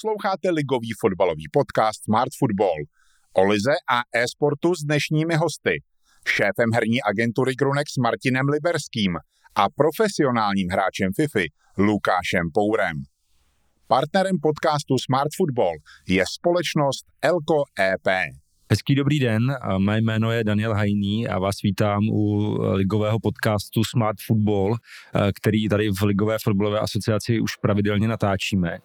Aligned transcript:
Posloucháte 0.00 0.50
ligový 0.50 0.88
fotbalový 1.00 1.44
podcast 1.52 2.04
Smart 2.04 2.32
Football 2.38 2.78
o 3.32 3.44
lize 3.44 3.76
a 3.90 4.02
e-sportu 4.14 4.74
s 4.74 4.80
dnešními 4.84 5.34
hosty. 5.34 5.74
Šéfem 6.28 6.70
herní 6.74 7.02
agentury 7.02 7.54
Grunex 7.54 7.96
Martinem 7.96 8.48
Liberským 8.48 9.12
a 9.54 9.64
profesionálním 9.80 10.68
hráčem 10.72 11.10
FIFA 11.16 11.44
Lukášem 11.78 12.46
Pourem. 12.54 12.96
Partnerem 13.86 14.36
podcastu 14.42 14.94
Smart 14.98 15.32
Football 15.36 15.76
je 16.08 16.24
společnost 16.36 17.04
Elko 17.22 17.58
EP. 17.80 18.08
Hezký 18.72 18.94
dobrý 18.94 19.18
den, 19.18 19.56
mé 19.78 20.00
jméno 20.00 20.32
je 20.32 20.44
Daniel 20.44 20.74
Hajný 20.74 21.28
a 21.28 21.38
vás 21.38 21.62
vítám 21.62 22.08
u 22.08 22.56
ligového 22.72 23.18
podcastu 23.20 23.84
Smart 23.84 24.16
Football, 24.26 24.76
který 25.40 25.68
tady 25.68 25.90
v 25.90 26.02
Ligové 26.02 26.36
fotbalové 26.42 26.78
asociaci 26.78 27.40
už 27.40 27.56
pravidelně 27.56 28.08
natáčíme. 28.08 28.78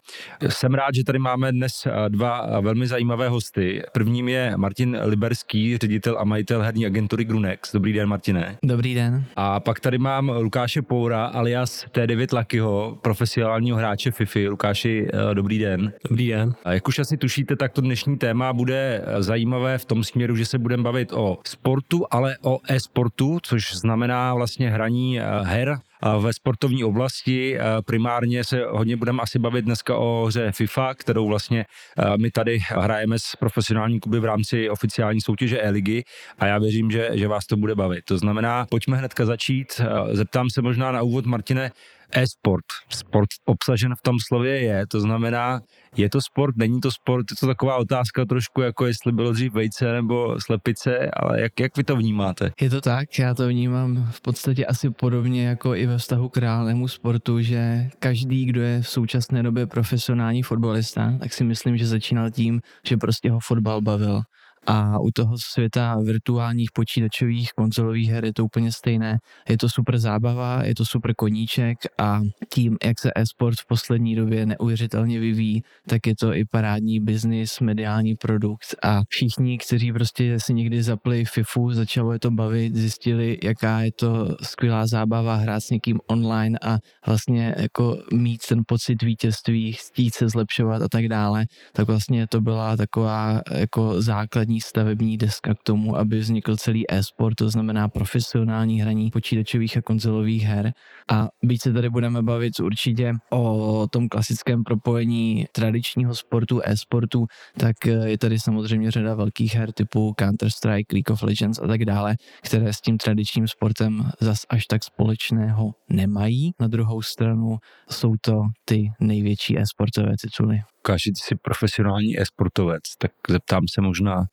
Jsem 0.49 0.73
rád, 0.73 0.95
že 0.95 1.03
tady 1.03 1.19
máme 1.19 1.51
dnes 1.51 1.87
dva 2.09 2.59
velmi 2.61 2.87
zajímavé 2.87 3.29
hosty. 3.29 3.83
Prvním 3.93 4.29
je 4.29 4.53
Martin 4.57 4.97
Liberský, 5.03 5.77
ředitel 5.77 6.19
a 6.19 6.23
majitel 6.23 6.61
herní 6.61 6.85
agentury 6.85 7.25
Grunex. 7.25 7.71
Dobrý 7.73 7.93
den, 7.93 8.09
Martine. 8.09 8.57
Dobrý 8.63 8.93
den. 8.93 9.25
A 9.35 9.59
pak 9.59 9.79
tady 9.79 9.97
mám 9.97 10.29
Lukáše 10.29 10.81
Poura 10.81 11.25
alias 11.25 11.85
T9 11.85 12.35
Lakyho, 12.35 12.97
profesionálního 13.01 13.77
hráče 13.77 14.11
FIFA. 14.11 14.39
Lukáši, 14.49 15.07
dobrý 15.33 15.59
den. 15.59 15.93
Dobrý 16.09 16.27
den. 16.27 16.55
A 16.63 16.73
jak 16.73 16.87
už 16.87 16.99
asi 16.99 17.17
tušíte, 17.17 17.55
tak 17.55 17.73
to 17.73 17.81
dnešní 17.81 18.17
téma 18.17 18.53
bude 18.53 19.05
zajímavé 19.19 19.74
v 19.77 19.85
tom 19.85 20.03
směru, 20.03 20.35
že 20.35 20.45
se 20.45 20.57
budeme 20.57 20.83
bavit 20.83 21.13
o 21.13 21.37
sportu, 21.47 22.05
ale 22.11 22.37
o 22.41 22.59
e-sportu, 22.69 23.39
což 23.43 23.75
znamená 23.75 24.33
vlastně 24.33 24.69
hraní 24.69 25.19
eh, 25.19 25.23
her 25.43 25.77
ve 26.19 26.33
sportovní 26.33 26.83
oblasti. 26.83 27.57
Eh, 27.59 27.63
primárně 27.85 28.43
se 28.43 28.61
hodně 28.69 28.97
budeme 28.97 29.21
asi 29.21 29.39
bavit 29.39 29.65
dneska 29.65 29.97
o 29.97 30.25
hře 30.25 30.51
FIFA, 30.51 30.93
kterou 30.93 31.27
vlastně 31.27 31.65
eh, 31.97 32.17
my 32.17 32.31
tady 32.31 32.59
hrajeme 32.67 33.19
s 33.19 33.35
profesionální 33.35 33.99
kluby 33.99 34.19
v 34.19 34.25
rámci 34.25 34.69
oficiální 34.69 35.21
soutěže 35.21 35.61
E-ligy 35.61 36.03
a 36.39 36.45
já 36.45 36.57
věřím, 36.57 36.91
že, 36.91 37.09
že 37.13 37.27
vás 37.27 37.45
to 37.45 37.57
bude 37.57 37.75
bavit. 37.75 38.05
To 38.05 38.17
znamená, 38.17 38.65
pojďme 38.69 38.97
hnedka 38.97 39.25
začít. 39.25 39.81
Zeptám 40.11 40.49
se 40.49 40.61
možná 40.61 40.91
na 40.91 41.01
úvod, 41.01 41.25
Martine, 41.25 41.71
e-sport. 42.11 42.65
Sport 42.89 43.29
obsažen 43.45 43.95
v 43.95 44.01
tom 44.01 44.15
slově 44.27 44.61
je, 44.61 44.87
to 44.87 44.99
znamená, 44.99 45.59
je 45.97 46.09
to 46.09 46.21
sport, 46.21 46.55
není 46.57 46.81
to 46.81 46.91
sport, 46.91 47.25
je 47.31 47.35
to 47.39 47.47
taková 47.47 47.77
otázka 47.77 48.25
trošku 48.25 48.61
jako 48.61 48.85
jestli 48.85 49.11
bylo 49.11 49.31
dřív 49.31 49.53
vejce 49.53 49.93
nebo 49.93 50.35
slepice, 50.39 51.09
ale 51.13 51.41
jak, 51.41 51.59
jak 51.59 51.77
vy 51.77 51.83
to 51.83 51.95
vnímáte? 51.95 52.51
Je 52.61 52.69
to 52.69 52.81
tak, 52.81 53.19
já 53.19 53.33
to 53.33 53.47
vnímám 53.47 54.07
v 54.11 54.21
podstatě 54.21 54.65
asi 54.65 54.89
podobně 54.89 55.47
jako 55.47 55.75
i 55.75 55.85
ve 55.85 55.97
vztahu 55.97 56.29
k 56.29 56.37
reálnému 56.37 56.87
sportu, 56.87 57.41
že 57.41 57.89
každý, 57.99 58.45
kdo 58.45 58.61
je 58.61 58.81
v 58.81 58.89
současné 58.89 59.43
době 59.43 59.67
profesionální 59.67 60.43
fotbalista, 60.43 61.13
tak 61.19 61.33
si 61.33 61.43
myslím, 61.43 61.77
že 61.77 61.87
začínal 61.87 62.31
tím, 62.31 62.61
že 62.87 62.97
prostě 62.97 63.31
ho 63.31 63.39
fotbal 63.39 63.81
bavil. 63.81 64.21
A 64.67 64.99
u 64.99 65.11
toho 65.11 65.37
světa 65.37 65.97
virtuálních 66.05 66.69
počítačových 66.73 67.53
konzolových 67.53 68.09
her 68.09 68.25
je 68.25 68.33
to 68.33 68.45
úplně 68.45 68.71
stejné. 68.71 69.17
Je 69.49 69.57
to 69.57 69.69
super 69.69 69.97
zábava, 69.97 70.63
je 70.63 70.75
to 70.75 70.85
super 70.85 71.15
koníček 71.15 71.77
a 71.99 72.21
tím, 72.53 72.77
jak 72.83 72.99
se 72.99 73.11
e-sport 73.15 73.55
v 73.59 73.67
poslední 73.67 74.15
době 74.15 74.45
neuvěřitelně 74.45 75.19
vyvíjí, 75.19 75.61
tak 75.87 76.07
je 76.07 76.13
to 76.19 76.33
i 76.33 76.45
parádní 76.51 76.99
biznis, 76.99 77.59
mediální 77.59 78.15
produkt 78.15 78.75
a 78.83 79.01
všichni, 79.09 79.57
kteří 79.57 79.93
prostě 79.93 80.39
si 80.39 80.53
někdy 80.53 80.83
zapli 80.83 81.25
FIFU, 81.25 81.73
začalo 81.73 82.13
je 82.13 82.19
to 82.19 82.31
bavit, 82.31 82.75
zjistili, 82.75 83.37
jaká 83.43 83.81
je 83.81 83.91
to 83.91 84.35
skvělá 84.41 84.87
zábava 84.87 85.35
hrát 85.35 85.59
s 85.59 85.69
někým 85.69 85.99
online 86.07 86.59
a 86.61 86.77
vlastně 87.07 87.55
jako 87.57 87.97
mít 88.13 88.41
ten 88.49 88.61
pocit 88.67 89.01
vítězství, 89.01 89.73
chtít 89.73 90.13
se 90.13 90.29
zlepšovat 90.29 90.81
a 90.81 90.87
tak 90.91 91.07
dále, 91.07 91.45
tak 91.73 91.87
vlastně 91.87 92.27
to 92.27 92.41
byla 92.41 92.77
taková 92.77 93.41
jako 93.51 94.01
základní 94.01 94.54
základní 94.55 94.61
stavební 94.61 95.17
deska 95.17 95.53
k 95.53 95.63
tomu, 95.63 95.97
aby 95.97 96.19
vznikl 96.19 96.55
celý 96.55 96.83
e-sport, 96.91 97.35
to 97.35 97.49
znamená 97.49 97.87
profesionální 97.87 98.81
hraní 98.81 99.11
počítačových 99.11 99.77
a 99.77 99.81
konzolových 99.81 100.43
her. 100.43 100.73
A 101.11 101.27
byť 101.43 101.61
se 101.61 101.73
tady 101.73 101.89
budeme 101.89 102.21
bavit 102.21 102.59
určitě 102.59 103.13
o 103.31 103.87
tom 103.91 104.09
klasickém 104.09 104.63
propojení 104.63 105.45
tradičního 105.51 106.15
sportu, 106.15 106.61
e-sportu, 106.63 107.25
tak 107.57 107.85
je 107.85 108.17
tady 108.17 108.39
samozřejmě 108.39 108.91
řada 108.91 109.15
velkých 109.15 109.55
her 109.55 109.71
typu 109.71 110.13
Counter-Strike, 110.19 110.93
League 110.93 111.11
of 111.11 111.23
Legends 111.23 111.59
a 111.59 111.67
tak 111.67 111.85
dále, 111.85 112.15
které 112.43 112.73
s 112.73 112.81
tím 112.81 112.97
tradičním 112.97 113.47
sportem 113.47 114.09
zas 114.21 114.45
až 114.49 114.65
tak 114.65 114.83
společného 114.83 115.71
nemají. 115.89 116.51
Na 116.59 116.67
druhou 116.67 117.01
stranu 117.01 117.57
jsou 117.89 118.15
to 118.21 118.41
ty 118.65 118.91
největší 118.99 119.59
e-sportové 119.59 120.13
tituly. 120.21 120.74
Ty 120.93 121.11
jsi 121.15 121.35
profesionální 121.35 122.19
e-sportovec, 122.19 122.83
tak 122.97 123.11
zeptám 123.29 123.63
se 123.73 123.81
možná 123.81 124.25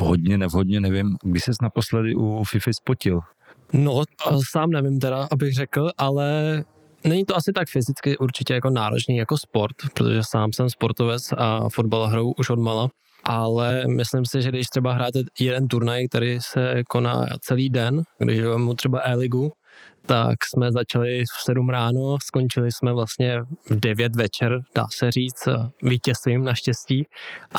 vhodně, 0.00 0.38
nevhodně, 0.38 0.80
nevím, 0.80 1.16
kdy 1.22 1.40
ses 1.40 1.56
naposledy 1.62 2.14
u 2.14 2.44
FIFA 2.44 2.70
spotil? 2.72 3.20
No, 3.72 4.02
sám 4.50 4.70
nevím 4.70 5.00
teda, 5.00 5.28
abych 5.32 5.54
řekl, 5.54 5.90
ale 5.98 6.64
není 7.04 7.24
to 7.24 7.36
asi 7.36 7.52
tak 7.52 7.68
fyzicky 7.68 8.18
určitě 8.18 8.54
jako 8.54 8.70
náročný 8.70 9.16
jako 9.16 9.38
sport, 9.38 9.76
protože 9.94 10.20
sám 10.22 10.52
jsem 10.52 10.70
sportovec 10.70 11.32
a 11.36 11.68
fotbal 11.68 12.06
hrou 12.06 12.32
už 12.38 12.50
od 12.50 12.58
mala, 12.58 12.88
ale 13.24 13.84
myslím 13.86 14.24
si, 14.26 14.42
že 14.42 14.48
když 14.48 14.66
třeba 14.66 14.92
hráte 14.92 15.20
jeden 15.40 15.68
turnaj, 15.68 16.08
který 16.08 16.40
se 16.40 16.82
koná 16.88 17.26
celý 17.40 17.70
den, 17.70 18.02
když 18.18 18.40
mu 18.56 18.74
třeba 18.74 19.00
e-ligu, 19.00 19.52
tak 20.08 20.44
jsme 20.44 20.72
začali 20.72 21.24
v 21.24 21.42
7 21.42 21.68
ráno, 21.68 22.16
skončili 22.24 22.72
jsme 22.72 22.92
vlastně 22.92 23.40
v 23.70 23.80
9 23.80 24.16
večer, 24.16 24.60
dá 24.74 24.86
se 24.92 25.10
říct, 25.10 25.48
vítězstvím 25.82 26.44
naštěstí. 26.44 27.06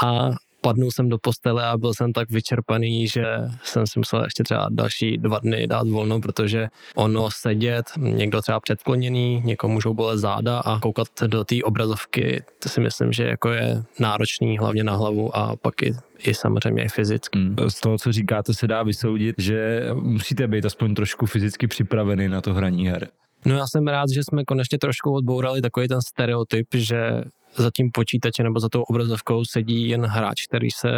A 0.06 0.30
padnul 0.62 0.92
jsem 0.92 1.10
do 1.10 1.18
postele 1.18 1.66
a 1.66 1.78
byl 1.78 1.94
jsem 1.94 2.14
tak 2.14 2.32
vyčerpaný, 2.32 3.08
že 3.08 3.24
jsem 3.64 3.88
si 3.88 4.00
musel 4.00 4.24
ještě 4.24 4.44
třeba 4.44 4.68
další 4.72 5.18
dva 5.18 5.40
dny 5.40 5.68
dát 5.68 5.88
volno, 5.88 6.22
protože 6.22 6.68
ono 6.96 7.32
sedět, 7.32 7.86
někdo 7.98 8.42
třeba 8.42 8.60
předkloněný, 8.60 9.42
někomu 9.46 9.74
můžou 9.74 9.94
bolet 9.94 10.20
záda 10.20 10.60
a 10.60 10.80
koukat 10.80 11.08
do 11.28 11.44
té 11.44 11.56
obrazovky, 11.64 12.44
to 12.64 12.70
si 12.70 12.82
myslím, 12.82 13.12
že 13.12 13.24
jako 13.24 13.50
je 13.50 13.84
náročný 14.00 14.58
hlavně 14.58 14.84
na 14.84 14.96
hlavu 14.96 15.38
a 15.38 15.56
pak 15.56 15.84
i 15.84 15.94
i 16.24 16.34
samozřejmě 16.34 16.84
i 16.84 16.90
fyzicky. 16.90 17.40
Hmm. 17.40 17.56
Z 17.68 17.80
toho, 17.80 17.98
co 17.98 18.12
říkáte, 18.12 18.54
se 18.54 18.68
dá 18.68 18.84
vysoudit, 18.84 19.36
že 19.38 19.90
musíte 19.94 20.48
být 20.48 20.66
aspoň 20.66 20.96
trošku 20.96 21.26
fyzicky 21.26 21.68
připravený 21.68 22.28
na 22.28 22.42
to 22.42 22.54
hraní 22.54 22.88
her. 22.88 23.08
No 23.46 23.56
já 23.56 23.68
jsem 23.68 23.88
rád, 23.88 24.06
že 24.14 24.22
jsme 24.24 24.46
konečně 24.46 24.78
trošku 24.78 25.12
odbourali 25.12 25.62
takový 25.62 25.88
ten 25.88 26.02
stereotyp, 26.02 26.68
že 26.74 27.24
za 27.56 27.72
tím 27.76 27.92
počítačem 27.92 28.44
nebo 28.44 28.60
za 28.60 28.70
tou 28.70 28.82
obrazovkou 28.82 29.46
sedí 29.46 29.90
jen 29.90 30.06
hráč, 30.06 30.46
který 30.48 30.72
se 30.72 30.90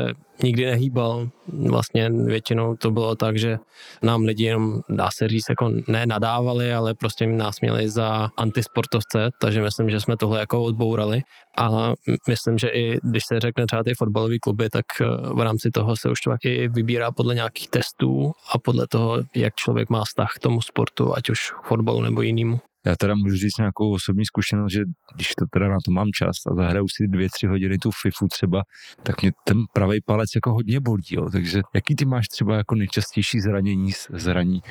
nikdy 0.44 0.66
nehýbal. 0.66 1.30
Vlastně 1.48 2.10
většinou 2.10 2.76
to 2.76 2.92
bylo 2.92 3.16
tak, 3.16 3.38
že 3.38 3.58
nám 4.04 4.22
lidi 4.22 4.44
jenom, 4.44 4.82
dá 4.90 5.10
se 5.14 5.28
říct, 5.28 5.46
jako 5.50 5.72
ne 5.88 6.06
nadávali, 6.06 6.74
ale 6.74 6.94
prostě 6.94 7.28
nás 7.28 7.62
měli 7.62 7.90
za 7.90 8.30
antisportovce, 8.38 9.30
takže 9.42 9.62
myslím, 9.62 9.90
že 9.90 10.00
jsme 10.00 10.18
tohle 10.18 10.40
jako 10.40 10.64
odbourali. 10.64 11.22
A 11.58 11.94
myslím, 12.28 12.58
že 12.58 12.68
i 12.68 13.00
když 13.04 13.24
se 13.28 13.40
řekne 13.40 13.66
třeba 13.66 13.84
ty 13.84 13.94
fotbalové 13.94 14.40
kluby, 14.40 14.70
tak 14.70 14.86
eh, 15.02 15.06
v 15.34 15.40
rámci 15.40 15.72
toho 15.72 15.96
se 15.96 16.10
už 16.10 16.22
to 16.22 16.30
taky 16.30 16.68
vybírá 16.68 17.12
podle 17.12 17.36
nějakých 17.36 17.70
testů 17.70 18.32
a 18.54 18.58
podle 18.58 18.88
toho, 18.88 19.18
jak 19.36 19.56
člověk 19.56 19.90
má 19.90 20.04
vztah 20.04 20.34
k 20.36 20.40
tomu 20.40 20.62
sportu, 20.62 21.16
ať 21.16 21.30
už 21.30 21.54
fotbalu 21.64 22.02
nebo 22.02 22.22
jinému. 22.22 22.60
Já 22.86 22.96
teda 22.96 23.16
můžu 23.16 23.36
říct 23.36 23.58
nějakou 23.58 23.92
osobní 23.92 24.26
zkušenost, 24.26 24.72
že 24.72 24.82
když 25.16 25.28
to 25.28 25.46
teda 25.54 25.68
na 25.70 25.78
to 25.86 25.92
mám 25.92 26.08
čas 26.16 26.36
a 26.52 26.56
zahraju 26.56 26.88
si 26.88 27.08
dvě, 27.08 27.30
tři 27.30 27.48
hodiny 27.48 27.78
tu 27.78 27.92
FIFU 28.02 28.28
třeba, 28.28 28.64
tak 29.04 29.22
mě 29.22 29.32
ten 29.44 29.58
pravý 29.74 30.02
palec 30.02 30.30
jako 30.36 30.54
hodně 30.54 30.80
bolí, 30.80 31.04
jo. 31.10 31.30
Takže 31.32 31.62
jaký 31.76 31.96
ty 31.96 32.06
máš 32.06 32.28
třeba 32.28 32.56
jako 32.58 32.76
nejčastější 32.76 33.40
zranění, 33.40 33.92
zraní 34.14 34.62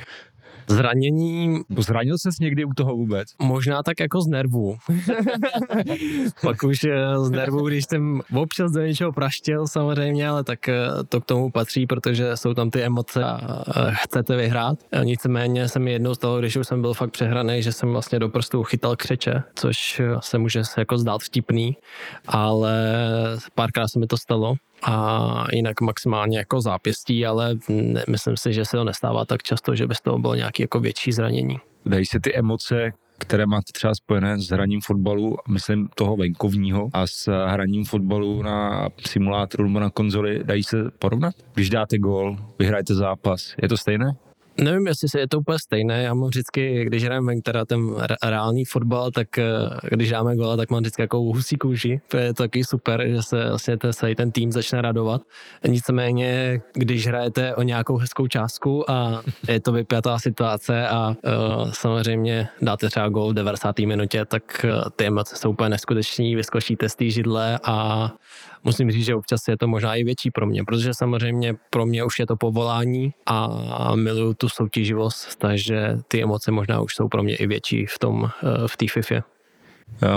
Zranění... 0.75 1.59
Zranil 1.77 2.15
ses 2.17 2.39
někdy 2.39 2.65
u 2.65 2.73
toho 2.73 2.95
vůbec? 2.95 3.27
Možná 3.41 3.83
tak 3.83 3.99
jako 3.99 4.21
z 4.21 4.27
nervů. 4.27 4.77
Pak 6.41 6.63
už 6.63 6.83
eh, 6.83 7.17
z 7.19 7.29
nervů, 7.31 7.67
když 7.67 7.85
jsem 7.85 8.21
občas 8.35 8.71
do 8.71 8.81
něčeho 8.81 9.11
praštěl 9.11 9.67
samozřejmě, 9.67 10.29
ale 10.29 10.43
tak 10.43 10.69
eh, 10.69 10.87
to 11.09 11.21
k 11.21 11.25
tomu 11.25 11.51
patří, 11.51 11.87
protože 11.87 12.37
jsou 12.37 12.53
tam 12.53 12.69
ty 12.69 12.81
emoce 12.81 13.23
a 13.23 13.37
chcete 13.91 14.35
vyhrát. 14.35 14.79
Nicméně 15.03 15.67
se 15.67 15.79
mi 15.79 15.91
jednou 15.91 16.15
stalo, 16.15 16.39
když 16.39 16.55
už 16.55 16.67
jsem 16.67 16.81
byl 16.81 16.93
fakt 16.93 17.11
přehraný, 17.11 17.61
že 17.61 17.71
jsem 17.71 17.91
vlastně 17.91 18.19
do 18.19 18.29
prstů 18.29 18.63
chytal 18.63 18.95
křeče, 18.95 19.43
což 19.55 20.01
se 20.19 20.37
může 20.37 20.61
jako 20.77 20.97
zdát 20.97 21.21
vtipný, 21.21 21.77
ale 22.27 22.73
párkrát 23.55 23.87
se 23.87 23.99
mi 23.99 24.07
to 24.07 24.17
stalo 24.17 24.55
a 24.83 25.45
jinak 25.53 25.81
maximálně 25.81 26.37
jako 26.37 26.61
zápěstí, 26.61 27.25
ale 27.25 27.55
ne, 27.69 28.03
myslím 28.09 28.37
si, 28.37 28.53
že 28.53 28.65
se 28.65 28.77
to 28.77 28.83
nestává 28.83 29.25
tak 29.25 29.43
často, 29.43 29.75
že 29.75 29.87
by 29.87 29.95
z 29.95 30.01
toho 30.01 30.19
bylo 30.19 30.35
nějaké 30.35 30.63
jako 30.63 30.79
větší 30.79 31.11
zranění. 31.11 31.57
Dají 31.85 32.05
se 32.05 32.19
ty 32.19 32.35
emoce, 32.35 32.91
které 33.17 33.45
máte 33.45 33.71
třeba 33.73 33.95
spojené 33.95 34.39
s 34.39 34.49
hraním 34.49 34.81
fotbalu, 34.81 35.37
myslím 35.49 35.89
toho 35.95 36.17
venkovního 36.17 36.89
a 36.93 37.07
s 37.07 37.45
hraním 37.45 37.85
fotbalu 37.85 38.43
na 38.43 38.87
simulátoru 39.07 39.63
nebo 39.63 39.79
na 39.79 39.89
konzoli, 39.89 40.43
dají 40.43 40.63
se 40.63 40.77
porovnat? 40.99 41.33
Když 41.53 41.69
dáte 41.69 41.97
gól, 41.97 42.37
vyhrajete 42.59 42.95
zápas, 42.95 43.55
je 43.61 43.69
to 43.69 43.77
stejné? 43.77 44.15
Nevím, 44.61 44.87
jestli 44.87 45.09
se 45.09 45.19
je 45.19 45.27
to 45.27 45.39
úplně 45.39 45.59
stejné. 45.59 46.03
Já 46.03 46.13
mám 46.13 46.29
vždycky, 46.29 46.85
když 46.85 47.03
hrajeme 47.03 47.41
teda 47.41 47.65
ten 47.65 47.95
reálný 48.23 48.65
fotbal, 48.65 49.11
tak 49.11 49.37
eh, 49.37 49.43
když 49.91 50.09
dáme 50.09 50.35
gola, 50.35 50.57
tak 50.57 50.69
mám 50.69 50.79
vždycky 50.79 51.01
jako 51.01 51.17
husí 51.17 51.57
kůži. 51.57 52.01
To 52.07 52.17
je 52.17 52.33
taky 52.33 52.63
super, 52.63 53.07
že 53.07 53.21
se 53.21 53.49
vlastně 53.49 53.77
ten, 53.77 53.93
celý 53.93 54.15
ten 54.15 54.31
tým 54.31 54.51
začne 54.51 54.81
radovat. 54.81 55.21
Nicméně, 55.67 56.61
když 56.73 57.07
hrajete 57.07 57.55
o 57.55 57.61
nějakou 57.61 57.97
hezkou 57.97 58.27
částku 58.27 58.91
a 58.91 59.21
je 59.47 59.59
to 59.59 59.71
vypjatá 59.71 60.19
situace 60.19 60.87
a 60.87 61.09
uh, 61.09 61.71
samozřejmě 61.71 62.47
dáte 62.61 62.89
třeba 62.89 63.09
gol 63.09 63.31
v 63.31 63.33
90. 63.33 63.79
minutě, 63.79 64.25
tak 64.25 64.65
uh, 64.65 64.89
ty 64.95 65.05
emoce 65.05 65.35
jsou 65.35 65.49
úplně 65.49 65.69
neskuteční, 65.69 66.35
vyskočíte 66.35 66.89
z 66.89 66.95
té 66.95 67.09
židle 67.09 67.59
a 67.63 68.07
musím 68.63 68.91
říct, 68.91 69.05
že 69.05 69.15
občas 69.15 69.47
je 69.47 69.57
to 69.57 69.67
možná 69.67 69.95
i 69.95 70.03
větší 70.03 70.31
pro 70.31 70.45
mě, 70.45 70.63
protože 70.63 70.93
samozřejmě 70.93 71.55
pro 71.69 71.85
mě 71.85 72.03
už 72.03 72.19
je 72.19 72.27
to 72.27 72.35
povolání 72.35 73.13
a 73.25 73.49
miluju 73.95 74.33
tu 74.33 74.49
soutěživost, 74.49 75.35
takže 75.35 75.97
ty 76.07 76.23
emoce 76.23 76.51
možná 76.51 76.81
už 76.81 76.95
jsou 76.95 77.07
pro 77.07 77.23
mě 77.23 77.35
i 77.35 77.47
větší 77.47 77.85
v 77.85 77.99
tom, 77.99 78.29
eh, 78.43 78.67
v 78.67 78.77
té 78.77 78.85
FIFA. 78.87 79.23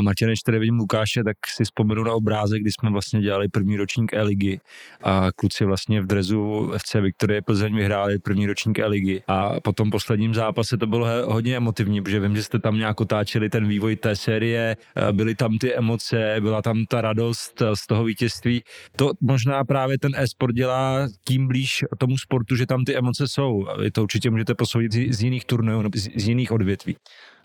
Martin, 0.01 0.29
než 0.29 0.41
tady 0.41 0.59
vidím 0.59 0.79
Lukáše, 0.79 1.25
tak 1.25 1.37
si 1.49 1.65
vzpomenu 1.65 2.05
na 2.05 2.13
obrázek, 2.13 2.63
kdy 2.63 2.71
jsme 2.73 2.91
vlastně 2.91 3.21
dělali 3.21 3.49
první 3.49 3.77
ročník 3.77 4.15
E-ligy 4.15 4.61
a 5.03 5.29
kluci 5.37 5.65
vlastně 5.65 6.01
v 6.01 6.07
drezu 6.07 6.73
FC 6.77 6.95
Viktorie 6.95 7.43
Plzeň 7.43 7.77
vyhráli 7.77 8.19
první 8.19 8.47
ročník 8.47 8.79
E-ligy 8.79 9.23
a 9.29 9.61
po 9.61 9.73
tom 9.73 9.91
posledním 9.91 10.35
zápase 10.35 10.77
to 10.77 10.87
bylo 10.87 11.07
hodně 11.25 11.57
emotivní, 11.57 12.03
protože 12.03 12.21
vím, 12.21 12.37
že 12.37 12.43
jste 12.43 12.59
tam 12.59 12.79
nějak 12.79 13.01
otáčeli 13.01 13.51
ten 13.51 13.69
vývoj 13.69 13.97
té 13.97 14.17
série, 14.17 14.77
byly 15.13 15.35
tam 15.35 15.59
ty 15.59 15.75
emoce, 15.75 16.37
byla 16.41 16.63
tam 16.63 16.85
ta 16.89 17.01
radost 17.01 17.63
z 17.75 17.87
toho 17.87 18.05
vítězství. 18.05 18.63
To 18.97 19.11
možná 19.21 19.65
právě 19.65 19.99
ten 19.99 20.13
e-sport 20.17 20.55
dělá 20.55 21.09
tím 21.25 21.49
blíž 21.49 21.85
tomu 21.99 22.19
sportu, 22.19 22.57
že 22.57 22.67
tam 22.67 22.85
ty 22.85 22.97
emoce 22.97 23.29
jsou. 23.29 23.67
Vy 23.81 23.91
to 23.91 24.03
určitě 24.03 24.31
můžete 24.31 24.55
posoudit 24.55 24.93
z 24.93 25.23
jiných 25.23 25.45
turnajů, 25.45 25.83
z 26.17 26.29
jiných 26.29 26.53
odvětví. 26.53 26.97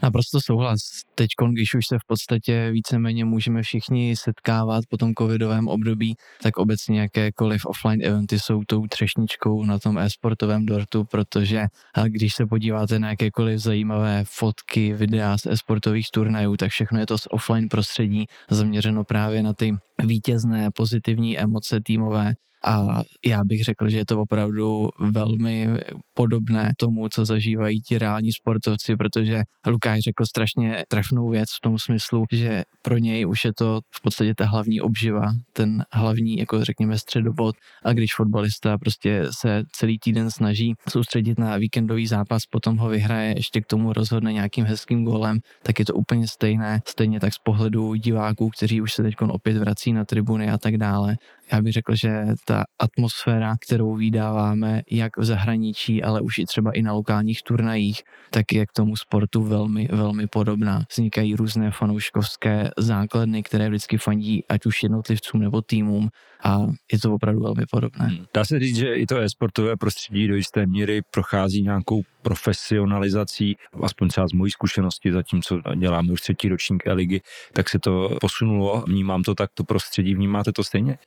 Naprosto 0.03 0.41
souhlas. 0.41 0.79
Teď, 1.15 1.27
když 1.51 1.75
už 1.75 1.87
se 1.87 1.97
v 1.99 2.07
podstatě 2.07 2.71
víceméně 2.71 3.25
můžeme 3.25 3.61
všichni 3.61 4.15
setkávat 4.15 4.83
po 4.89 4.97
tom 4.97 5.13
covidovém 5.13 5.67
období, 5.67 6.15
tak 6.43 6.57
obecně 6.57 6.99
jakékoliv 6.99 7.65
offline 7.65 8.05
eventy 8.05 8.39
jsou 8.39 8.63
tou 8.67 8.87
třešničkou 8.87 9.65
na 9.65 9.79
tom 9.79 9.97
e-sportovém 9.97 10.65
dortu, 10.65 11.03
protože 11.03 11.67
když 12.05 12.35
se 12.35 12.45
podíváte 12.45 12.99
na 12.99 13.09
jakékoliv 13.09 13.59
zajímavé 13.59 14.23
fotky, 14.27 14.93
videa 14.93 15.37
z 15.37 15.45
e-sportových 15.45 16.11
turnajů, 16.11 16.57
tak 16.57 16.71
všechno 16.71 16.99
je 16.99 17.05
to 17.05 17.17
z 17.17 17.27
offline 17.31 17.69
prostředí 17.69 18.25
zaměřeno 18.49 19.03
právě 19.03 19.43
na 19.43 19.53
ty 19.53 19.75
vítězné, 20.03 20.69
pozitivní 20.75 21.39
emoce 21.39 21.79
týmové, 21.83 22.33
a 22.65 23.01
já 23.25 23.43
bych 23.43 23.63
řekl, 23.63 23.89
že 23.89 23.97
je 23.97 24.05
to 24.05 24.21
opravdu 24.21 24.89
velmi 24.99 25.67
podobné 26.13 26.71
tomu, 26.77 27.09
co 27.09 27.25
zažívají 27.25 27.81
ti 27.81 27.97
reální 27.97 28.31
sportovci, 28.31 28.95
protože 28.95 29.43
Lukáš 29.67 29.99
řekl 29.99 30.25
strašně 30.25 30.83
trefnou 30.87 31.29
věc 31.29 31.49
v 31.49 31.61
tom 31.61 31.79
smyslu, 31.79 32.25
že 32.31 32.63
pro 32.81 32.97
něj 32.97 33.25
už 33.27 33.45
je 33.45 33.51
to 33.57 33.79
v 33.95 34.01
podstatě 34.01 34.33
ta 34.35 34.45
hlavní 34.45 34.81
obživa, 34.81 35.31
ten 35.53 35.83
hlavní, 35.93 36.37
jako 36.37 36.65
řekněme, 36.65 36.97
středobod. 36.97 37.55
A 37.83 37.93
když 37.93 38.15
fotbalista 38.15 38.77
prostě 38.77 39.25
se 39.39 39.63
celý 39.71 39.99
týden 39.99 40.31
snaží 40.31 40.73
soustředit 40.89 41.39
na 41.39 41.57
víkendový 41.57 42.07
zápas, 42.07 42.41
potom 42.45 42.77
ho 42.77 42.89
vyhraje, 42.89 43.33
ještě 43.37 43.61
k 43.61 43.65
tomu 43.65 43.93
rozhodne 43.93 44.33
nějakým 44.33 44.65
hezkým 44.65 45.05
golem, 45.05 45.39
tak 45.63 45.79
je 45.79 45.85
to 45.85 45.93
úplně 45.93 46.27
stejné. 46.27 46.79
Stejně 46.87 47.19
tak 47.19 47.33
z 47.33 47.39
pohledu 47.43 47.95
diváků, 47.95 48.49
kteří 48.49 48.81
už 48.81 48.93
se 48.93 49.03
teď 49.03 49.15
opět 49.21 49.57
vrací 49.57 49.93
na 49.93 50.05
tribuny 50.05 50.49
a 50.49 50.57
tak 50.57 50.77
dále 50.77 51.15
já 51.51 51.61
bych 51.61 51.73
řekl, 51.73 51.95
že 51.95 52.25
ta 52.45 52.63
atmosféra, 52.79 53.55
kterou 53.61 53.95
vydáváme 53.95 54.81
jak 54.91 55.17
v 55.17 55.23
zahraničí, 55.23 56.03
ale 56.03 56.21
už 56.21 56.37
i 56.37 56.45
třeba 56.45 56.71
i 56.71 56.81
na 56.81 56.93
lokálních 56.93 57.43
turnajích, 57.43 58.01
tak 58.29 58.53
je 58.53 58.65
k 58.65 58.71
tomu 58.71 58.95
sportu 58.95 59.43
velmi, 59.43 59.87
velmi 59.91 60.27
podobná. 60.27 60.83
Vznikají 60.91 61.35
různé 61.35 61.71
fanouškovské 61.71 62.69
základny, 62.77 63.43
které 63.43 63.69
vždycky 63.69 63.97
fandí 63.97 64.43
ať 64.49 64.65
už 64.65 64.83
jednotlivcům 64.83 65.41
nebo 65.41 65.61
týmům 65.61 66.09
a 66.43 66.57
je 66.91 66.99
to 66.99 67.13
opravdu 67.13 67.41
velmi 67.41 67.65
podobné. 67.71 68.05
Hmm. 68.05 68.25
Dá 68.33 68.45
se 68.45 68.59
říct, 68.59 68.75
že 68.75 68.93
i 68.93 69.05
to 69.05 69.17
e-sportové 69.17 69.77
prostředí 69.77 70.27
do 70.27 70.35
jisté 70.35 70.65
míry 70.65 71.01
prochází 71.11 71.61
nějakou 71.61 72.01
profesionalizací, 72.21 73.55
aspoň 73.83 74.07
třeba 74.07 74.27
z 74.27 74.33
mojí 74.33 74.51
zkušenosti, 74.51 75.11
zatímco 75.11 75.61
děláme 75.75 76.13
už 76.13 76.21
třetí 76.21 76.49
ročník 76.49 76.83
ligy, 76.85 77.21
tak 77.53 77.69
se 77.69 77.79
to 77.79 78.17
posunulo. 78.21 78.83
Vnímám 78.87 79.23
to 79.23 79.35
tak, 79.35 79.49
to 79.53 79.63
prostředí, 79.63 80.15
vnímáte 80.15 80.51
to 80.51 80.63
stejně? 80.63 80.97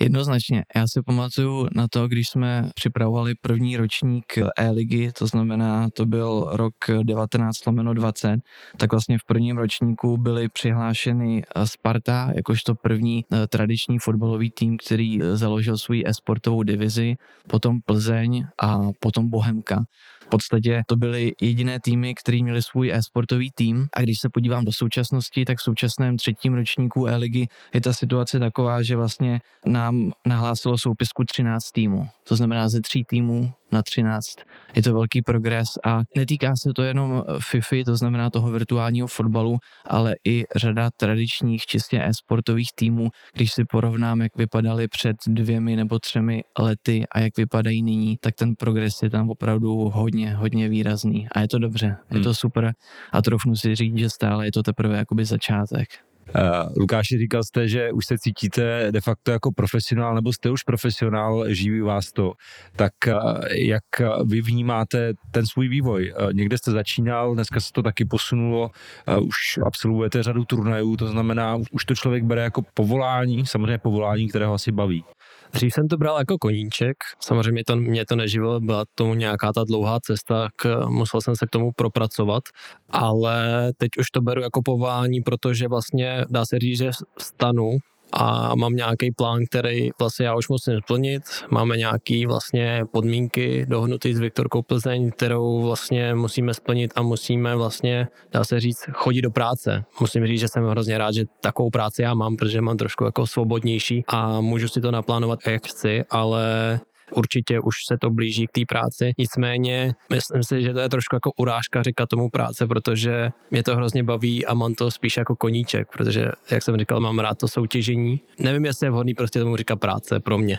Jednoznačně. 0.00 0.64
Já 0.76 0.84
si 0.88 1.02
pamatuju 1.02 1.68
na 1.74 1.88
to, 1.88 2.08
když 2.08 2.28
jsme 2.28 2.70
připravovali 2.74 3.34
první 3.34 3.76
ročník 3.76 4.38
E-ligy, 4.58 5.12
to 5.12 5.26
znamená, 5.26 5.90
to 5.90 6.06
byl 6.06 6.48
rok 6.52 6.74
19 7.02 7.56
20, 7.92 8.40
tak 8.76 8.92
vlastně 8.92 9.18
v 9.18 9.24
prvním 9.24 9.58
ročníku 9.58 10.16
byly 10.16 10.48
přihlášeny 10.48 11.42
Sparta, 11.64 12.32
jakožto 12.36 12.74
první 12.74 13.24
eh, 13.32 13.46
tradiční 13.46 13.98
fotbalový 13.98 14.50
tým, 14.50 14.76
který 14.76 15.20
založil 15.32 15.78
svou 15.78 15.94
e-sportovou 16.06 16.62
divizi, 16.62 17.16
potom 17.46 17.80
Plzeň 17.86 18.46
a 18.62 18.78
potom 19.00 19.30
Bohemka. 19.30 19.84
Podstatě 20.30 20.82
to 20.86 20.96
byly 20.96 21.32
jediné 21.40 21.80
týmy, 21.80 22.14
které 22.14 22.42
měli 22.42 22.62
svůj 22.62 22.92
e-sportový 22.92 23.50
tým 23.54 23.86
a 23.96 24.00
když 24.00 24.20
se 24.20 24.28
podívám 24.28 24.64
do 24.64 24.72
současnosti, 24.72 25.44
tak 25.44 25.58
v 25.58 25.62
současném 25.62 26.16
třetím 26.16 26.54
ročníku 26.54 27.06
e-ligy 27.06 27.48
je 27.74 27.80
ta 27.80 27.92
situace 27.92 28.38
taková, 28.38 28.82
že 28.82 28.96
vlastně 28.96 29.40
nám 29.66 30.12
nahlásilo 30.26 30.78
soupisku 30.78 31.24
13 31.24 31.70
týmů. 31.70 32.08
To 32.28 32.36
znamená 32.36 32.68
ze 32.68 32.80
tří 32.80 33.04
týmů 33.04 33.52
na 33.72 33.82
13. 33.82 34.26
Je 34.74 34.82
to 34.82 34.92
velký 34.92 35.22
progres 35.22 35.68
a 35.84 36.02
netýká 36.16 36.56
se 36.56 36.72
to 36.76 36.82
jenom 36.82 37.24
FIFA, 37.50 37.76
to 37.84 37.96
znamená 37.96 38.30
toho 38.30 38.50
virtuálního 38.50 39.06
fotbalu, 39.06 39.58
ale 39.86 40.14
i 40.26 40.44
řada 40.56 40.90
tradičních 40.96 41.66
čistě 41.66 42.02
e-sportových 42.04 42.68
týmů, 42.74 43.08
když 43.34 43.52
si 43.52 43.64
porovnám, 43.64 44.20
jak 44.20 44.36
vypadaly 44.36 44.88
před 44.88 45.16
dvěmi 45.26 45.76
nebo 45.76 45.98
třemi 45.98 46.42
lety 46.58 47.04
a 47.12 47.20
jak 47.20 47.36
vypadají 47.36 47.82
nyní, 47.82 48.16
tak 48.20 48.34
ten 48.34 48.54
progres 48.54 49.02
je 49.02 49.10
tam 49.10 49.30
opravdu 49.30 49.74
hodně, 49.74 50.34
hodně 50.34 50.68
výrazný 50.68 51.28
a 51.32 51.40
je 51.40 51.48
to 51.48 51.58
dobře, 51.58 51.86
je 51.86 52.14
hmm. 52.14 52.22
to 52.22 52.34
super 52.34 52.72
a 53.12 53.22
trofnu 53.22 53.56
si 53.56 53.74
říct, 53.74 53.98
že 53.98 54.10
stále 54.10 54.46
je 54.46 54.52
to 54.52 54.62
teprve 54.62 54.96
jakoby 54.96 55.24
začátek. 55.24 56.07
Uh, 56.36 56.72
Lukáši, 56.76 57.18
říkal 57.18 57.44
jste, 57.44 57.68
že 57.68 57.92
už 57.92 58.06
se 58.06 58.18
cítíte 58.18 58.92
de 58.92 59.00
facto 59.00 59.30
jako 59.30 59.52
profesionál, 59.52 60.14
nebo 60.14 60.32
jste 60.32 60.50
už 60.50 60.62
profesionál, 60.62 61.44
živí 61.48 61.80
vás 61.80 62.12
to. 62.12 62.32
Tak 62.76 62.92
uh, 63.06 63.12
jak 63.50 63.84
vy 64.24 64.40
vnímáte 64.40 65.12
ten 65.30 65.46
svůj 65.46 65.68
vývoj? 65.68 66.12
Uh, 66.20 66.32
někde 66.32 66.58
jste 66.58 66.70
začínal, 66.70 67.34
dneska 67.34 67.60
se 67.60 67.72
to 67.72 67.82
taky 67.82 68.04
posunulo, 68.04 68.70
uh, 69.18 69.26
už 69.26 69.58
absolvujete 69.66 70.22
řadu 70.22 70.44
turnajů, 70.44 70.96
to 70.96 71.06
znamená, 71.06 71.56
už 71.70 71.84
to 71.84 71.94
člověk 71.94 72.24
bere 72.24 72.42
jako 72.42 72.62
povolání, 72.74 73.46
samozřejmě 73.46 73.78
povolání, 73.78 74.28
které 74.28 74.46
ho 74.46 74.54
asi 74.54 74.72
baví. 74.72 75.04
Dřív 75.52 75.74
jsem 75.74 75.88
to 75.88 75.96
bral 75.96 76.18
jako 76.18 76.38
koníček, 76.38 76.96
samozřejmě 77.20 77.64
to, 77.64 77.76
mě 77.76 78.06
to 78.06 78.16
neživilo, 78.16 78.60
byla 78.60 78.84
to 78.94 79.14
nějaká 79.14 79.52
ta 79.52 79.64
dlouhá 79.64 79.98
cesta, 80.00 80.48
k, 80.56 80.86
musel 80.88 81.20
jsem 81.20 81.36
se 81.36 81.46
k 81.46 81.50
tomu 81.50 81.72
propracovat, 81.76 82.42
ale 82.90 83.70
teď 83.76 83.88
už 83.98 84.10
to 84.10 84.20
beru 84.20 84.42
jako 84.42 84.62
povolání, 84.64 85.20
protože 85.20 85.68
vlastně 85.68 86.24
dá 86.30 86.46
se 86.46 86.58
říct, 86.58 86.78
že 86.78 86.90
stanu 87.18 87.78
a 88.12 88.54
mám 88.54 88.76
nějaký 88.76 89.10
plán, 89.10 89.44
který 89.50 89.90
vlastně 89.98 90.26
já 90.26 90.36
už 90.36 90.48
musím 90.48 90.78
splnit. 90.84 91.22
Máme 91.50 91.76
nějaký 91.76 92.26
vlastně 92.26 92.84
podmínky 92.92 93.66
dohnutý 93.68 94.14
s 94.14 94.18
Viktorkou 94.18 94.62
Plzeň, 94.62 95.10
kterou 95.10 95.62
vlastně 95.62 96.14
musíme 96.14 96.54
splnit 96.54 96.92
a 96.96 97.02
musíme 97.02 97.56
vlastně, 97.56 98.08
dá 98.32 98.44
se 98.44 98.60
říct, 98.60 98.84
chodit 98.92 99.22
do 99.22 99.30
práce. 99.30 99.84
Musím 100.00 100.26
říct, 100.26 100.40
že 100.40 100.48
jsem 100.48 100.64
hrozně 100.64 100.98
rád, 100.98 101.14
že 101.14 101.24
takovou 101.40 101.70
práci 101.70 102.02
já 102.02 102.14
mám, 102.14 102.36
protože 102.36 102.60
mám 102.60 102.76
trošku 102.76 103.04
jako 103.04 103.26
svobodnější 103.26 104.04
a 104.08 104.40
můžu 104.40 104.68
si 104.68 104.80
to 104.80 104.90
naplánovat, 104.90 105.38
jak 105.46 105.66
chci, 105.66 106.04
ale 106.10 106.80
určitě 107.12 107.60
už 107.60 107.74
se 107.88 107.96
to 108.00 108.10
blíží 108.10 108.46
k 108.46 108.52
té 108.52 108.60
práci. 108.68 109.12
Nicméně 109.18 109.94
myslím 110.12 110.42
si, 110.42 110.62
že 110.62 110.72
to 110.72 110.80
je 110.80 110.88
trošku 110.88 111.16
jako 111.16 111.32
urážka 111.36 111.82
říkat 111.82 112.08
tomu 112.08 112.30
práce, 112.30 112.66
protože 112.66 113.30
mě 113.50 113.62
to 113.62 113.76
hrozně 113.76 114.02
baví 114.02 114.46
a 114.46 114.54
mám 114.54 114.74
to 114.74 114.90
spíš 114.90 115.16
jako 115.16 115.36
koníček, 115.36 115.88
protože, 115.92 116.26
jak 116.50 116.62
jsem 116.62 116.76
říkal, 116.76 117.00
mám 117.00 117.18
rád 117.18 117.38
to 117.38 117.48
soutěžení. 117.48 118.20
Nevím, 118.38 118.64
jestli 118.64 118.86
je 118.86 118.90
vhodný 118.90 119.14
prostě 119.14 119.40
tomu 119.40 119.56
říkat 119.56 119.76
práce 119.76 120.20
pro 120.20 120.38
mě. 120.38 120.58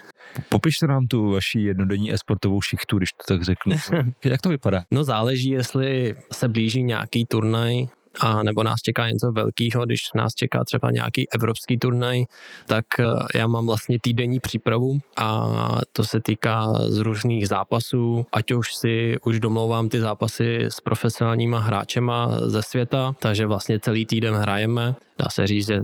Popište 0.49 0.87
nám 0.87 1.07
tu 1.07 1.31
vaši 1.31 1.59
jednodenní 1.59 2.13
esportovou 2.13 2.61
šichtu, 2.61 2.97
když 2.97 3.09
to 3.11 3.33
tak 3.33 3.43
řeknu. 3.43 3.75
jak 4.25 4.41
to 4.41 4.49
vypadá? 4.49 4.83
No 4.91 5.03
záleží, 5.03 5.49
jestli 5.49 6.15
se 6.31 6.47
blíží 6.47 6.83
nějaký 6.83 7.25
turnaj, 7.25 7.87
a 8.19 8.43
nebo 8.43 8.63
nás 8.63 8.81
čeká 8.81 9.09
něco 9.09 9.31
velkého, 9.31 9.85
když 9.85 10.01
nás 10.15 10.33
čeká 10.33 10.63
třeba 10.63 10.91
nějaký 10.91 11.31
evropský 11.33 11.77
turnaj, 11.77 12.23
tak 12.65 12.85
eh, 12.99 13.05
já 13.35 13.47
mám 13.47 13.65
vlastně 13.65 13.97
týdenní 14.01 14.39
přípravu 14.39 14.99
a 15.17 15.47
to 15.93 16.03
se 16.03 16.19
týká 16.19 16.73
z 16.87 16.97
různých 16.97 17.47
zápasů, 17.47 18.25
ať 18.31 18.51
už 18.51 18.75
si 18.75 19.17
už 19.25 19.39
domlouvám 19.39 19.89
ty 19.89 19.99
zápasy 19.99 20.59
s 20.61 20.81
profesionálníma 20.81 21.59
hráčema 21.59 22.29
ze 22.45 22.61
světa, 22.61 23.15
takže 23.19 23.45
vlastně 23.45 23.79
celý 23.79 24.05
týden 24.05 24.33
hrajeme 24.33 24.95
dá 25.19 25.29
se 25.29 25.47
říct, 25.47 25.67
že 25.67 25.81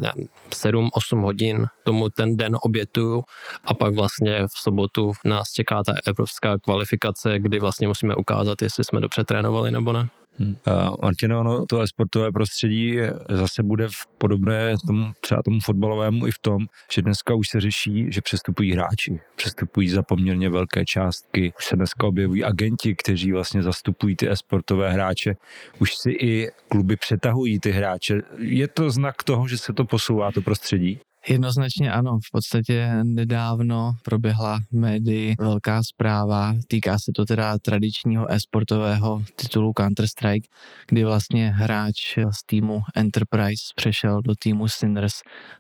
7-8 0.49 1.21
hodin 1.21 1.65
tomu 1.83 2.09
ten 2.09 2.37
den 2.37 2.57
obětuju 2.61 3.23
a 3.65 3.73
pak 3.73 3.95
vlastně 3.95 4.47
v 4.47 4.59
sobotu 4.59 5.11
nás 5.25 5.51
čeká 5.51 5.83
ta 5.83 5.93
evropská 6.05 6.57
kvalifikace, 6.57 7.39
kdy 7.39 7.59
vlastně 7.59 7.87
musíme 7.87 8.15
ukázat, 8.15 8.61
jestli 8.61 8.83
jsme 8.83 8.99
dobře 8.99 9.23
trénovali 9.23 9.71
nebo 9.71 9.93
ne. 9.93 10.07
Hmm. 10.39 10.55
Martino, 11.01 11.39
ono, 11.39 11.65
to 11.65 11.87
sportové 11.87 12.31
prostředí 12.31 12.97
zase 13.29 13.63
bude 13.63 13.87
v 13.87 14.07
podobné 14.17 14.75
tomu, 14.87 15.11
třeba 15.21 15.41
tomu 15.43 15.59
fotbalovému 15.59 16.27
i 16.27 16.31
v 16.31 16.39
tom, 16.39 16.65
že 16.93 17.01
dneska 17.01 17.35
už 17.35 17.49
se 17.49 17.61
řeší, 17.61 18.11
že 18.11 18.21
přestupují 18.21 18.71
hráči, 18.71 19.19
přestupují 19.35 19.89
za 19.89 20.03
poměrně 20.03 20.49
velké 20.49 20.85
částky, 20.85 21.53
už 21.57 21.65
se 21.65 21.75
dneska 21.75 22.07
objevují 22.07 22.43
agenti, 22.43 22.95
kteří 22.95 23.31
vlastně 23.31 23.63
zastupují 23.63 24.15
ty 24.15 24.29
esportové 24.29 24.91
hráče, 24.91 25.35
už 25.79 25.95
si 25.95 26.11
i 26.11 26.51
kluby 26.69 26.95
přetahují 26.95 27.59
ty 27.59 27.71
hráče. 27.71 28.21
Je 28.37 28.67
to 28.67 28.89
znak 28.89 29.23
toho, 29.23 29.47
že 29.47 29.57
se 29.57 29.73
to 29.73 29.85
posouvá, 29.85 30.31
to 30.31 30.41
prostředí? 30.41 30.99
Jednoznačně 31.27 31.91
ano, 31.91 32.19
v 32.27 32.31
podstatě 32.31 32.89
nedávno 33.03 33.93
proběhla 34.03 34.59
médii 34.71 35.35
velká 35.39 35.83
zpráva, 35.83 36.53
týká 36.67 36.99
se 36.99 37.11
to 37.15 37.25
teda 37.25 37.57
tradičního 37.59 38.31
e-sportového 38.31 39.23
titulu 39.35 39.71
Counter-Strike, 39.71 40.47
kdy 40.87 41.03
vlastně 41.03 41.51
hráč 41.51 42.17
z 42.31 42.45
týmu 42.45 42.81
Enterprise 42.95 43.63
přešel 43.75 44.21
do 44.21 44.33
týmu 44.39 44.67
Sinners 44.67 45.13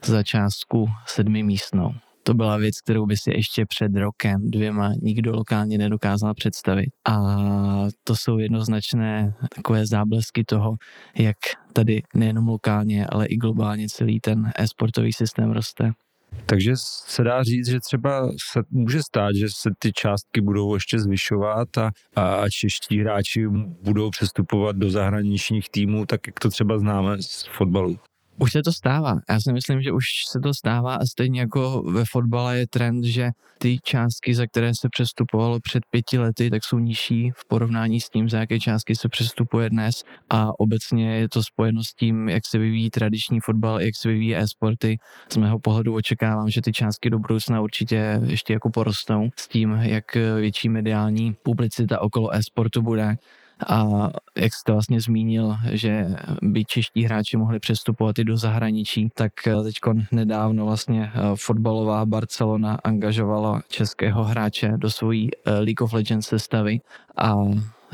za 0.03 0.23
částku 0.23 0.87
sedmi 1.05 1.43
místnou 1.43 1.93
to 2.27 2.33
byla 2.33 2.57
věc, 2.57 2.81
kterou 2.81 3.05
by 3.05 3.17
si 3.17 3.31
ještě 3.31 3.65
před 3.65 3.95
rokem, 3.95 4.51
dvěma 4.51 4.93
nikdo 5.01 5.31
lokálně 5.31 5.77
nedokázal 5.77 6.33
představit. 6.33 6.89
A 7.09 7.17
to 8.03 8.15
jsou 8.15 8.37
jednoznačné 8.37 9.33
takové 9.55 9.85
záblesky 9.87 10.43
toho, 10.43 10.75
jak 11.17 11.37
tady 11.73 12.01
nejenom 12.15 12.47
lokálně, 12.47 13.07
ale 13.09 13.25
i 13.25 13.35
globálně 13.35 13.87
celý 13.89 14.19
ten 14.19 14.51
e-sportový 14.55 15.13
systém 15.13 15.51
roste. 15.51 15.91
Takže 16.45 16.71
se 17.05 17.23
dá 17.23 17.43
říct, 17.43 17.67
že 17.69 17.79
třeba 17.79 18.29
se 18.51 18.59
může 18.69 19.03
stát, 19.03 19.35
že 19.35 19.47
se 19.49 19.69
ty 19.79 19.91
částky 19.93 20.41
budou 20.41 20.73
ještě 20.73 20.99
zvyšovat 20.99 21.77
a, 21.77 21.91
a 22.15 22.49
čeští 22.49 22.99
hráči 22.99 23.47
budou 23.83 24.09
přestupovat 24.09 24.75
do 24.75 24.89
zahraničních 24.89 25.69
týmů, 25.69 26.05
tak 26.05 26.27
jak 26.27 26.39
to 26.39 26.49
třeba 26.49 26.79
známe 26.79 27.21
z 27.21 27.47
fotbalu. 27.57 27.99
Už 28.39 28.51
se 28.51 28.61
to 28.63 28.71
stává. 28.71 29.15
Já 29.29 29.39
si 29.39 29.53
myslím, 29.53 29.81
že 29.81 29.91
už 29.91 30.05
se 30.31 30.39
to 30.39 30.53
stává 30.53 30.95
a 30.95 31.05
stejně 31.05 31.39
jako 31.39 31.83
ve 31.91 32.03
fotbale 32.11 32.57
je 32.57 32.67
trend, 32.67 33.03
že 33.03 33.29
ty 33.59 33.79
částky, 33.83 34.35
za 34.35 34.47
které 34.47 34.71
se 34.79 34.89
přestupovalo 34.91 35.59
před 35.59 35.83
pěti 35.89 36.17
lety, 36.19 36.49
tak 36.49 36.63
jsou 36.63 36.79
nižší 36.79 37.31
v 37.35 37.47
porovnání 37.47 38.01
s 38.01 38.09
tím, 38.09 38.29
za 38.29 38.39
jaké 38.39 38.59
částky 38.59 38.95
se 38.95 39.09
přestupuje 39.09 39.69
dnes 39.69 40.03
a 40.29 40.59
obecně 40.59 41.15
je 41.17 41.29
to 41.29 41.43
spojeno 41.43 41.83
s 41.83 41.93
tím, 41.93 42.29
jak 42.29 42.43
se 42.45 42.57
vyvíjí 42.57 42.89
tradiční 42.89 43.39
fotbal, 43.39 43.81
jak 43.81 43.95
se 43.95 44.07
vyvíjí 44.09 44.35
e-sporty. 44.35 44.97
Z 45.31 45.37
mého 45.37 45.59
pohledu 45.59 45.95
očekávám, 45.95 46.49
že 46.49 46.61
ty 46.61 46.71
částky 46.71 47.09
do 47.09 47.19
budoucna 47.19 47.61
určitě 47.61 48.21
ještě 48.25 48.53
jako 48.53 48.69
porostou 48.69 49.29
s 49.39 49.47
tím, 49.47 49.71
jak 49.71 50.15
větší 50.15 50.69
mediální 50.69 51.35
publicita 51.43 52.01
okolo 52.01 52.35
e-sportu 52.35 52.81
bude 52.81 53.15
a 53.67 54.09
jak 54.37 54.53
jste 54.53 54.71
vlastně 54.71 55.01
zmínil, 55.01 55.57
že 55.71 56.07
by 56.41 56.65
čeští 56.65 57.03
hráči 57.03 57.37
mohli 57.37 57.59
přestupovat 57.59 58.19
i 58.19 58.23
do 58.23 58.37
zahraničí, 58.37 59.09
tak 59.13 59.31
teď 59.63 59.75
nedávno 60.11 60.65
vlastně 60.65 61.11
eh, 61.13 61.19
fotbalová 61.35 62.05
Barcelona 62.05 62.77
angažovala 62.83 63.61
českého 63.69 64.23
hráče 64.23 64.73
do 64.77 64.89
svojí 64.89 65.29
eh, 65.31 65.51
League 65.59 65.81
of 65.81 65.93
Legends 65.93 66.27
sestavy 66.27 66.79
a 67.17 67.35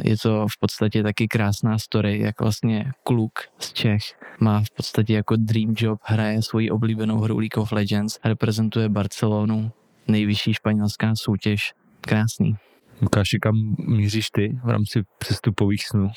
je 0.03 0.18
to 0.18 0.48
v 0.48 0.60
podstatě 0.60 1.03
taky 1.03 1.27
krásná 1.27 1.77
story, 1.80 2.20
jak 2.20 2.41
vlastně 2.41 2.91
kluk 3.03 3.32
z 3.60 3.74
Čech 3.74 4.01
má 4.39 4.62
v 4.63 4.72
podstatě 4.75 5.13
jako 5.13 5.36
dream 5.36 5.74
job, 5.77 6.00
hraje 6.03 6.41
svoji 6.41 6.72
oblíbenou 6.72 7.20
hru 7.20 7.38
League 7.38 7.58
of 7.58 7.72
Legends, 7.72 8.20
reprezentuje 8.25 8.89
Barcelonu, 8.89 9.72
nejvyšší 10.08 10.53
španělská 10.53 11.15
soutěž. 11.15 11.74
Krásný. 12.01 12.56
Lukáši, 13.01 13.39
kam 13.39 13.55
míříš 13.88 14.29
ty 14.29 14.60
v 14.63 14.70
rámci 14.70 15.03
přestupových 15.17 15.88
snů? 15.88 16.10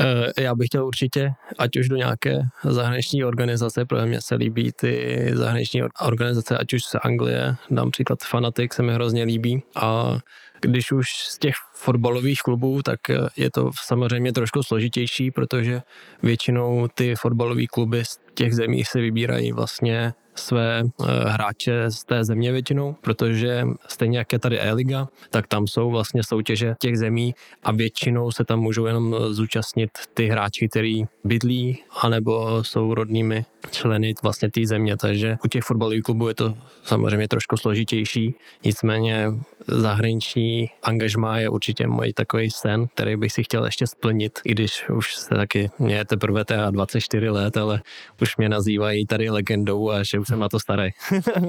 Eh, 0.00 0.42
já 0.42 0.54
bych 0.54 0.66
chtěl 0.66 0.86
určitě, 0.86 1.32
ať 1.58 1.76
už 1.76 1.88
do 1.88 1.96
nějaké 1.96 2.38
zahraniční 2.64 3.24
organizace, 3.24 3.84
protože 3.84 4.06
mě 4.06 4.20
se 4.20 4.34
líbí 4.34 4.72
ty 4.72 5.30
zahraniční 5.34 5.82
organizace, 6.00 6.58
ať 6.58 6.72
už 6.72 6.84
z 6.84 6.94
Anglie, 6.94 7.56
dám 7.70 7.90
příklad 7.90 8.18
Fanatic, 8.22 8.72
se 8.72 8.82
mi 8.82 8.94
hrozně 8.94 9.24
líbí 9.24 9.62
a 9.76 10.18
když 10.60 10.92
už 10.92 11.06
z 11.08 11.38
těch 11.38 11.54
fotbalových 11.74 12.40
klubů, 12.40 12.82
tak 12.82 13.00
je 13.36 13.50
to 13.50 13.70
samozřejmě 13.84 14.32
trošku 14.32 14.62
složitější, 14.62 15.30
protože 15.30 15.82
většinou 16.22 16.88
ty 16.94 17.14
fotbalové 17.14 17.66
kluby 17.66 18.04
z 18.04 18.18
těch 18.34 18.54
zemí 18.54 18.84
se 18.84 19.00
vybírají 19.00 19.52
vlastně 19.52 20.12
své 20.34 20.82
eh, 20.82 21.04
hráče 21.28 21.90
z 21.90 22.04
té 22.04 22.24
země 22.24 22.52
většinou, 22.52 22.96
protože 23.00 23.64
stejně 23.88 24.18
jak 24.18 24.32
je 24.32 24.38
tady 24.38 24.60
E-liga, 24.60 25.08
tak 25.30 25.46
tam 25.46 25.66
jsou 25.66 25.90
vlastně 25.90 26.22
soutěže 26.24 26.74
těch 26.78 26.98
zemí 26.98 27.34
a 27.62 27.72
většinou 27.72 28.30
se 28.30 28.44
tam 28.44 28.60
můžou 28.60 28.86
jenom 28.86 29.16
zúčastnit 29.30 29.90
ty 30.14 30.26
hráči, 30.26 30.68
kteří 30.68 31.06
bydlí 31.24 31.78
anebo 32.02 32.64
jsou 32.64 32.94
rodnými 32.94 33.44
členy 33.70 34.14
vlastně 34.22 34.50
té 34.50 34.66
země, 34.66 34.96
takže 34.96 35.36
u 35.44 35.48
těch 35.48 35.62
fotbalových 35.64 36.02
klubů 36.02 36.28
je 36.28 36.34
to 36.34 36.54
samozřejmě 36.84 37.28
trošku 37.28 37.56
složitější, 37.56 38.34
nicméně 38.64 39.26
zahraniční 39.68 40.70
angažmá 40.82 41.38
je 41.38 41.48
určitě 41.48 41.86
můj 41.86 42.12
takový 42.12 42.50
sen, 42.50 42.86
který 42.94 43.16
bych 43.16 43.32
si 43.32 43.44
chtěl 43.44 43.64
ještě 43.64 43.86
splnit, 43.86 44.40
i 44.44 44.52
když 44.52 44.88
už 44.90 45.14
se 45.14 45.34
taky, 45.34 45.70
mě 45.78 45.94
je 45.94 46.04
teprve 46.04 46.44
24 46.70 47.30
let, 47.30 47.56
ale 47.56 47.82
už 48.22 48.36
mě 48.36 48.48
nazývají 48.48 49.06
tady 49.06 49.30
legendou 49.30 49.90
a 49.90 50.02
že 50.02 50.18
už 50.18 50.28
jsem 50.28 50.38
na 50.38 50.48
to 50.48 50.60
starý. 50.60 50.90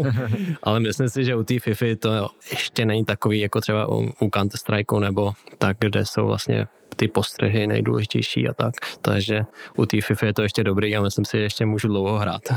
Ale 0.64 0.80
myslím 0.80 1.10
si, 1.10 1.26
že 1.26 1.36
u 1.36 1.44
té 1.44 1.60
FIFA 1.60 1.86
to 2.00 2.30
ještě 2.52 2.86
není 2.86 3.06
takový 3.06 3.40
jako 3.40 3.62
třeba 3.62 3.90
u, 3.90 4.12
u 4.20 4.30
Counter 4.34 4.58
Strike 4.58 5.00
nebo 5.00 5.34
tak, 5.58 5.78
kde 5.80 6.06
jsou 6.06 6.28
vlastně 6.28 6.68
ty 6.96 7.08
postřehy 7.08 7.68
nejdůležitější 7.68 8.50
a 8.50 8.54
tak. 8.54 8.74
Takže 9.02 9.46
u 9.78 9.86
té 9.86 10.02
FIFA 10.02 10.26
je 10.26 10.34
to 10.34 10.42
ještě 10.42 10.64
dobrý 10.64 10.96
a 10.96 11.02
myslím 11.02 11.26
si, 11.26 11.38
že 11.38 11.44
ještě 11.44 11.66
můžu 11.66 11.88
dlouho 11.88 12.18
hrát. 12.20 12.42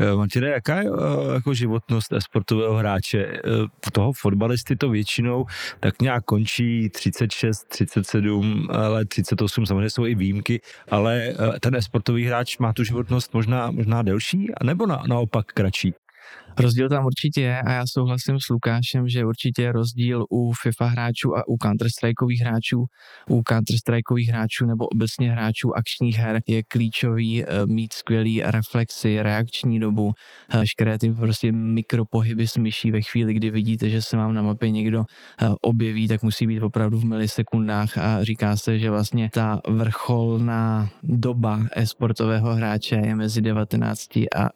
Eh, 0.00 0.16
Martine, 0.16 0.48
jaká 0.48 0.80
je 0.80 0.88
eh, 0.88 1.34
jako 1.34 1.54
životnost 1.54 2.12
sportového 2.18 2.74
hráče? 2.74 3.18
Eh, 3.18 3.90
toho 3.92 4.12
fotbalisty 4.12 4.76
to 4.76 4.88
většinou 4.88 5.46
tak 5.80 6.02
nějak 6.02 6.24
končí 6.24 6.90
36, 6.90 7.64
37 7.68 8.68
ale 8.70 9.04
38, 9.04 9.66
samozřejmě 9.66 9.90
jsou 9.90 10.06
i 10.06 10.14
výjimky, 10.14 10.60
ale 10.90 11.34
ten 11.60 11.82
sportový 11.82 12.24
hráč 12.24 12.58
má 12.58 12.72
tu 12.72 12.84
životnost 12.84 13.34
možná, 13.34 13.70
možná 13.70 14.02
delší, 14.02 14.46
nebo 14.62 14.86
na, 14.86 15.02
naopak 15.08 15.46
kratší? 15.46 15.94
Rozdíl 16.60 16.88
tam 16.88 17.06
určitě 17.06 17.40
je 17.40 17.62
a 17.62 17.72
já 17.72 17.86
souhlasím 17.86 18.40
s 18.40 18.48
Lukášem, 18.48 19.08
že 19.08 19.24
určitě 19.24 19.62
je 19.62 19.72
rozdíl 19.72 20.24
u 20.30 20.52
FIFA 20.62 20.86
hráčů 20.86 21.36
a 21.36 21.48
u 21.48 21.56
Counter-Strikeových 21.56 22.40
hráčů. 22.40 22.84
U 23.28 23.40
Counter-Strikeových 23.40 24.28
hráčů 24.28 24.66
nebo 24.66 24.86
obecně 24.86 25.30
hráčů 25.32 25.76
akčních 25.76 26.16
her 26.16 26.40
je 26.46 26.62
klíčový 26.62 27.44
eh, 27.44 27.46
mít 27.66 27.92
skvělý 27.92 28.42
reflexy, 28.42 29.22
reakční 29.22 29.80
dobu, 29.80 30.12
eh, 30.50 30.58
veškeré 30.58 30.98
ty 30.98 31.12
prostě 31.12 31.52
mikropohyby 31.52 32.48
s 32.48 32.56
myší 32.56 32.90
ve 32.90 33.02
chvíli, 33.02 33.34
kdy 33.34 33.50
vidíte, 33.50 33.90
že 33.90 34.02
se 34.02 34.16
vám 34.16 34.34
na 34.34 34.42
mapě 34.42 34.70
někdo 34.70 35.04
eh, 35.42 35.48
objeví, 35.60 36.08
tak 36.08 36.22
musí 36.22 36.46
být 36.46 36.62
opravdu 36.62 36.98
v 36.98 37.04
milisekundách 37.04 37.98
a 37.98 38.24
říká 38.24 38.56
se, 38.56 38.78
že 38.78 38.90
vlastně 38.90 39.30
ta 39.32 39.60
vrcholná 39.68 40.88
doba 41.02 41.60
e-sportového 41.76 42.54
hráče 42.54 42.94
je 42.94 43.14
mezi 43.14 43.42
19 43.42 44.16
a 44.16 44.50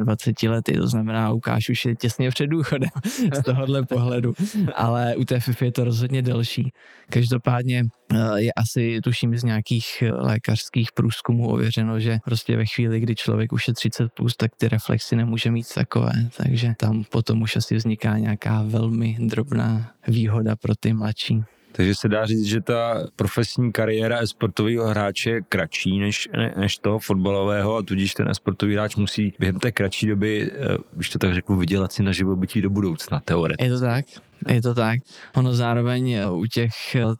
24 0.00 0.48
lety, 0.48 0.72
to 0.72 0.86
znamená 0.86 1.27
Lukáš 1.30 1.68
už 1.68 1.84
je 1.84 1.96
těsně 1.96 2.30
před 2.30 2.46
důchodem 2.46 2.90
z 3.34 3.42
tohohle 3.42 3.86
pohledu, 3.86 4.34
ale 4.74 5.16
u 5.16 5.24
té 5.24 5.40
FIFA 5.40 5.64
je 5.64 5.72
to 5.72 5.84
rozhodně 5.84 6.22
delší. 6.22 6.72
Každopádně 7.10 7.84
eh, 8.12 8.40
je 8.40 8.52
asi, 8.52 9.00
tuším, 9.04 9.38
z 9.38 9.44
nějakých 9.44 10.02
eh, 10.02 10.12
lékařských 10.12 10.92
průzkumů 10.92 11.48
ověřeno, 11.48 12.00
že 12.00 12.18
prostě 12.24 12.56
ve 12.56 12.66
chvíli, 12.66 13.00
kdy 13.00 13.14
člověk 13.14 13.52
už 13.52 13.68
je 13.68 13.74
30 13.74 14.12
plus, 14.12 14.36
tak 14.36 14.50
ty 14.56 14.68
reflexy 14.68 15.16
nemůže 15.16 15.50
mít 15.50 15.74
takové, 15.74 16.12
takže 16.36 16.74
tam 16.76 17.04
potom 17.04 17.42
už 17.42 17.56
asi 17.56 17.76
vzniká 17.76 18.18
nějaká 18.18 18.62
velmi 18.62 19.16
drobná 19.20 19.90
výhoda 20.08 20.56
pro 20.56 20.74
ty 20.74 20.92
mladší. 20.92 21.44
Takže 21.78 21.94
se 21.94 22.08
dá 22.08 22.26
říct, 22.26 22.44
že 22.44 22.60
ta 22.60 23.06
profesní 23.16 23.72
kariéra 23.72 24.26
sportového 24.26 24.86
hráče 24.86 25.30
je 25.30 25.40
kratší 25.48 25.98
než, 25.98 26.28
ne, 26.36 26.54
než 26.56 26.78
toho 26.78 26.98
fotbalového 26.98 27.76
a 27.76 27.82
tudíž 27.82 28.14
ten 28.14 28.34
sportový 28.34 28.74
hráč 28.74 28.96
musí 28.96 29.34
během 29.38 29.58
té 29.58 29.72
kratší 29.72 30.06
doby, 30.06 30.50
eh, 30.52 30.78
když 30.92 31.10
to 31.10 31.18
tak 31.18 31.34
řeknu, 31.34 31.56
vydělat 31.56 31.92
si 31.92 32.02
na 32.02 32.12
živobytí 32.12 32.62
do 32.62 32.70
budoucna, 32.70 33.20
teoreticky. 33.24 33.64
Je 33.64 33.70
to 33.70 33.80
tak? 33.80 34.04
Je 34.48 34.62
to 34.62 34.74
tak. 34.74 35.00
Ono 35.36 35.54
zároveň 35.54 36.16
u 36.30 36.46
těch 36.46 36.72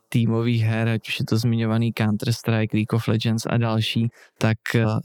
týmových 0.09 0.63
her, 0.63 0.89
ať 0.89 1.07
už 1.07 1.19
je 1.19 1.25
to 1.25 1.37
zmiňovaný 1.37 1.93
Counter-Strike, 1.93 2.73
League 2.73 2.93
of 2.93 3.07
Legends 3.07 3.45
a 3.45 3.57
další, 3.57 4.09
tak 4.37 4.57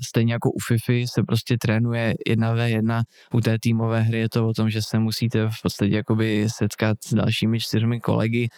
stejně 0.09 0.33
jako 0.33 0.51
u 0.51 0.59
FIFA 0.59 0.93
se 1.07 1.23
prostě 1.23 1.57
trénuje 1.61 2.15
jedna 2.29 2.53
v 2.53 2.59
jedna. 2.59 3.03
U 3.33 3.41
té 3.41 3.57
týmové 3.61 4.01
hry 4.01 4.19
je 4.19 4.29
to 4.29 4.49
o 4.49 4.53
tom, 4.53 4.71
že 4.71 4.83
se 4.83 4.99
musíte 4.99 5.49
v 5.49 5.63
podstatě 5.63 5.95
jakoby 5.97 6.47
setkat 6.49 6.97
s 7.05 7.15
dalšími 7.15 7.61
čtyřmi 7.61 8.01
kolegy. 8.01 8.49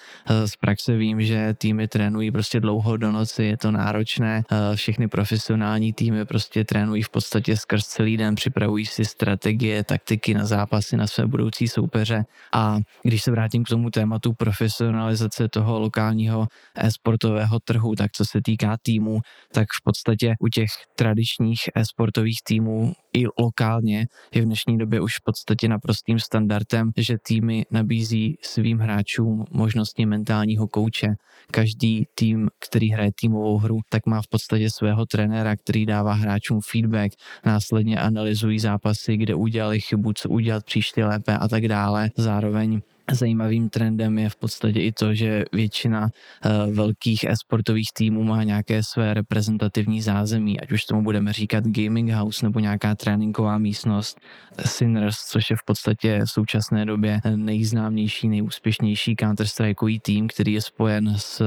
Z 0.46 0.56
praxe 0.56 0.96
vím, 0.96 1.23
že 1.23 1.54
týmy 1.58 1.88
trénují 1.88 2.30
prostě 2.30 2.61
dlouho 2.61 2.96
do 2.96 3.12
noci, 3.12 3.44
je 3.44 3.56
to 3.56 3.70
náročné. 3.70 4.42
Všechny 4.75 5.08
profesionální 5.08 5.92
týmy 5.92 6.25
prostě 6.25 6.64
trénují 6.64 7.02
v 7.02 7.11
podstatě 7.11 7.56
skrz 7.56 7.87
celý 7.87 8.16
den, 8.16 8.35
připravují 8.35 8.87
si 8.87 9.04
strategie, 9.04 9.85
taktiky 9.85 10.35
na 10.35 10.44
zápasy, 10.44 10.96
na 10.96 11.06
své 11.06 11.26
budoucí 11.26 11.68
soupeře. 11.68 12.25
A 12.54 12.78
když 13.02 13.23
se 13.23 13.30
vrátím 13.30 13.55
k 13.64 13.68
tomu 13.68 13.90
tématu 13.90 14.32
profesionalizace 14.32 15.48
toho 15.48 15.80
lokálního 15.80 16.46
e-sportového 16.75 17.60
trhu, 17.60 17.94
tak 17.94 18.12
co 18.12 18.25
se 18.25 18.40
týká 18.44 18.76
týmu, 18.82 19.20
tak 19.52 19.66
v 19.80 19.82
podstatě 19.84 20.34
u 20.40 20.48
těch 20.48 20.70
tradičních 20.96 21.60
e-sportových 21.75 22.38
týmů 22.44 22.92
i 23.16 23.25
lokálně 23.38 24.06
je 24.34 24.42
v 24.42 24.44
dnešní 24.44 24.78
době 24.78 25.00
už 25.00 25.12
v 25.16 25.25
podstatě 25.25 25.68
naprostým 25.68 26.18
standardem, 26.18 26.90
že 26.96 27.16
týmy 27.26 27.64
nabízí 27.70 28.38
svým 28.42 28.78
hráčům 28.78 29.44
možnosti 29.50 30.06
mentálního 30.06 30.68
kouče. 30.68 31.06
Každý 31.50 32.04
tým, 32.14 32.48
který 32.68 32.90
hraje 32.90 33.10
týmovou 33.20 33.58
hru, 33.58 33.78
tak 33.88 34.06
má 34.06 34.22
v 34.22 34.28
podstatě 34.30 34.70
svého 34.70 35.06
trenéra, 35.06 35.56
který 35.56 35.86
dává 35.86 36.12
hráčům 36.12 36.60
feedback, 36.70 37.12
následně 37.44 38.00
analyzují 38.00 38.58
zápasy, 38.58 39.16
kde 39.16 39.34
udělali 39.34 39.80
chybu, 39.80 40.12
co 40.12 40.28
udělat 40.28 40.64
příště 40.64 41.04
lépe 41.04 41.38
a 41.38 41.48
tak 41.48 41.68
dále. 41.68 42.10
Zároveň 42.16 42.80
Zajímavým 43.12 43.68
trendem 43.68 44.18
je 44.18 44.28
v 44.28 44.36
podstatě 44.36 44.80
i 44.80 44.92
to, 44.92 45.14
že 45.14 45.44
většina 45.52 46.02
uh, 46.02 46.75
velkých 46.75 47.25
e-sportových 47.25 47.88
týmů 47.96 48.22
má 48.25 48.42
nějaké 48.42 48.82
své 48.82 49.14
reprezentativní 49.14 50.02
zázemí, 50.02 50.60
ať 50.60 50.72
už 50.72 50.84
tomu 50.84 51.02
budeme 51.02 51.32
říkat 51.32 51.64
gaming 51.66 52.10
house 52.10 52.46
nebo 52.46 52.60
nějaká 52.60 52.94
tréninková 52.94 53.58
místnost. 53.58 54.20
Sinners, 54.64 55.16
což 55.16 55.50
je 55.50 55.56
v 55.56 55.64
podstatě 55.66 56.20
v 56.25 56.30
současné 56.30 56.84
době 56.84 57.20
nejznámější, 57.36 58.28
nejúspěšnější 58.28 59.14
Counter-Strikeový 59.14 60.00
tým, 60.02 60.28
který 60.28 60.52
je 60.52 60.60
spojen 60.60 61.14
s 61.16 61.42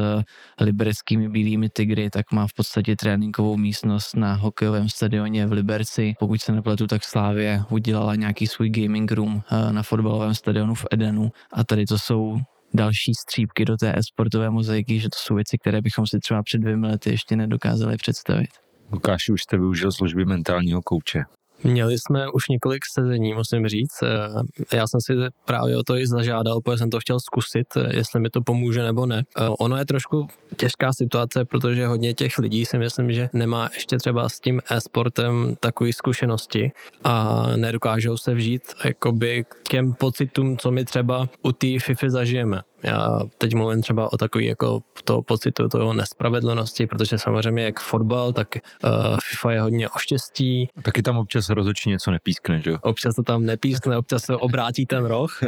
libereckými 0.62 1.30
bílými 1.30 1.70
tygry, 1.70 2.10
tak 2.10 2.32
má 2.32 2.48
v 2.48 2.54
podstatě 2.54 2.96
tréninkovou 2.96 3.58
místnost 3.58 4.16
na 4.16 4.34
hokejovém 4.34 4.90
stadioně 4.90 5.48
v 5.48 5.52
Liberci. 5.52 6.14
Pokud 6.20 6.42
se 6.42 6.52
nepletu, 6.52 6.88
tak 6.88 7.04
Slávě 7.04 7.64
udělala 7.70 8.16
nějaký 8.16 8.48
svůj 8.48 8.70
gaming 8.70 9.12
room 9.12 9.36
uh, 9.36 9.72
na 9.72 9.84
fotbalovém 9.84 10.36
stadionu 10.36 10.76
v 10.76 10.86
Edenu 10.92 11.32
a 11.54 11.64
tady 11.64 11.86
to 11.86 11.98
jsou 12.00 12.38
další 12.74 13.14
střípky 13.14 13.66
do 13.66 13.78
té 13.78 13.94
e-sportové 13.98 14.50
mozaiky, 14.50 15.00
že 15.00 15.10
to 15.10 15.18
jsou 15.18 15.36
věci, 15.36 15.58
které 15.58 15.82
bychom 15.82 16.08
si 16.08 16.20
třeba 16.20 16.44
před 16.44 16.58
dvěmi 16.58 16.88
lety 16.88 17.10
ještě 17.10 17.36
nedokázali 17.36 17.98
představit. 17.98 18.50
Lukáš, 18.92 19.30
už 19.30 19.42
jste 19.42 19.58
využil 19.58 19.92
služby 19.92 20.26
mentálního 20.26 20.82
kouče. 20.82 21.24
Měli 21.64 21.96
jsme 22.00 22.30
už 22.30 22.44
několik 22.50 22.82
sezení, 22.94 23.34
musím 23.34 23.68
říct. 23.68 24.04
Eh, 24.04 24.78
já 24.78 24.88
jsem 24.88 25.02
si 25.02 25.14
právě 25.46 25.78
o 25.78 25.84
to 25.84 25.98
i 25.98 26.08
zažádal, 26.08 26.62
protože 26.62 26.78
jsem 26.78 26.90
to 26.90 27.00
chtěl 27.00 27.20
zkusit, 27.20 27.68
eh, 27.78 27.98
jestli 27.98 28.20
mi 28.20 28.30
to 28.30 28.42
pomůže 28.42 28.84
nebo 28.84 29.06
ne. 29.06 29.24
Eh, 29.38 29.50
ono 29.60 29.78
je 29.78 29.86
trošku 29.86 30.28
těžká 30.58 30.94
situace, 30.94 31.46
protože 31.46 31.88
hodně 31.88 32.14
těch 32.14 32.38
lidí 32.38 32.66
si 32.66 32.78
myslím, 32.78 33.12
že 33.12 33.30
nemá 33.34 33.70
ještě 33.74 33.98
třeba 33.98 34.30
s 34.30 34.40
tím 34.40 34.62
e-sportem 34.70 35.56
takové 35.60 35.94
zkušenosti 35.94 36.72
a 37.04 37.44
nedokážou 37.56 38.18
se 38.18 38.34
vžít 38.34 38.62
jakoby 38.86 39.44
k 39.50 39.70
těm 39.70 39.94
pocitům, 39.94 40.58
co 40.58 40.72
my 40.72 40.86
třeba 40.86 41.30
u 41.42 41.52
té 41.52 41.68
FIFA 41.80 42.10
zažijeme. 42.10 42.62
Já 42.84 43.20
teď 43.38 43.56
mluvím 43.56 43.82
třeba 43.82 44.14
o 44.14 44.18
takový 44.18 44.46
jako 44.46 44.82
to 45.04 45.22
pocitu 45.22 45.70
toho 45.70 45.94
nespravedlnosti, 45.94 46.88
protože 46.88 47.18
samozřejmě 47.18 47.64
jak 47.64 47.80
fotbal, 47.80 48.34
tak 48.34 48.48
uh, 48.84 49.18
FIFA 49.30 49.52
je 49.52 49.62
hodně 49.62 49.90
o 49.90 50.00
štěstí. 50.00 50.70
Taky 50.84 51.02
tam 51.02 51.18
občas 51.18 51.50
rozhodčí 51.50 51.90
něco 51.90 52.12
nepískne, 52.12 52.62
že 52.62 52.72
jo? 52.72 52.78
Občas 52.82 53.16
to 53.16 53.24
tam 53.24 53.46
nepískne, 53.46 53.98
občas 53.98 54.24
se 54.24 54.36
obrátí 54.36 54.86
ten 54.86 55.06
roh. 55.06 55.40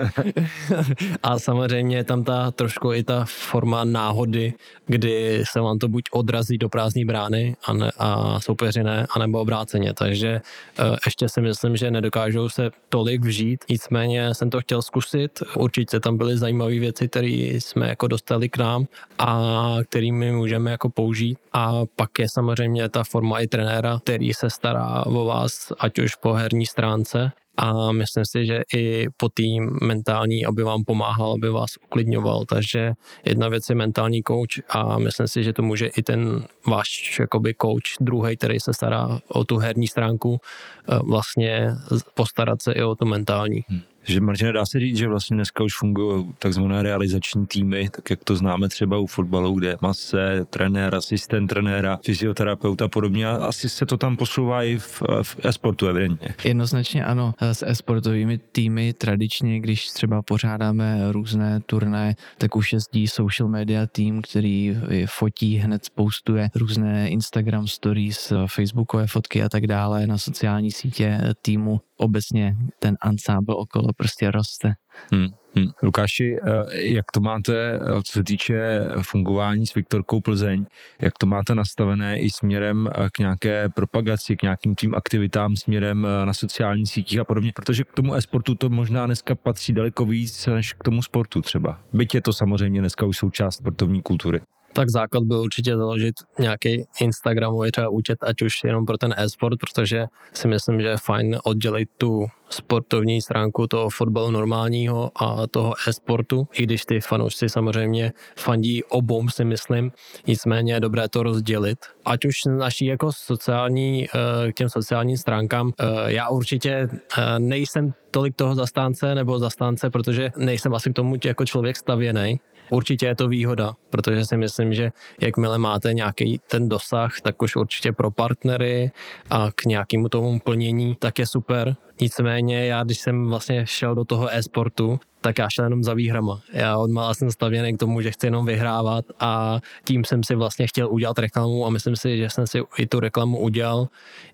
a 1.23 1.39
samozřejmě 1.39 1.97
je 1.97 2.03
tam 2.03 2.23
ta 2.23 2.51
trošku 2.51 2.93
i 2.93 3.03
ta 3.03 3.25
forma 3.25 3.83
náhody, 3.83 4.53
kdy 4.85 5.43
se 5.51 5.59
vám 5.59 5.79
to 5.79 5.87
buď 5.87 6.03
odrazí 6.11 6.57
do 6.57 6.69
prázdné 6.69 7.05
brány 7.05 7.55
a, 7.65 7.73
ne, 7.73 7.91
a 7.97 8.39
soupeři 8.39 8.83
ne, 8.83 9.07
anebo 9.15 9.39
obráceně. 9.39 9.93
Takže 9.93 10.41
uh, 10.79 10.95
ještě 11.05 11.29
si 11.29 11.41
myslím, 11.41 11.77
že 11.77 11.91
nedokážou 11.91 12.49
se 12.49 12.69
tolik 12.89 13.25
vžít. 13.25 13.65
Nicméně 13.69 14.33
jsem 14.33 14.49
to 14.49 14.61
chtěl 14.61 14.81
zkusit. 14.81 15.43
Určitě 15.55 15.99
tam 15.99 16.17
byly 16.17 16.37
zajímavé 16.37 16.79
věci, 16.79 17.07
který 17.21 17.61
jsme 17.61 17.89
jako 17.89 18.07
dostali 18.07 18.49
k 18.49 18.57
nám 18.57 18.85
a 19.17 19.59
kterými 19.89 20.31
můžeme 20.31 20.71
jako 20.71 20.89
použít. 20.89 21.37
A 21.53 21.85
pak 21.95 22.19
je 22.19 22.29
samozřejmě 22.29 22.89
ta 22.89 23.03
forma 23.03 23.39
i 23.39 23.47
trenéra, 23.47 23.99
který 24.03 24.33
se 24.33 24.49
stará 24.49 25.05
o 25.05 25.25
vás, 25.25 25.71
ať 25.79 25.99
už 25.99 26.15
po 26.15 26.33
herní 26.33 26.65
stránce, 26.65 27.31
a 27.57 27.91
myslím 27.91 28.25
si, 28.25 28.45
že 28.45 28.61
i 28.73 29.07
po 29.17 29.29
tým 29.29 29.77
mentální, 29.81 30.45
aby 30.45 30.63
vám 30.63 30.83
pomáhal, 30.83 31.33
aby 31.33 31.49
vás 31.49 31.77
uklidňoval. 31.83 32.45
Takže 32.45 32.93
jedna 33.25 33.47
věc 33.47 33.69
je 33.69 33.75
mentální 33.75 34.23
coach 34.27 34.65
a 34.69 34.97
myslím 34.97 35.27
si, 35.27 35.43
že 35.43 35.53
to 35.53 35.61
může 35.61 35.87
i 35.87 36.03
ten 36.03 36.45
váš 36.67 37.19
jakoby 37.19 37.55
coach 37.61 37.99
druhý, 37.99 38.37
který 38.37 38.59
se 38.59 38.73
stará 38.73 39.19
o 39.27 39.43
tu 39.43 39.57
herní 39.57 39.87
stránku, 39.87 40.39
eh, 40.41 40.99
vlastně 41.03 41.69
postarat 42.13 42.61
se 42.61 42.71
i 42.71 42.83
o 42.83 42.95
tu 42.95 43.05
mentální. 43.05 43.65
Hmm. 43.67 43.81
Že 44.03 44.21
Martina, 44.21 44.51
dá 44.51 44.65
se 44.65 44.79
říct, 44.79 44.97
že 44.97 45.07
vlastně 45.07 45.35
dneska 45.35 45.63
už 45.63 45.77
fungují 45.77 46.33
takzvané 46.39 46.83
realizační 46.83 47.45
týmy, 47.47 47.89
tak 47.89 48.09
jak 48.09 48.23
to 48.23 48.35
známe 48.35 48.69
třeba 48.69 48.97
u 48.97 49.07
fotbalu, 49.07 49.53
kde 49.53 49.77
mase, 49.81 50.45
trenér, 50.49 50.95
asistent 50.95 51.47
trenéra, 51.47 51.99
fyzioterapeut 52.05 52.81
a 52.81 52.87
podobně. 52.87 53.27
Asi 53.27 53.69
se 53.69 53.85
to 53.85 53.97
tam 53.97 54.17
posouvá 54.17 54.63
i 54.63 54.77
v, 54.77 55.01
v 55.21 55.45
e-sportu 55.45 55.87
evidentně. 55.87 56.35
Jednoznačně 56.43 57.05
ano. 57.05 57.33
S 57.41 57.65
e-sportovými 57.67 58.37
týmy 58.37 58.93
tradičně, 58.93 59.59
když 59.59 59.87
třeba 59.87 60.21
pořádáme 60.21 61.11
různé 61.11 61.59
turné, 61.65 62.15
tak 62.37 62.55
už 62.55 62.73
jezdí 62.73 63.07
social 63.07 63.49
media 63.49 63.87
tým, 63.87 64.21
který 64.21 64.77
fotí, 65.05 65.57
hned 65.57 65.81
postuje 65.95 66.49
různé 66.55 67.09
Instagram 67.09 67.67
stories, 67.67 68.33
Facebookové 68.45 69.07
fotky 69.07 69.43
a 69.43 69.49
tak 69.49 69.67
dále 69.67 70.07
na 70.07 70.17
sociální 70.17 70.71
sítě 70.71 71.21
týmu 71.41 71.81
obecně 72.01 72.55
ten 72.79 72.97
ansábl 73.01 73.53
okolo 73.53 73.87
prostě 73.97 74.31
roste. 74.31 74.73
Hmm. 75.11 75.27
Hmm. 75.55 75.67
Lukáši, 75.83 76.37
eh, 76.37 76.81
jak 76.81 77.11
to 77.11 77.19
máte, 77.19 77.73
eh, 77.73 78.03
co 78.03 78.11
se 78.11 78.23
týče 78.23 78.81
fungování 79.01 79.67
s 79.67 79.73
Viktorkou 79.73 80.21
Plzeň, 80.21 80.65
jak 81.01 81.17
to 81.17 81.25
máte 81.25 81.55
nastavené 81.55 82.19
i 82.19 82.29
směrem 82.29 82.89
eh, 82.91 83.09
k 83.13 83.19
nějaké 83.19 83.69
propagaci, 83.69 84.37
k 84.37 84.41
nějakým 84.41 84.75
tím 84.75 84.95
aktivitám 84.95 85.55
směrem 85.55 86.07
na 86.25 86.33
sociálních 86.33 86.89
sítích 86.89 87.19
a 87.19 87.23
podobně, 87.23 87.51
protože 87.55 87.83
k 87.83 87.93
tomu 87.93 88.15
e-sportu 88.15 88.55
to 88.55 88.69
možná 88.69 89.05
dneska 89.05 89.35
patří 89.35 89.73
daleko 89.73 90.05
víc 90.05 90.45
než 90.47 90.73
k 90.73 90.83
tomu 90.83 91.01
sportu 91.01 91.41
třeba. 91.41 91.79
Byť 91.93 92.15
je 92.15 92.21
to 92.21 92.33
samozřejmě 92.33 92.79
dneska 92.79 93.05
už 93.05 93.17
součást 93.17 93.55
sportovní 93.55 94.01
kultury 94.01 94.41
tak 94.73 94.89
základ 94.89 95.23
byl 95.23 95.39
určitě 95.39 95.77
založit 95.77 96.15
nějaký 96.39 96.85
Instagramový 97.01 97.71
třeba 97.71 97.89
účet, 97.89 98.23
ať 98.23 98.41
už 98.41 98.63
jenom 98.63 98.85
pro 98.85 98.97
ten 98.97 99.13
e-sport, 99.17 99.59
protože 99.59 100.05
si 100.33 100.47
myslím, 100.47 100.81
že 100.81 100.87
je 100.87 100.97
fajn 100.97 101.37
oddělit 101.43 101.89
tu 101.97 102.27
sportovní 102.49 103.21
stránku 103.21 103.67
toho 103.67 103.89
fotbalu 103.89 104.31
normálního 104.31 105.11
a 105.15 105.47
toho 105.47 105.73
e-sportu, 105.87 106.47
i 106.53 106.63
když 106.63 106.85
ty 106.85 106.99
fanoušci 107.01 107.49
samozřejmě 107.49 108.11
fandí 108.37 108.83
obou, 108.83 109.29
si 109.29 109.45
myslím, 109.45 109.91
nicméně 110.27 110.73
je 110.73 110.79
dobré 110.79 111.09
to 111.09 111.23
rozdělit. 111.23 111.77
Ať 112.05 112.25
už 112.25 112.35
naší 112.57 112.85
jako 112.85 113.11
sociální, 113.11 114.07
eh, 114.07 114.51
k 114.51 114.55
těm 114.55 114.69
sociálním 114.69 115.17
stránkám, 115.17 115.71
eh, 115.79 115.85
já 116.05 116.29
určitě 116.29 116.87
eh, 117.17 117.39
nejsem 117.39 117.93
tolik 118.11 118.35
toho 118.35 118.55
zastánce 118.55 119.15
nebo 119.15 119.39
zastánce, 119.39 119.89
protože 119.89 120.31
nejsem 120.37 120.73
asi 120.73 120.89
k 120.89 120.93
tomu 120.93 121.15
jako 121.25 121.45
člověk 121.45 121.77
stavěný, 121.77 122.39
Určitě 122.71 123.05
je 123.05 123.15
to 123.15 123.27
výhoda, 123.27 123.73
protože 123.89 124.25
si 124.25 124.37
myslím, 124.37 124.73
že 124.73 124.91
jakmile 125.21 125.57
máte 125.57 125.93
nějaký 125.93 126.39
ten 126.47 126.69
dosah, 126.69 127.21
tak 127.21 127.41
už 127.41 127.55
určitě 127.55 127.91
pro 127.91 128.11
partnery 128.11 128.91
a 129.29 129.49
k 129.55 129.65
nějakému 129.65 130.09
tomu 130.09 130.39
plnění, 130.39 130.95
tak 130.99 131.19
je 131.19 131.25
super. 131.25 131.75
Nicméně 132.01 132.65
já, 132.65 132.83
když 132.83 132.99
jsem 132.99 133.29
vlastně 133.29 133.67
šel 133.67 133.95
do 133.95 134.05
toho 134.05 134.29
e-sportu, 134.33 134.99
tak 135.21 135.39
já 135.39 135.49
šel 135.49 135.65
jenom 135.65 135.83
za 135.83 135.93
výhrama. 135.93 136.41
Já 136.53 136.77
odmala 136.77 137.13
jsem 137.13 137.31
stavěný 137.31 137.73
k 137.73 137.79
tomu, 137.79 138.01
že 138.01 138.11
chci 138.11 138.27
jenom 138.27 138.45
vyhrávat 138.45 139.05
a 139.19 139.59
tím 139.85 140.05
jsem 140.05 140.23
si 140.23 140.35
vlastně 140.35 140.67
chtěl 140.67 140.91
udělat 140.91 141.19
reklamu 141.19 141.65
a 141.65 141.69
myslím 141.69 141.95
si, 141.95 142.17
že 142.17 142.29
jsem 142.29 142.47
si 142.47 142.61
i 142.77 142.87
tu 142.87 142.99
reklamu 142.99 143.39
udělal. 143.39 143.87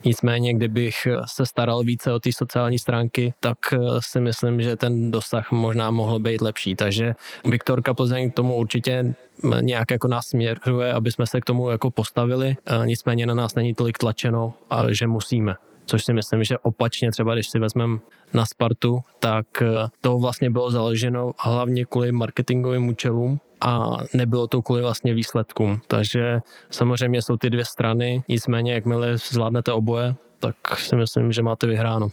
Nicméně, 0.05 0.53
kdybych 0.53 1.07
se 1.25 1.45
staral 1.45 1.83
více 1.83 2.13
o 2.13 2.19
ty 2.19 2.33
sociální 2.33 2.79
stránky, 2.79 3.33
tak 3.39 3.57
eh, 3.73 3.77
si 3.99 4.21
myslím, 4.21 4.61
že 4.61 4.75
ten 4.75 5.11
dosah 5.11 5.51
možná 5.51 5.91
mohl 5.91 6.19
být 6.19 6.41
lepší. 6.41 6.75
Takže 6.75 7.13
Viktorka 7.45 7.93
Plzeň 7.93 8.31
k 8.31 8.33
tomu 8.35 8.55
určitě 8.55 9.15
nějak 9.61 9.91
jako 9.91 10.07
nás 10.07 10.27
směruje, 10.27 10.93
aby 10.93 11.11
jsme 11.11 11.27
se 11.27 11.41
k 11.41 11.45
tomu 11.45 11.69
jako 11.69 11.91
postavili. 11.91 12.55
Nicméně 12.85 13.25
na 13.25 13.33
nás 13.33 13.55
není 13.55 13.73
tolik 13.73 13.97
tlačeno, 13.97 14.53
ale 14.69 14.95
že 14.95 15.07
musíme. 15.07 15.55
Což 15.87 16.05
si 16.05 16.13
myslím, 16.13 16.43
že 16.43 16.57
opačně 16.57 17.11
třeba, 17.11 17.33
když 17.33 17.49
si 17.49 17.59
vezmeme 17.59 17.99
na 18.33 18.45
Spartu, 18.45 18.99
tak 19.19 19.61
eh, 19.61 19.87
to 20.01 20.17
vlastně 20.17 20.49
bylo 20.49 20.71
založeno 20.71 21.31
hlavně 21.39 21.85
kvůli 21.85 22.11
marketingovým 22.11 22.87
účelům 22.87 23.39
a 23.61 23.97
nebylo 24.13 24.47
to 24.47 24.61
kvůli 24.61 24.81
vlastně 24.81 25.13
výsledkům. 25.13 25.81
Takže 25.87 26.39
samozřejmě 26.69 27.21
jsou 27.21 27.37
ty 27.37 27.49
dvě 27.49 27.65
strany, 27.65 28.23
nicméně 28.27 28.73
jakmile 28.73 29.17
zvládnete 29.17 29.71
oboje, 29.71 30.15
tak 30.39 30.55
si 30.77 30.95
myslím, 30.95 31.31
že 31.31 31.41
máte 31.41 31.67
vyhráno. 31.67 32.07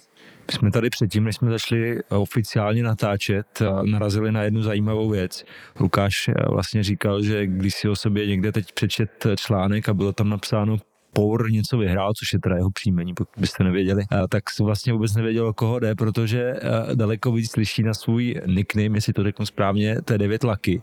My 0.46 0.52
jsme 0.52 0.70
tady 0.70 0.90
předtím, 0.90 1.24
než 1.24 1.37
jsme 1.37 1.50
začali 1.50 2.02
oficiálně 2.08 2.82
natáčet, 2.82 3.62
narazili 3.82 4.32
na 4.32 4.42
jednu 4.42 4.62
zajímavou 4.62 5.08
věc. 5.08 5.44
Lukáš 5.80 6.28
eh, 6.28 6.34
vlastně 6.48 6.82
říkal, 6.82 7.22
že 7.22 7.46
když 7.46 7.74
si 7.74 7.88
o 7.88 7.96
sobě 7.96 8.26
někde 8.26 8.52
teď 8.52 8.72
přečet 8.72 9.26
článek 9.37 9.88
a 9.88 9.94
bylo 9.94 10.12
tam 10.12 10.28
napsáno 10.28 10.76
Pour 11.14 11.50
něco 11.50 11.79
vyhrál, 11.79 12.12
což 12.14 12.33
je 12.33 12.38
teda 12.38 12.57
jeho 12.57 12.70
příjmení, 12.70 13.14
pokud 13.14 13.40
byste 13.40 13.64
nevěděli, 13.64 14.05
tak 14.29 14.50
si 14.50 14.62
vlastně 14.62 14.92
vůbec 14.92 15.14
nevěděl, 15.14 15.53
koho 15.53 15.79
jde, 15.79 15.94
protože 15.94 16.55
daleko 16.94 17.33
víc 17.33 17.50
slyší 17.50 17.83
na 17.83 17.94
svůj 17.94 18.40
nickname, 18.46 18.96
jestli 18.96 19.12
to 19.12 19.22
řeknu 19.22 19.46
správně, 19.46 19.96
to 20.05 20.12
je 20.12 20.18
9 20.18 20.44
Lucky. 20.44 20.83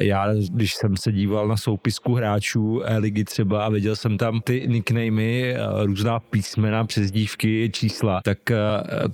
Já, 0.00 0.34
když 0.34 0.74
jsem 0.74 0.96
se 0.96 1.12
díval 1.12 1.48
na 1.48 1.56
soupisku 1.56 2.14
hráčů 2.14 2.82
ligy 2.98 3.24
třeba 3.24 3.66
a 3.66 3.68
viděl 3.68 3.96
jsem 3.96 4.18
tam 4.18 4.40
ty 4.40 4.64
nicknamy, 4.68 5.56
různá 5.82 6.20
písmena, 6.20 6.84
přezdívky, 6.84 7.70
čísla, 7.72 8.20
tak 8.24 8.38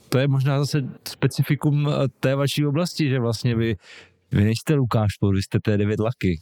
to 0.09 0.19
je 0.19 0.29
možná 0.29 0.59
zase 0.59 0.85
specifikum 1.09 1.89
té 2.21 2.35
vaší 2.35 2.67
oblasti, 2.67 3.09
že 3.09 3.19
vlastně 3.19 3.55
vy 3.55 3.77
vy 4.33 4.45
nejste 4.45 4.75
Lukáš 4.75 5.17
Pour, 5.21 5.35
vy 5.35 5.43
jste 5.43 5.59
T9 5.59 6.03
Laky. 6.05 6.39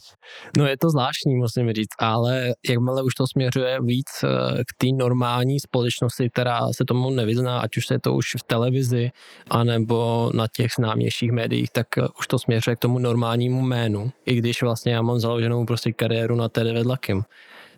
No 0.57 0.67
je 0.67 0.77
to 0.77 0.89
zvláštní, 0.89 1.35
musím 1.35 1.73
říct, 1.73 1.95
ale 1.99 2.53
jakmile 2.69 3.03
už 3.03 3.13
to 3.13 3.27
směřuje 3.27 3.77
víc 3.81 4.07
eh, 4.23 4.27
k 4.63 4.73
té 4.77 4.87
normální 4.97 5.59
společnosti, 5.59 6.29
která 6.29 6.59
se 6.71 6.85
tomu 6.85 7.09
nevyzná, 7.09 7.59
ať 7.59 7.77
už 7.77 7.89
je 7.91 7.99
to 7.99 8.13
už 8.13 8.25
v 8.39 8.43
televizi, 8.43 9.11
anebo 9.49 10.31
na 10.33 10.47
těch 10.47 10.71
známějších 10.77 11.31
médiích, 11.31 11.69
tak 11.69 11.97
eh, 11.97 12.01
už 12.19 12.27
to 12.27 12.39
směřuje 12.39 12.75
k 12.75 12.79
tomu 12.79 12.99
normálnímu 12.99 13.61
jménu. 13.61 14.11
I 14.25 14.35
když 14.35 14.61
vlastně 14.61 14.93
já 14.93 15.01
mám 15.01 15.19
založenou 15.19 15.65
prostě 15.65 15.91
kariéru 15.91 16.35
na 16.35 16.49
T9 16.49 16.87
Lakem 16.87 17.23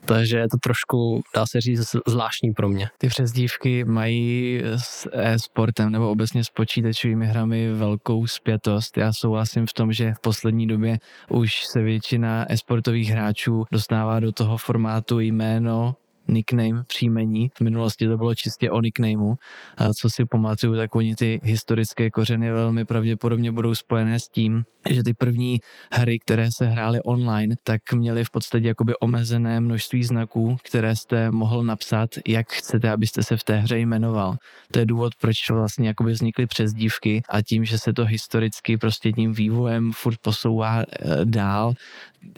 takže 0.06 0.38
je 0.38 0.48
to 0.48 0.58
trošku, 0.64 1.22
dá 1.36 1.46
se 1.46 1.62
říct, 1.62 1.96
zvláštní 2.08 2.54
pro 2.54 2.70
mě. 2.70 2.90
Ty 2.98 3.08
přezdívky 3.08 3.86
mají 3.86 4.62
s 4.78 5.10
e-sportem 5.14 5.92
nebo 5.92 6.12
obecně 6.12 6.44
s 6.44 6.50
počítačovými 6.50 7.26
hrami 7.26 7.74
velkou 7.74 8.28
zpětost. 8.28 8.98
Já 8.98 9.12
souhlasím 9.14 9.66
v 9.68 9.74
tom, 9.74 9.94
že 9.94 10.14
v 10.14 10.20
poslední 10.22 10.68
době 10.68 10.98
už 11.30 11.66
se 11.66 11.82
většina 11.82 12.46
e-sportových 12.52 13.10
hráčů 13.10 13.64
dostává 13.72 14.20
do 14.20 14.32
toho 14.32 14.58
formátu 14.58 15.20
jméno, 15.20 15.96
nickname, 16.28 16.84
příjmení. 16.88 17.50
V 17.58 17.62
minulosti 17.62 18.08
to 18.08 18.18
bylo 18.18 18.36
čistě 18.36 18.72
o 18.72 18.82
nicknameu. 18.82 19.36
A 19.78 19.94
co 19.94 20.10
si 20.10 20.26
pamatuju, 20.26 20.76
tak 20.76 20.96
oni 20.96 21.16
ty 21.16 21.40
historické 21.44 22.12
kořeny 22.12 22.52
velmi 22.52 22.86
pravděpodobně 22.86 23.52
budou 23.52 23.76
spojené 23.76 24.20
s 24.20 24.28
tím, 24.28 24.64
že 24.90 25.04
ty 25.04 25.14
první 25.14 25.60
hry, 25.92 26.20
které 26.20 26.50
se 26.58 26.66
hrály 26.66 27.02
online, 27.02 27.56
tak 27.64 27.94
měly 27.94 28.24
v 28.24 28.32
podstatě 28.32 28.68
jakoby 28.68 28.94
omezené 29.02 29.60
množství 29.60 30.04
znaků, 30.04 30.58
které 30.64 30.96
jste 30.96 31.32
mohl 31.32 31.64
napsat, 31.64 32.10
jak 32.28 32.52
chcete, 32.52 32.92
abyste 32.92 33.24
se 33.24 33.38
v 33.38 33.44
té 33.44 33.58
hře 33.58 33.78
jmenoval. 33.80 34.36
To 34.72 34.80
je 34.80 34.86
důvod, 34.86 35.14
proč 35.22 35.50
vlastně 35.50 35.88
jakoby 35.88 36.12
vznikly 36.12 36.46
přezdívky 36.46 37.22
a 37.30 37.42
tím, 37.42 37.66
že 37.66 37.78
se 37.78 37.94
to 37.94 38.06
historicky 38.06 38.78
prostě 38.78 39.12
tím 39.12 39.34
vývojem 39.34 39.92
furt 39.92 40.18
posouvá 40.22 40.82
e, 40.82 40.86
dál, 41.26 41.74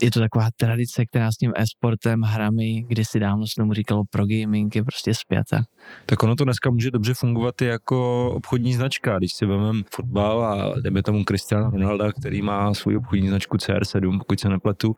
je 0.02 0.12
to 0.12 0.20
taková 0.20 0.50
tradice, 0.58 1.06
která 1.06 1.32
s 1.32 1.38
tím 1.38 1.52
e-sportem, 1.56 2.22
hrami, 2.22 2.84
kdysi 2.88 3.20
dávno 3.20 3.48
se 3.48 3.54
říkalo 3.76 4.04
pro 4.10 4.24
gaming, 4.26 4.76
je 4.76 4.84
prostě 4.84 5.14
zpěta. 5.14 5.64
Tak 6.06 6.24
ono 6.24 6.36
to 6.36 6.44
dneska 6.44 6.70
může 6.70 6.92
dobře 6.92 7.14
fungovat 7.14 7.62
i 7.62 7.66
jako 7.66 8.30
obchodní 8.32 8.74
značka. 8.74 9.18
Když 9.18 9.34
si 9.34 9.46
vezmeme 9.46 9.84
fotbal 9.96 10.46
a 10.46 10.74
jdeme 10.82 11.04
tomu 11.04 11.24
Cristiano 11.24 11.70
Ronalda, 11.72 12.12
který 12.12 12.42
má 12.42 12.74
svůj 12.74 12.98
obchodní 12.98 13.28
značku 13.28 13.58
CR7, 13.58 14.18
pokud 14.20 14.40
se 14.40 14.50
nepletu, 14.50 14.96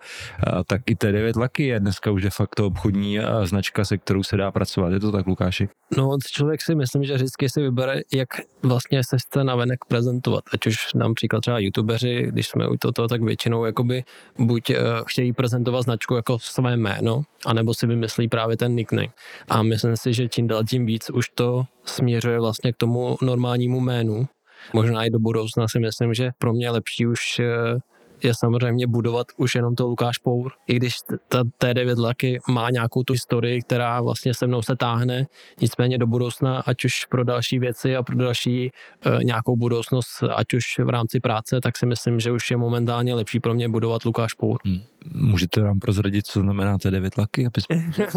tak 0.67 0.81
i 0.85 0.95
T9 0.95 1.41
Lucky 1.41 1.63
je 1.63 1.79
dneska 1.79 2.11
už 2.11 2.23
de 2.23 2.29
facto 2.29 2.67
obchodní 2.67 3.19
značka, 3.43 3.85
se 3.85 3.97
kterou 3.97 4.23
se 4.23 4.37
dá 4.37 4.51
pracovat. 4.51 4.93
Je 4.93 4.99
to 4.99 5.11
tak, 5.11 5.27
Lukáši? 5.27 5.69
No, 5.97 6.17
člověk 6.31 6.61
si 6.61 6.75
myslím, 6.75 7.03
že 7.03 7.15
vždycky 7.15 7.49
si 7.49 7.61
vybere, 7.61 8.01
jak 8.13 8.29
vlastně 8.63 9.01
se 9.09 9.17
chce 9.17 9.43
navenek 9.43 9.79
prezentovat. 9.87 10.43
Ať 10.53 10.67
už 10.67 10.93
například 10.93 11.41
třeba 11.41 11.59
youtubeři, 11.59 12.27
když 12.27 12.47
jsme 12.47 12.67
u 12.67 12.77
toho, 12.77 13.07
tak 13.07 13.21
většinou 13.23 13.65
jakoby 13.65 14.03
buď 14.39 14.69
uh, 14.69 14.75
chtějí 15.07 15.33
prezentovat 15.33 15.81
značku 15.81 16.15
jako 16.15 16.39
své 16.39 16.77
jméno, 16.77 17.21
anebo 17.45 17.73
si 17.73 17.87
vymyslí 17.87 18.27
právě 18.27 18.57
ten 18.57 18.66
nickname. 18.75 19.07
A 19.49 19.63
myslím 19.63 19.97
si, 19.97 20.13
že 20.13 20.29
čím 20.29 20.47
dál 20.47 20.63
tím 20.63 20.85
víc 20.85 21.09
už 21.09 21.29
to 21.29 21.63
směřuje 21.85 22.39
vlastně 22.39 22.73
k 22.73 22.77
tomu 22.77 23.17
normálnímu 23.21 23.79
jménu. 23.79 24.27
Možná 24.73 25.05
i 25.05 25.09
do 25.09 25.19
budoucna 25.19 25.67
si 25.67 25.79
myslím, 25.79 26.13
že 26.13 26.31
pro 26.37 26.53
mě 26.53 26.69
lepší 26.69 27.07
už 27.07 27.39
eh, 27.39 27.79
je 28.23 28.33
samozřejmě 28.35 28.87
budovat 28.87 29.27
už 29.37 29.55
jenom 29.55 29.75
to 29.75 29.87
Lukáš 29.87 30.17
Pour. 30.17 30.51
I 30.67 30.75
když 30.75 30.93
ta 31.27 31.43
T9 31.43 32.07
Lucky 32.07 32.39
má 32.49 32.69
nějakou 32.69 33.03
tu 33.03 33.13
historii, 33.13 33.61
která 33.61 34.01
vlastně 34.01 34.33
se 34.33 34.47
mnou 34.47 34.61
se 34.61 34.75
táhne, 34.75 35.25
nicméně 35.61 35.97
do 35.97 36.07
budoucna, 36.07 36.63
ať 36.65 36.85
už 36.85 37.05
pro 37.05 37.23
další 37.23 37.59
věci 37.59 37.95
a 37.95 38.03
pro 38.03 38.15
další 38.15 38.65
e, 38.65 39.23
nějakou 39.23 39.55
budoucnost, 39.55 40.23
ať 40.35 40.53
už 40.53 40.63
v 40.79 40.89
rámci 40.89 41.19
práce, 41.19 41.61
tak 41.61 41.77
si 41.77 41.85
myslím, 41.85 42.19
že 42.19 42.31
už 42.31 42.51
je 42.51 42.57
momentálně 42.57 43.13
lepší 43.13 43.39
pro 43.39 43.53
mě 43.53 43.69
budovat 43.69 44.05
Lukáš 44.05 44.33
Pour. 44.33 44.57
Hmm. 44.65 44.81
Můžete 45.13 45.61
nám 45.61 45.79
prozradit, 45.79 46.25
co 46.25 46.39
znamená 46.39 46.77
T9 46.77 47.09
Lucky? 47.17 47.45
Aby 47.45 47.61
jsme... 47.61 47.75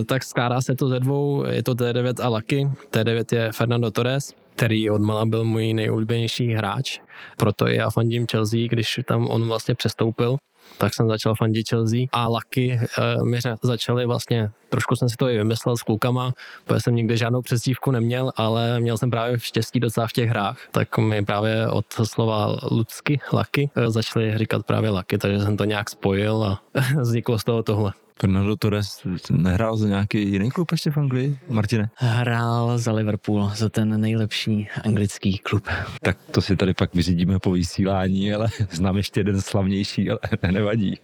e, 0.00 0.04
tak 0.04 0.24
skládá 0.24 0.60
se 0.60 0.74
to 0.74 0.88
ze 0.88 1.00
dvou, 1.00 1.44
je 1.46 1.62
to 1.62 1.74
T9 1.74 2.24
a 2.24 2.28
Lucky. 2.28 2.68
T9 2.90 3.36
je 3.36 3.52
Fernando 3.52 3.90
Torres, 3.90 4.32
který 4.56 4.90
odmala 4.90 5.26
byl 5.26 5.44
můj 5.44 5.72
nejoblíbenější 5.72 6.48
hráč. 6.48 7.00
Proto 7.36 7.68
i 7.68 7.76
já 7.76 7.90
fandím 7.90 8.26
Chelsea, 8.30 8.68
když 8.68 9.00
tam 9.08 9.26
on 9.26 9.48
vlastně 9.48 9.74
přestoupil 9.74 10.36
tak 10.78 10.94
jsem 10.94 11.08
začal 11.08 11.34
fandit 11.34 11.68
Chelsea 11.68 12.00
a 12.12 12.28
Lucky 12.28 12.80
uh, 13.18 13.24
mi 13.28 13.38
začaly 13.62 14.06
vlastně, 14.06 14.50
trošku 14.68 14.96
jsem 14.96 15.08
si 15.08 15.16
to 15.16 15.28
i 15.28 15.36
vymyslel 15.36 15.76
s 15.76 15.82
klukama, 15.82 16.32
protože 16.64 16.80
jsem 16.80 16.94
nikdy 16.94 17.16
žádnou 17.16 17.42
přezdívku 17.42 17.90
neměl, 17.90 18.32
ale 18.36 18.80
měl 18.80 18.98
jsem 18.98 19.10
právě 19.10 19.38
štěstí 19.38 19.80
docela 19.80 20.06
v 20.06 20.12
těch 20.12 20.28
hrách, 20.28 20.58
tak 20.70 20.98
mi 20.98 21.24
právě 21.24 21.68
od 21.68 21.86
slova 22.04 22.56
Lucky, 22.70 23.20
Lucky, 23.32 23.70
uh, 23.76 23.86
začali 23.86 24.38
říkat 24.38 24.66
právě 24.66 24.90
Lucky, 24.90 25.18
takže 25.18 25.40
jsem 25.40 25.56
to 25.56 25.64
nějak 25.64 25.90
spojil 25.90 26.44
a 26.44 26.62
vzniklo 27.00 27.38
z 27.38 27.44
toho 27.44 27.62
tohle. 27.62 27.92
Fernando 28.20 28.56
Torres 28.56 29.06
nehrál 29.30 29.76
za 29.76 29.88
nějaký 29.88 30.30
jiný 30.30 30.50
klub 30.50 30.72
ještě 30.72 30.90
v 30.90 30.96
Anglii, 30.96 31.38
Martine? 31.48 31.90
Hrál 31.96 32.78
za 32.78 32.92
Liverpool, 32.92 33.50
za 33.54 33.68
ten 33.68 34.00
nejlepší 34.00 34.68
anglický 34.84 35.38
klub. 35.38 35.68
Tak 36.02 36.18
to 36.30 36.42
si 36.42 36.56
tady 36.56 36.74
pak 36.74 36.94
vyřídíme 36.94 37.38
po 37.38 37.52
vysílání, 37.52 38.32
ale 38.34 38.48
znám 38.70 38.96
ještě 38.96 39.20
jeden 39.20 39.40
slavnější, 39.40 40.10
ale 40.10 40.18
nevadí. 40.52 41.00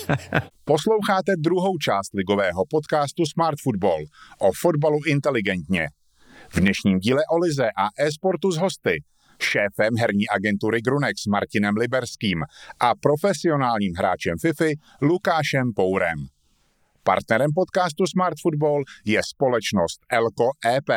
Posloucháte 0.64 1.32
druhou 1.38 1.78
část 1.78 2.14
ligového 2.14 2.64
podcastu 2.70 3.26
Smart 3.26 3.58
Football 3.62 4.04
o 4.38 4.52
fotbalu 4.60 4.98
inteligentně. 5.06 5.88
V 6.48 6.60
dnešním 6.60 6.98
díle 6.98 7.22
o 7.32 7.38
Lize 7.38 7.66
a 7.66 7.88
e-sportu 8.06 8.52
s 8.52 8.56
hosty 8.56 9.02
šéfem 9.42 9.94
herní 10.00 10.28
agentury 10.28 10.80
Grunex 10.80 11.26
Martinem 11.26 11.76
Liberským 11.76 12.42
a 12.80 12.94
profesionálním 12.94 13.94
hráčem 13.98 14.34
FIFI 14.40 14.74
Lukášem 15.02 15.72
Pourem. 15.76 16.39
Partnerem 17.02 17.50
podcastu 17.54 18.06
Smart 18.06 18.36
Football 18.42 18.82
je 19.04 19.20
společnost 19.24 20.00
Elko 20.10 20.50
EP. 20.76 20.90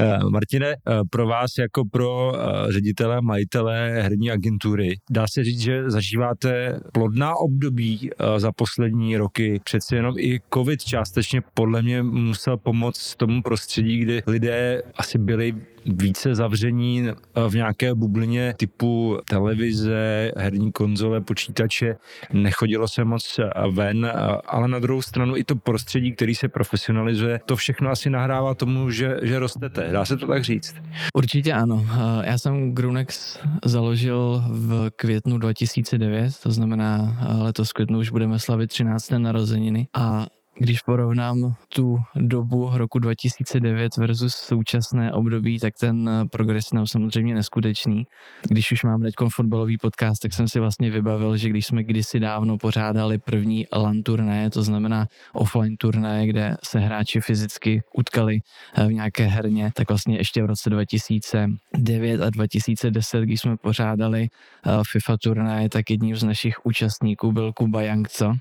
Eh, 0.00 0.18
Martine, 0.30 0.66
eh, 0.66 0.76
pro 1.10 1.26
vás 1.26 1.50
jako 1.58 1.84
pro 1.84 2.32
eh, 2.34 2.72
ředitele, 2.72 3.20
majitele 3.20 4.02
herní 4.02 4.30
agentury, 4.30 4.96
dá 5.10 5.26
se 5.26 5.44
říct, 5.44 5.60
že 5.60 5.90
zažíváte 5.90 6.80
plodná 6.92 7.36
období 7.36 8.10
za 8.36 8.52
poslední 8.52 9.16
roky. 9.16 9.60
Přeci 9.64 9.94
jenom 9.94 10.14
i 10.18 10.40
covid 10.54 10.84
částečně 10.84 11.40
podle 11.54 11.82
mě 11.82 12.02
musel 12.02 12.56
pomoct 12.56 13.14
tomu 13.16 13.42
prostředí, 13.42 13.98
kdy 13.98 14.22
lidé 14.26 14.82
asi 14.96 15.18
byli 15.18 15.54
více 15.86 16.34
zavření 16.34 17.08
v 17.48 17.54
nějaké 17.54 17.94
bublině 17.94 18.54
typu 18.56 19.18
televize, 19.28 20.32
herní 20.36 20.72
konzole, 20.72 21.20
počítače. 21.20 21.96
Nechodilo 22.32 22.88
se 22.88 23.04
moc 23.04 23.40
ven, 23.70 24.12
ale 24.46 24.68
na 24.68 24.78
druhou 24.78 25.02
stranu 25.02 25.36
i 25.36 25.44
to 25.44 25.56
prostředí, 25.56 26.12
který 26.12 26.34
se 26.34 26.48
profesionalizuje, 26.48 27.40
to 27.46 27.56
všechno 27.56 27.90
asi 27.90 28.10
nahrává 28.10 28.54
tomu, 28.54 28.90
že, 28.90 29.16
že 29.22 29.38
rostete. 29.38 29.88
Dá 29.92 30.04
se 30.04 30.16
to 30.16 30.26
tak 30.26 30.44
říct? 30.44 30.74
Určitě 31.14 31.52
ano. 31.52 31.86
Já 32.22 32.38
jsem 32.38 32.72
Grunex 32.74 33.38
založil 33.64 34.44
v 34.48 34.90
květnu 34.96 35.38
2009, 35.38 36.32
to 36.42 36.50
znamená 36.50 37.18
letos 37.42 37.70
v 37.70 37.72
květnu 37.72 37.98
už 37.98 38.10
budeme 38.10 38.38
slavit 38.38 38.66
13. 38.66 39.10
narozeniny 39.10 39.88
a 39.94 40.26
když 40.58 40.80
porovnám 40.80 41.54
tu 41.68 41.98
dobu 42.16 42.70
roku 42.74 42.98
2009 42.98 43.96
versus 43.96 44.34
současné 44.34 45.12
období, 45.12 45.58
tak 45.58 45.74
ten 45.80 46.10
progres 46.32 46.64
je 46.74 46.80
samozřejmě 46.84 47.34
neskutečný. 47.34 48.06
Když 48.48 48.72
už 48.72 48.82
mám 48.82 49.02
teď 49.02 49.14
fotbalový 49.34 49.78
podcast, 49.78 50.22
tak 50.22 50.32
jsem 50.32 50.48
si 50.48 50.60
vlastně 50.60 50.90
vybavil, 50.90 51.36
že 51.36 51.48
když 51.48 51.66
jsme 51.66 51.84
kdysi 51.84 52.20
dávno 52.20 52.58
pořádali 52.58 53.18
první 53.18 53.66
LAN 53.72 54.02
turné, 54.02 54.50
to 54.50 54.62
znamená 54.62 55.06
offline 55.32 55.76
turné, 55.76 56.26
kde 56.26 56.56
se 56.64 56.78
hráči 56.78 57.20
fyzicky 57.20 57.82
utkali 57.94 58.40
eh, 58.74 58.86
v 58.86 58.92
nějaké 58.92 59.26
herně, 59.26 59.70
tak 59.74 59.88
vlastně 59.88 60.16
ještě 60.16 60.42
v 60.42 60.46
roce 60.46 60.70
2009 60.70 62.22
a 62.22 62.30
2010, 62.30 63.20
když 63.20 63.40
jsme 63.40 63.56
pořádali 63.56 64.28
eh, 64.66 64.70
FIFA 64.90 65.16
turné, 65.16 65.68
tak 65.68 65.90
jedním 65.90 66.16
z 66.16 66.22
našich 66.22 66.54
účastníků 66.64 67.32
byl 67.32 67.52
Kuba 67.52 67.82
Jankco, 67.82 68.32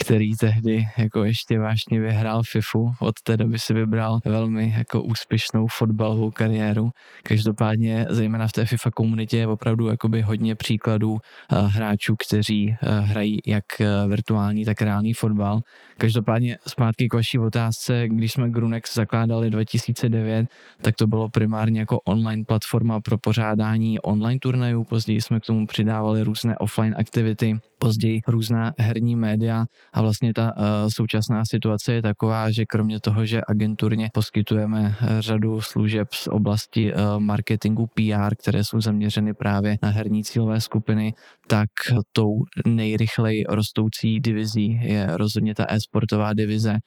který 0.00 0.36
tehdy 0.36 0.84
jako 0.98 1.24
ještě 1.24 1.43
vážně 1.50 2.00
vyhrál 2.00 2.42
FIFU. 2.42 2.92
Od 3.00 3.14
té 3.22 3.36
doby 3.36 3.58
si 3.58 3.74
vybral 3.74 4.20
velmi 4.24 4.74
jako 4.78 5.02
úspěšnou 5.02 5.66
fotbalovou 5.66 6.30
kariéru. 6.30 6.90
Každopádně 7.22 8.06
zejména 8.10 8.48
v 8.48 8.52
té 8.52 8.66
FIFA 8.66 8.90
komunitě 8.90 9.36
je 9.36 9.46
opravdu 9.46 9.88
jakoby 9.88 10.22
hodně 10.22 10.54
příkladů 10.54 11.18
eh, 11.18 11.56
hráčů, 11.66 12.14
kteří 12.28 12.76
eh, 12.82 13.00
hrají 13.00 13.38
jak 13.46 13.80
eh, 13.80 13.86
virtuální, 14.08 14.64
tak 14.64 14.82
reálný 14.82 15.12
fotbal. 15.14 15.60
Každopádně 15.98 16.58
zpátky 16.66 17.08
k 17.08 17.14
vaší 17.14 17.38
otázce, 17.38 18.08
když 18.08 18.32
jsme 18.32 18.50
Grunex 18.50 18.94
zakládali 18.94 19.50
2009, 19.50 20.46
tak 20.82 20.96
to 20.96 21.06
bylo 21.06 21.28
primárně 21.28 21.80
jako 21.80 22.00
online 22.00 22.44
platforma 22.44 23.00
pro 23.00 23.18
pořádání 23.18 24.00
online 24.00 24.38
turnajů, 24.38 24.84
později 24.84 25.20
jsme 25.20 25.40
k 25.40 25.46
tomu 25.46 25.66
přidávali 25.66 26.22
různé 26.22 26.58
offline 26.58 26.94
aktivity, 26.98 27.58
později 27.84 28.20
různá 28.28 28.72
herní 28.78 29.16
média 29.16 29.64
a 29.92 30.02
vlastně 30.02 30.34
ta 30.34 30.56
uh, 30.56 30.62
současná 30.88 31.44
situace 31.44 31.92
je 31.92 32.02
taková, 32.02 32.50
že 32.50 32.64
kromě 32.66 33.00
toho, 33.00 33.26
že 33.26 33.40
agenturně 33.48 34.10
poskytujeme 34.14 34.94
řadu 35.18 35.60
služeb 35.60 36.08
z 36.12 36.26
oblasti 36.26 36.94
uh, 36.94 37.00
marketingu 37.18 37.86
PR, 37.86 38.34
které 38.40 38.64
jsou 38.64 38.80
zaměřeny 38.80 39.34
právě 39.34 39.76
na 39.82 39.88
herní 39.88 40.24
cílové 40.24 40.60
skupiny, 40.60 41.14
tak 41.46 41.68
tou 42.12 42.30
nejrychleji 42.66 43.44
rostoucí 43.48 44.20
divizí 44.20 44.80
je 44.82 45.16
rozhodně 45.16 45.54
ta 45.54 45.66
e-sportová 45.68 46.34
divize, 46.34 46.78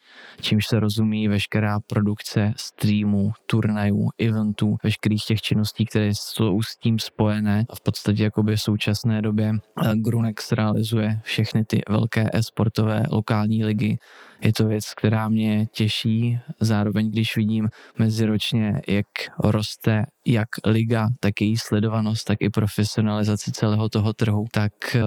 čímž 0.41 0.67
se 0.67 0.79
rozumí 0.79 1.27
veškerá 1.27 1.79
produkce 1.87 2.53
streamů, 2.57 3.31
turnajů, 3.45 4.09
eventů, 4.19 4.77
veškerých 4.83 5.25
těch 5.25 5.41
činností, 5.41 5.85
které 5.85 6.07
jsou 6.07 6.61
s 6.61 6.77
tím 6.77 6.99
spojené. 6.99 7.65
V 7.75 7.83
podstatě 7.83 8.23
jakoby 8.23 8.55
v 8.55 8.61
současné 8.61 9.21
době 9.21 9.53
eh, 9.53 9.95
Grunex 9.95 10.51
realizuje 10.51 10.86
všechny 11.23 11.65
ty 11.65 11.81
velké 11.89 12.29
e-sportové 12.33 13.03
lokální 13.11 13.65
ligy. 13.65 13.97
Je 14.41 14.53
to 14.53 14.67
věc, 14.67 14.93
která 14.93 15.29
mě 15.29 15.65
těší, 15.71 16.39
zároveň 16.59 17.11
když 17.11 17.35
vidím 17.35 17.69
meziročně, 17.97 18.81
jak 18.87 19.07
roste 19.43 20.05
jak 20.27 20.47
liga, 20.65 21.09
tak 21.19 21.41
její 21.41 21.57
sledovanost, 21.57 22.25
tak 22.25 22.37
i 22.41 22.49
profesionalizace 22.49 23.51
celého 23.51 23.89
toho 23.89 24.13
trhu, 24.13 24.45
tak 24.51 24.95
eh, 24.95 25.01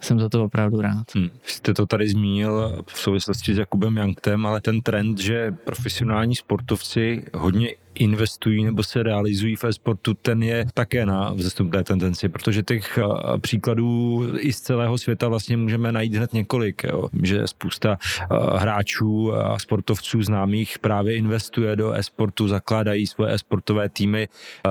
jsem 0.00 0.20
za 0.20 0.28
to 0.28 0.44
opravdu 0.44 0.80
rád. 0.80 1.14
Hmm. 1.14 1.30
Jste 1.46 1.74
to 1.74 1.86
tady 1.86 2.08
zmínil 2.08 2.82
v 2.86 2.98
souvislosti 2.98 3.54
s 3.54 3.58
Jakubem 3.58 3.96
Janktem, 3.96 4.46
ale 4.46 4.60
ten 4.60 4.80
trend, 4.80 5.18
že 5.18 5.52
profesionální 5.64 6.36
sportovci 6.36 7.24
hodně 7.34 7.68
investují 7.94 8.64
nebo 8.64 8.82
se 8.82 9.02
realizují 9.02 9.56
v 9.56 9.64
e-sportu, 9.64 10.14
ten 10.14 10.42
je 10.42 10.66
také 10.74 11.06
na 11.06 11.32
vzestupné 11.32 11.84
tendenci, 11.84 12.28
protože 12.28 12.62
těch 12.62 12.98
příkladů 13.40 14.22
i 14.38 14.52
z 14.52 14.60
celého 14.60 14.98
světa 14.98 15.28
vlastně 15.28 15.56
můžeme 15.56 15.92
najít 15.92 16.14
hned 16.14 16.32
několik, 16.32 16.84
jo. 16.84 17.08
že 17.22 17.46
spousta 17.46 17.98
hráčů 18.56 19.34
a 19.34 19.58
sportovců 19.58 20.22
známých 20.22 20.78
právě 20.78 21.16
investuje 21.16 21.76
do 21.76 21.92
e-sportu, 21.92 22.48
zakládají 22.48 23.06
svoje 23.06 23.34
e-sportové 23.34 23.88
týmy, 23.88 24.28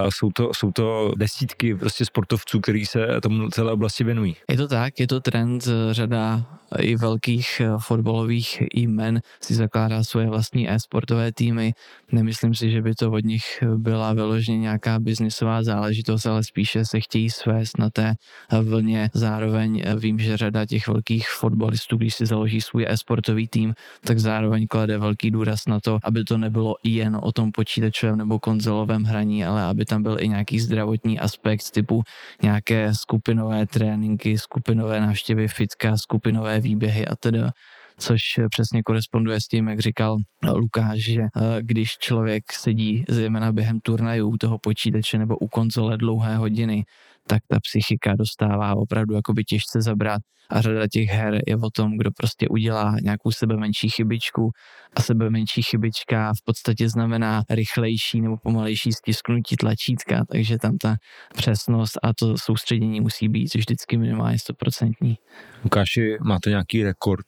jsou 0.09 0.31
to, 0.31 0.51
jsou 0.55 0.71
to 0.71 1.11
desítky 1.17 1.75
prostě 1.75 2.05
sportovců, 2.05 2.59
kteří 2.59 2.85
se 2.85 3.07
tomu 3.21 3.49
celé 3.49 3.71
oblasti 3.71 4.03
věnují. 4.03 4.35
Je 4.49 4.57
to 4.57 4.67
tak, 4.67 4.99
je 4.99 5.07
to 5.07 5.19
trend, 5.19 5.67
řada 5.91 6.45
i 6.79 6.95
velkých 6.95 7.61
eh, 7.61 7.69
fotbalových 7.77 8.63
jmen 8.73 9.21
si 9.41 9.55
zakládá 9.55 10.03
svoje 10.03 10.29
vlastní 10.29 10.69
e-sportové 10.69 11.31
týmy. 11.31 11.73
Nemyslím 12.11 12.55
si, 12.55 12.71
že 12.71 12.81
by 12.81 12.95
to 12.95 13.11
od 13.13 13.25
nich 13.25 13.63
byla 13.77 14.13
vyloženě 14.13 14.57
nějaká 14.57 14.99
biznisová 14.99 15.63
záležitost, 15.63 16.25
ale 16.25 16.43
spíše 16.43 16.85
se 16.85 16.99
chtějí 16.99 17.29
svést 17.29 17.77
na 17.77 17.89
té 17.89 18.13
vlně. 18.61 19.09
Zároveň 19.13 19.81
eh, 19.85 19.95
vím, 19.95 20.19
že 20.19 20.37
řada 20.37 20.65
těch 20.65 20.87
velkých 20.87 21.29
fotbalistů, 21.29 21.97
když 21.97 22.15
si 22.15 22.25
založí 22.25 22.61
svůj 22.61 22.85
e-sportový 22.89 23.47
tým, 23.47 23.73
tak 24.05 24.19
zároveň 24.19 24.67
klade 24.67 24.97
velký 24.97 25.31
důraz 25.31 25.67
na 25.67 25.79
to, 25.79 25.99
aby 26.03 26.23
to 26.23 26.37
nebylo 26.37 26.75
jen 26.83 27.17
o 27.21 27.31
tom 27.31 27.51
počítačovém 27.51 28.17
nebo 28.17 28.39
konzolovém 28.39 29.03
hraní, 29.03 29.45
ale 29.45 29.63
aby 29.63 29.85
tam 29.85 30.03
byl 30.03 30.17
i 30.19 30.27
nějaký 30.27 30.59
zdravotní 30.59 31.19
aspekt 31.19 31.71
typu 31.71 32.03
nějaké 32.41 32.95
skupinové 32.95 33.65
tréninky, 33.65 34.37
skupinové 34.37 35.01
návštěvy 35.01 35.47
fitka, 35.47 35.97
skupinové 35.97 36.59
výběhy 36.59 37.07
a 37.07 37.15
teda 37.15 37.51
což 37.97 38.21
přesně 38.49 38.83
koresponduje 38.83 39.41
s 39.41 39.47
tím, 39.47 39.67
jak 39.67 39.79
říkal 39.79 40.17
Lukáš, 40.55 40.99
že 40.99 41.21
eh, 41.21 41.29
když 41.61 41.97
člověk 41.97 42.53
sedí 42.53 43.05
zejména 43.09 43.51
během 43.51 43.79
turnajů 43.79 44.29
u 44.29 44.37
toho 44.37 44.57
počítače 44.59 45.17
nebo 45.17 45.37
u 45.37 45.47
konzole 45.47 45.97
dlouhé 45.97 46.37
hodiny, 46.37 46.83
tak 47.27 47.41
ta 47.47 47.59
psychika 47.59 48.15
dostává 48.15 48.75
opravdu 48.75 49.15
jakoby 49.15 49.43
těžce 49.43 49.81
zabrat 49.81 50.21
a 50.49 50.61
řada 50.61 50.87
těch 50.87 51.09
her 51.09 51.41
je 51.47 51.57
o 51.57 51.69
tom, 51.75 51.97
kdo 51.97 52.11
prostě 52.17 52.47
udělá 52.47 52.95
nějakou 53.01 53.31
sebe 53.31 53.57
menší 53.57 53.89
chybičku 53.89 54.51
a 54.95 55.01
sebe 55.01 55.29
menší 55.29 55.61
chybička 55.61 56.33
v 56.33 56.45
podstatě 56.45 56.89
znamená 56.89 57.43
rychlejší 57.49 58.21
nebo 58.21 58.37
pomalejší 58.37 58.91
stisknutí 58.91 59.55
tlačítka, 59.55 60.25
takže 60.31 60.57
tam 60.57 60.77
ta 60.77 60.95
přesnost 61.35 61.99
a 62.03 62.13
to 62.19 62.37
soustředění 62.37 63.01
musí 63.01 63.29
být 63.29 63.55
vždycky 63.55 63.97
minimálně 63.97 64.37
100%. 64.37 65.17
Lukáši, 65.63 66.17
máte 66.21 66.49
nějaký 66.49 66.83
rekord 66.83 67.25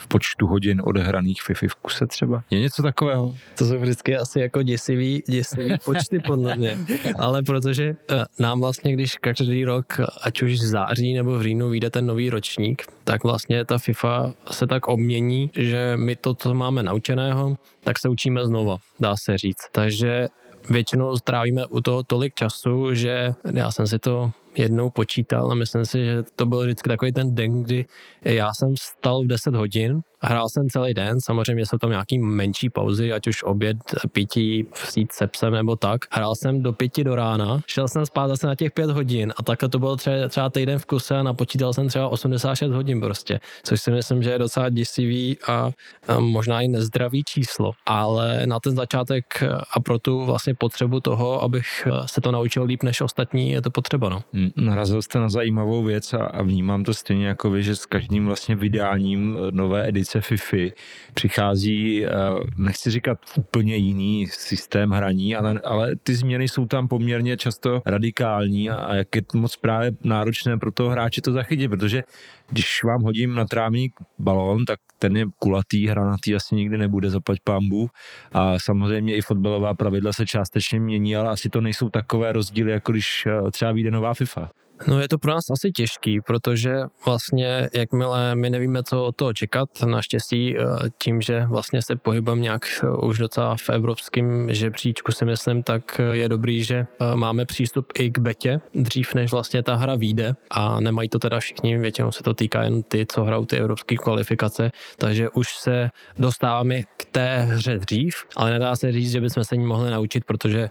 v 0.00 0.06
počtu 0.08 0.46
hodin 0.46 0.82
odehraných 0.84 1.42
FIFA 1.42 1.66
v 1.68 1.74
kuse 1.74 2.06
třeba? 2.06 2.44
Je 2.50 2.60
něco 2.60 2.82
takového? 2.82 3.34
To 3.58 3.64
jsou 3.64 3.78
vždycky 3.78 4.16
asi 4.16 4.40
jako 4.40 4.62
děsivý, 4.62 5.22
děsivý 5.28 5.74
počty 5.84 6.18
podle 6.18 6.56
mě. 6.56 6.78
Ale 7.18 7.42
protože 7.42 7.90
uh, 7.90 8.24
nám 8.38 8.60
vlastně, 8.60 8.92
když 8.92 9.16
každý 9.34 9.64
rok, 9.64 10.00
ať 10.22 10.42
už 10.42 10.52
v 10.52 10.66
září 10.66 11.14
nebo 11.14 11.38
v 11.38 11.42
říjnu 11.42 11.68
vyjde 11.68 11.90
ten 11.90 12.06
nový 12.06 12.30
ročník, 12.30 12.82
tak 13.04 13.24
vlastně 13.24 13.64
ta 13.64 13.78
FIFA 13.78 14.32
se 14.50 14.66
tak 14.66 14.88
obmění, 14.88 15.50
že 15.56 15.92
my 15.96 16.16
to, 16.16 16.34
co 16.34 16.54
máme 16.54 16.82
naučeného, 16.82 17.56
tak 17.84 17.98
se 17.98 18.08
učíme 18.08 18.46
znova, 18.46 18.76
dá 19.00 19.16
se 19.16 19.38
říct. 19.38 19.68
Takže 19.72 20.28
většinou 20.70 21.16
strávíme 21.16 21.66
u 21.66 21.80
toho 21.80 22.02
tolik 22.02 22.34
času, 22.34 22.94
že 22.94 23.32
já 23.52 23.70
jsem 23.70 23.86
si 23.86 23.98
to 23.98 24.30
jednou 24.56 24.90
počítal 24.90 25.52
a 25.52 25.54
myslím 25.54 25.86
si, 25.86 26.04
že 26.04 26.22
to 26.36 26.46
byl 26.46 26.62
vždycky 26.62 26.88
takový 26.88 27.12
ten 27.12 27.34
den, 27.34 27.62
kdy 27.62 27.84
já 28.24 28.54
jsem 28.54 28.74
stal 28.76 29.22
v 29.22 29.26
10 29.26 29.54
hodin 29.54 30.00
Hrál 30.20 30.48
jsem 30.48 30.68
celý 30.68 30.94
den, 30.94 31.20
samozřejmě 31.20 31.66
jsou 31.66 31.78
tam 31.78 31.90
nějaký 31.90 32.18
menší 32.18 32.70
pauzy, 32.70 33.12
ať 33.12 33.28
už 33.28 33.42
oběd, 33.42 33.76
pití, 34.12 34.66
sít 34.74 35.12
se 35.12 35.26
psem 35.26 35.52
nebo 35.52 35.76
tak. 35.76 36.00
Hrál 36.10 36.34
jsem 36.34 36.62
do 36.62 36.72
pěti 36.72 37.04
do 37.04 37.14
rána, 37.14 37.60
šel 37.66 37.88
jsem 37.88 38.06
spát 38.06 38.28
zase 38.28 38.46
na 38.46 38.54
těch 38.54 38.72
pět 38.72 38.90
hodin 38.90 39.32
a 39.36 39.42
takhle 39.42 39.68
to 39.68 39.78
bylo 39.78 39.96
třeba, 39.96 40.28
třeba 40.28 40.50
týden 40.50 40.78
v 40.78 40.86
kuse 40.86 41.16
a 41.16 41.22
napočítal 41.22 41.72
jsem 41.72 41.88
třeba 41.88 42.08
86 42.08 42.72
hodin 42.72 43.00
prostě, 43.00 43.40
což 43.62 43.80
si 43.80 43.90
myslím, 43.90 44.22
že 44.22 44.30
je 44.30 44.38
docela 44.38 44.68
děsivý 44.68 45.38
a, 45.46 45.70
a 46.08 46.20
možná 46.20 46.60
i 46.60 46.68
nezdravý 46.68 47.24
číslo. 47.24 47.72
Ale 47.86 48.46
na 48.46 48.60
ten 48.60 48.76
začátek 48.76 49.42
a 49.72 49.80
pro 49.80 49.98
tu 49.98 50.24
vlastně 50.24 50.54
potřebu 50.54 51.00
toho, 51.00 51.42
abych 51.42 51.88
se 52.06 52.20
to 52.20 52.32
naučil 52.32 52.64
líp 52.64 52.82
než 52.82 53.00
ostatní, 53.00 53.50
je 53.50 53.62
to 53.62 53.70
potřeba. 53.70 54.08
No. 54.08 54.22
Narazil 54.56 55.02
jste 55.02 55.18
na 55.18 55.28
zajímavou 55.28 55.82
věc 55.82 56.14
a, 56.14 56.24
a 56.24 56.42
vnímám 56.42 56.84
to 56.84 56.94
stejně 56.94 57.26
jako 57.26 57.50
vy, 57.50 57.62
že 57.62 57.76
s 57.76 57.86
každým 57.86 58.26
vlastně 58.26 58.56
vydáním 58.56 59.38
nové 59.50 59.88
edice 59.88 60.07
edice 60.08 60.20
FIFA 60.20 60.74
přichází, 61.14 62.06
eh, 62.06 62.10
nechci 62.56 62.90
říkat 62.90 63.18
úplně 63.36 63.76
jiný 63.76 64.26
systém 64.26 64.90
hraní, 64.90 65.36
ale, 65.36 65.60
ale 65.64 65.96
ty 65.96 66.14
změny 66.14 66.48
jsou 66.48 66.66
tam 66.66 66.88
poměrně 66.88 67.36
často 67.36 67.82
radikální 67.86 68.70
a 68.70 68.94
jak 68.94 69.16
je 69.16 69.22
moc 69.34 69.56
právě 69.56 69.92
náročné 70.04 70.58
pro 70.58 70.72
toho 70.72 70.90
hráče 70.90 71.22
to 71.22 71.32
zachytit, 71.32 71.68
protože 71.68 72.02
když 72.50 72.84
vám 72.84 73.02
hodím 73.02 73.34
na 73.34 73.44
trávník 73.44 73.94
balón, 74.18 74.64
tak 74.64 74.78
ten 74.98 75.16
je 75.16 75.26
kulatý, 75.38 75.86
hranatý 75.86 76.34
asi 76.34 76.54
nikdy 76.54 76.78
nebude, 76.78 77.10
zaplať 77.10 77.38
pámbu. 77.44 77.88
A 78.32 78.58
samozřejmě 78.58 79.16
i 79.16 79.20
fotbalová 79.20 79.74
pravidla 79.74 80.12
se 80.12 80.26
částečně 80.26 80.80
mění, 80.80 81.16
ale 81.16 81.28
asi 81.28 81.48
to 81.48 81.60
nejsou 81.60 81.88
takové 81.88 82.32
rozdíly, 82.32 82.72
jako 82.72 82.92
když 82.92 83.26
eh, 83.26 83.50
třeba 83.50 83.72
vyjde 83.72 83.90
nová 83.90 84.14
FIFA. 84.14 84.50
No 84.86 85.00
je 85.00 85.08
to 85.08 85.18
pro 85.18 85.30
nás 85.30 85.50
asi 85.50 85.70
těžký, 85.70 86.20
protože 86.20 86.74
vlastně 87.06 87.68
jakmile 87.74 88.34
my 88.34 88.50
nevíme, 88.50 88.82
co 88.82 89.04
od 89.04 89.16
toho 89.16 89.32
čekat, 89.32 89.68
naštěstí 89.86 90.56
eh, 90.58 90.62
tím, 90.98 91.20
že 91.20 91.46
vlastně 91.46 91.82
se 91.82 91.96
pohybem 91.96 92.42
nějak 92.42 92.62
eh, 92.82 92.90
už 92.90 93.18
docela 93.18 93.56
v 93.56 93.70
evropském 93.70 94.54
žebříčku 94.54 95.12
si 95.12 95.24
myslím, 95.24 95.62
tak 95.62 96.00
eh, 96.00 96.16
je 96.16 96.28
dobrý, 96.28 96.64
že 96.64 96.86
máme 97.14 97.46
přístup 97.46 97.92
i 97.98 98.10
k 98.10 98.18
betě. 98.18 98.60
Dřív, 98.74 99.14
než 99.14 99.32
vlastně 99.32 99.62
ta 99.62 99.74
hra 99.74 99.94
vyjde 99.94 100.34
a 100.50 100.80
nemají 100.80 101.08
to 101.08 101.18
teda 101.18 101.40
všichni, 101.40 101.78
většinou 101.78 102.12
se 102.12 102.22
to 102.22 102.34
týká 102.34 102.62
jen 102.62 102.82
ty, 102.82 103.06
co 103.06 103.24
hrajou 103.24 103.44
ty 103.44 103.56
evropské 103.56 103.96
kvalifikace, 103.96 104.70
takže 104.98 105.30
už 105.30 105.48
se 105.56 105.90
dostáváme 106.18 106.82
k 106.82 107.04
té 107.10 107.38
hře 107.38 107.78
dřív, 107.78 108.14
ale 108.36 108.50
nedá 108.50 108.76
se 108.76 108.92
říct, 108.92 109.12
že 109.12 109.20
bychom 109.20 109.44
se 109.44 109.56
ní 109.56 109.66
mohli 109.66 109.90
naučit, 109.90 110.24
protože 110.24 110.68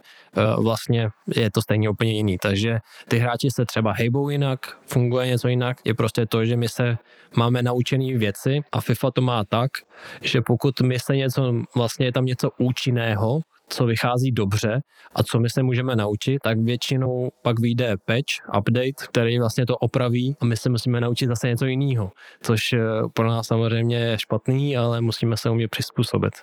vlastně 0.58 1.10
je 1.36 1.52
to 1.52 1.62
stejně 1.62 1.90
úplně 1.90 2.12
jiný, 2.12 2.38
takže 2.42 2.80
ty 3.08 3.18
hráči 3.18 3.50
se 3.52 3.66
třeba 3.66 3.94
hejbou 3.98 4.30
jinak, 4.30 4.60
funguje 4.86 5.28
něco 5.28 5.48
jinak, 5.48 5.78
je 5.86 5.94
prostě 5.94 6.26
to, 6.26 6.46
že 6.46 6.56
my 6.56 6.70
se 6.70 6.98
máme 7.36 7.62
naučené 7.62 8.18
věci 8.18 8.62
a 8.72 8.82
FIFA 8.82 9.12
to 9.12 9.22
má 9.22 9.44
tak, 9.44 9.72
že 10.22 10.42
pokud 10.42 10.82
my 10.82 11.00
se 11.00 11.16
něco, 11.16 11.54
vlastně 11.76 12.06
je 12.06 12.12
tam 12.12 12.26
něco 12.26 12.52
účinného, 12.58 13.42
co 13.70 13.86
vychází 13.86 14.32
dobře 14.32 14.82
a 15.16 15.24
co 15.24 15.40
my 15.40 15.50
se 15.50 15.64
můžeme 15.64 15.96
naučit, 15.96 16.40
tak 16.44 16.60
většinou 16.60 17.30
pak 17.42 17.60
vyjde 17.60 17.96
patch, 18.06 18.58
update, 18.58 19.08
který 19.10 19.40
vlastně 19.40 19.66
to 19.66 19.78
opraví 19.78 20.36
a 20.42 20.46
my 20.46 20.58
se 20.58 20.70
musíme 20.70 21.02
naučit 21.02 21.28
zase 21.28 21.48
něco 21.48 21.66
jiného, 21.66 22.12
což 22.42 22.74
eh, 22.74 22.80
pro 23.14 23.28
nás 23.28 23.48
samozřejmě 23.48 23.98
je 23.98 24.20
špatný, 24.20 24.78
ale 24.78 25.02
musíme 25.02 25.38
se 25.38 25.50
umět 25.50 25.68
přizpůsobit. 25.68 26.34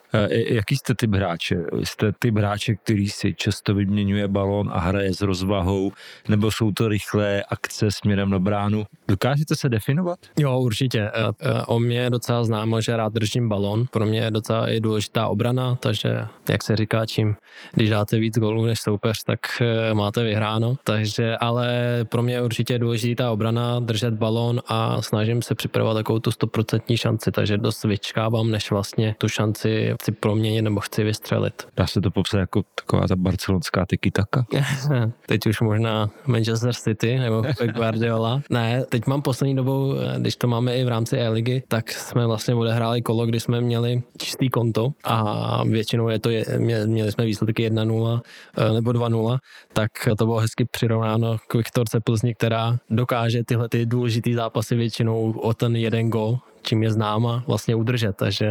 Jaký 0.48 0.76
jste 0.76 0.94
typ 0.94 1.14
hráče? 1.14 1.56
Jste 1.82 2.12
typ 2.18 2.36
hráče, 2.36 2.74
který 2.74 3.08
si 3.08 3.34
často 3.34 3.74
vyměňuje 3.74 4.28
balón 4.28 4.70
a 4.72 4.78
hraje 4.78 5.14
s 5.14 5.20
rozvahou, 5.20 5.92
nebo 6.28 6.50
jsou 6.50 6.72
to 6.72 6.88
rychlé 6.88 7.44
akce 7.48 7.90
směrem 7.90 8.30
na 8.30 8.38
bránu? 8.38 8.84
Dokážete 9.08 9.56
se 9.56 9.68
definovat? 9.68 10.18
Jo, 10.38 10.60
určitě. 10.60 11.00
Eh, 11.00 11.10
eh, 11.40 11.62
o 11.66 11.80
mě 11.80 11.98
je 11.98 12.10
docela 12.10 12.44
známo, 12.44 12.80
že 12.80 12.96
rád 12.96 13.12
držím 13.12 13.48
balón. 13.48 13.86
Pro 13.90 14.06
mě 14.06 14.20
je 14.20 14.30
docela 14.30 14.68
i 14.70 14.80
důležitá 14.80 15.28
obrana, 15.28 15.76
takže 15.76 16.26
jak 16.48 16.62
se 16.62 16.76
říká, 16.76 17.06
čím, 17.14 17.36
když 17.72 17.90
dáte 17.90 18.18
víc 18.18 18.38
gólů 18.38 18.66
než 18.66 18.80
soupeř, 18.80 19.24
tak 19.24 19.40
eh, 19.60 19.94
máte 19.94 20.24
vyhráno. 20.24 20.76
Takže, 20.84 21.36
ale 21.36 21.68
pro 22.08 22.22
mě 22.22 22.34
je 22.34 22.42
určitě 22.42 22.78
důležitá 22.78 23.30
obrana, 23.30 23.80
držet 23.80 24.14
balón 24.14 24.60
a 24.66 25.02
snažím 25.02 25.42
se 25.42 25.54
připravovat 25.54 25.94
takovou 25.94 26.18
tu 26.18 26.30
stoprocentní 26.30 26.96
šanci, 26.96 27.32
takže 27.32 27.58
dost 27.58 27.84
vyčkávám, 27.84 28.50
než 28.50 28.70
vlastně 28.70 29.14
tu 29.18 29.28
šanci 29.28 29.94
chci 30.00 30.12
proměnit 30.12 30.64
nebo 30.64 30.80
chci 30.80 31.04
vystřelit. 31.04 31.62
Dá 31.76 31.86
se 31.86 32.00
to 32.00 32.10
popsat 32.10 32.38
jako 32.38 32.62
taková 32.74 33.06
ta 33.06 33.16
barcelonská 33.16 33.86
tiki 33.86 34.10
taka? 34.10 34.46
teď 35.26 35.46
už 35.46 35.60
možná 35.60 36.10
Manchester 36.26 36.74
City 36.74 37.18
nebo 37.18 37.42
Guardiola. 37.74 38.42
Ne, 38.50 38.84
teď 38.88 39.06
mám 39.06 39.22
poslední 39.22 39.56
dobou, 39.56 39.94
eh, 39.94 40.20
když 40.20 40.36
to 40.36 40.48
máme 40.48 40.76
i 40.76 40.84
v 40.84 40.88
rámci 40.88 41.16
E-ligy, 41.16 41.62
tak 41.68 41.92
jsme 41.92 42.26
vlastně 42.26 42.54
odehráli 42.54 43.02
kolo, 43.02 43.26
kdy 43.26 43.40
jsme 43.40 43.60
měli 43.60 44.02
čistý 44.18 44.48
konto 44.50 44.92
a 45.04 45.64
většinou 45.64 46.08
je 46.08 46.18
to, 46.18 46.30
je, 46.30 46.44
mě, 46.58 46.86
měli 47.04 47.12
jsme 47.12 47.24
výsledky 47.24 47.70
1-0 47.70 48.20
eh, 48.56 48.72
nebo 48.72 48.90
2-0, 48.90 49.38
tak 49.72 49.90
to 50.18 50.24
bylo 50.24 50.38
hezky 50.38 50.64
přirovnáno 50.70 51.36
k 51.48 51.54
Viktorce 51.54 52.00
Plzni, 52.00 52.34
která 52.34 52.78
dokáže 52.90 53.44
tyhle 53.44 53.68
ty 53.68 53.86
důležitý 53.86 54.34
zápasy 54.34 54.76
většinou 54.76 55.32
o 55.32 55.54
ten 55.54 55.76
jeden 55.76 56.10
gol 56.10 56.38
čím 56.64 56.82
je 56.82 56.90
známa, 56.90 57.44
vlastně 57.46 57.74
udržet. 57.74 58.16
Takže 58.16 58.46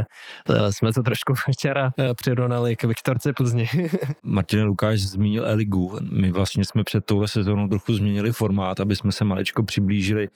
eh, 0.50 0.74
jsme 0.74 0.94
to 0.94 1.04
trošku 1.04 1.34
včera 1.52 1.92
eh, 2.00 2.14
přirovnali 2.14 2.76
k 2.76 2.84
Viktorce 2.84 3.34
Plzni. 3.34 3.70
Martin 4.24 4.64
Lukáš 4.64 5.02
zmínil 5.02 5.46
Eligu. 5.46 5.98
My 6.12 6.32
vlastně 6.32 6.66
jsme 6.66 6.84
před 6.84 7.06
touhle 7.06 7.28
sezónou 7.28 7.68
trochu 7.68 7.94
změnili 7.94 8.32
formát, 8.32 8.80
aby 8.80 8.96
jsme 8.96 9.12
se 9.12 9.24
malečko 9.24 9.64
přiblížili 9.64 10.28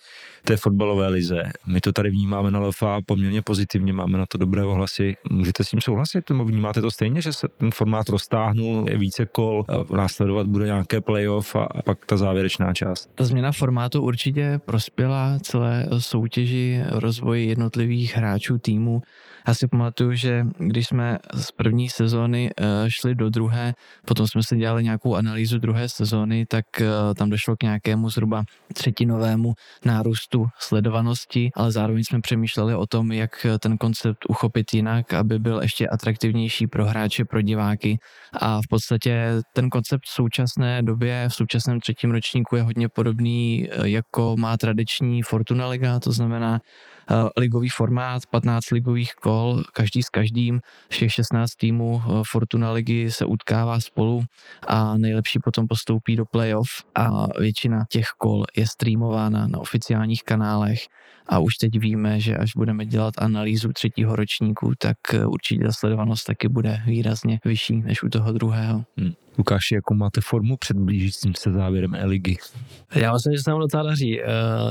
té 0.43 0.57
fotbalové 0.57 1.07
lize. 1.07 1.43
My 1.67 1.81
to 1.81 1.91
tady 1.91 2.09
vnímáme 2.09 2.51
na 2.51 2.59
LFA 2.59 2.99
poměrně 3.05 3.41
pozitivně, 3.41 3.93
máme 3.93 4.17
na 4.17 4.25
to 4.25 4.37
dobré 4.37 4.65
ohlasy. 4.65 5.15
Můžete 5.31 5.63
s 5.63 5.69
tím 5.69 5.81
souhlasit? 5.81 6.29
Nebo 6.29 6.45
vnímáte 6.45 6.81
to 6.81 6.91
stejně, 6.91 7.21
že 7.21 7.33
se 7.33 7.47
ten 7.47 7.71
formát 7.71 8.09
roztáhnul, 8.09 8.85
je 8.89 8.97
více 8.97 9.25
kol, 9.25 9.65
následovat 9.95 10.47
bude 10.47 10.65
nějaké 10.65 11.01
playoff 11.01 11.55
a 11.55 11.67
pak 11.85 12.05
ta 12.05 12.17
závěrečná 12.17 12.73
část? 12.73 13.09
Změna 13.19 13.51
formátu 13.51 14.01
určitě 14.01 14.59
prospěla 14.65 15.39
celé 15.41 15.87
soutěži 15.97 16.83
rozvoji 16.89 17.47
jedno 17.47 17.66
jednotlivých 17.67 18.15
hráčů 18.15 18.58
týmu. 18.58 19.01
Já 19.47 19.53
si 19.53 19.67
pamatuju, 19.67 20.13
že 20.13 20.45
když 20.58 20.88
jsme 20.88 21.17
z 21.34 21.51
první 21.51 21.89
sezóny 21.89 22.49
eh, 22.49 22.63
šli 22.88 23.15
do 23.15 23.30
druhé, 23.30 23.73
potom 24.06 24.27
jsme 24.27 24.43
si 24.43 24.58
dělali 24.58 24.84
nějakou 24.84 25.15
analýzu 25.15 25.60
druhé 25.60 25.89
sezóny, 25.89 26.45
tak 26.45 26.65
eh, 26.82 26.88
tam 27.15 27.30
došlo 27.30 27.56
k 27.56 27.63
nějakému 27.63 28.10
zhruba 28.10 28.43
třetinovému 28.73 29.53
nárůstu 29.86 30.47
sledovanosti, 30.60 31.49
ale 31.56 31.71
zároveň 31.71 32.03
jsme 32.03 32.21
přemýšleli 32.21 32.75
o 32.75 32.86
tom, 32.86 33.12
jak 33.12 33.45
ten 33.60 33.77
koncept 33.77 34.25
uchopit 34.30 34.73
jinak, 34.73 35.13
aby 35.13 35.39
byl 35.39 35.62
ještě 35.62 35.88
atraktivnější 35.88 36.67
pro 36.67 36.86
hráče, 36.86 37.25
pro 37.25 37.41
diváky. 37.41 37.97
A 38.34 38.62
v 38.62 38.67
podstatě 38.69 39.41
ten 39.53 39.69
koncept 39.69 40.03
v 40.06 40.13
současné 40.13 40.84
době, 40.84 41.25
v 41.30 41.34
současném 41.34 41.80
třetím 41.80 42.12
ročníku 42.12 42.56
je 42.56 42.62
hodně 42.62 42.89
podobný, 42.89 43.67
eh, 43.71 43.89
jako 43.89 44.36
má 44.38 44.58
tradiční 44.58 45.21
Fortuna 45.21 45.67
Liga, 45.67 45.99
to 45.99 46.12
znamená 46.12 46.60
ligový 47.37 47.69
formát, 47.69 48.25
15 48.31 48.71
ligových 48.71 49.13
kol, 49.15 49.63
každý 49.73 50.03
s 50.03 50.09
každým, 50.09 50.59
všech 50.89 51.11
16 51.11 51.55
týmů 51.55 52.01
eh, 52.01 52.21
Fortuna 52.27 52.71
ligy 52.71 53.11
se 53.11 53.25
utkává 53.25 53.79
spolu 53.79 54.23
a 54.67 54.97
nejlepší 54.97 55.39
potom 55.39 55.67
postoupí 55.67 56.15
do 56.15 56.25
playoff 56.25 56.69
a 56.95 57.27
většina 57.39 57.85
těch 57.89 58.07
kol 58.17 58.45
je 58.57 58.67
streamována 58.67 59.47
na 59.47 59.59
oficiálních 59.59 60.23
kanálech 60.23 60.79
a 61.29 61.39
už 61.39 61.55
teď 61.55 61.79
víme, 61.79 62.19
že 62.19 62.37
až 62.37 62.51
budeme 62.55 62.85
dělat 62.85 63.13
analýzu 63.17 63.73
třetího 63.73 64.15
ročníku, 64.15 64.73
tak 64.79 64.97
eh, 65.13 65.25
určitě 65.25 65.63
ta 65.63 65.71
sledovanost 65.71 66.25
taky 66.25 66.47
bude 66.47 66.81
výrazně 66.85 67.39
vyšší 67.45 67.81
než 67.81 68.03
u 68.03 68.09
toho 68.09 68.31
druhého. 68.31 68.83
Hmm. 68.97 69.26
Lukáši, 69.38 69.76
jakou 69.76 69.93
máte 69.93 70.21
formu 70.21 70.58
před 70.58 70.78
blížícím 70.78 71.36
se 71.36 71.52
závěrem 71.52 71.95
E-ligy? 71.95 72.38
Já 72.95 73.13
myslím, 73.13 73.34
že 73.34 73.43
se 73.43 73.50
nám 73.50 73.60
docela 73.60 73.84
daří. 73.84 74.21
Eh, 74.21 74.26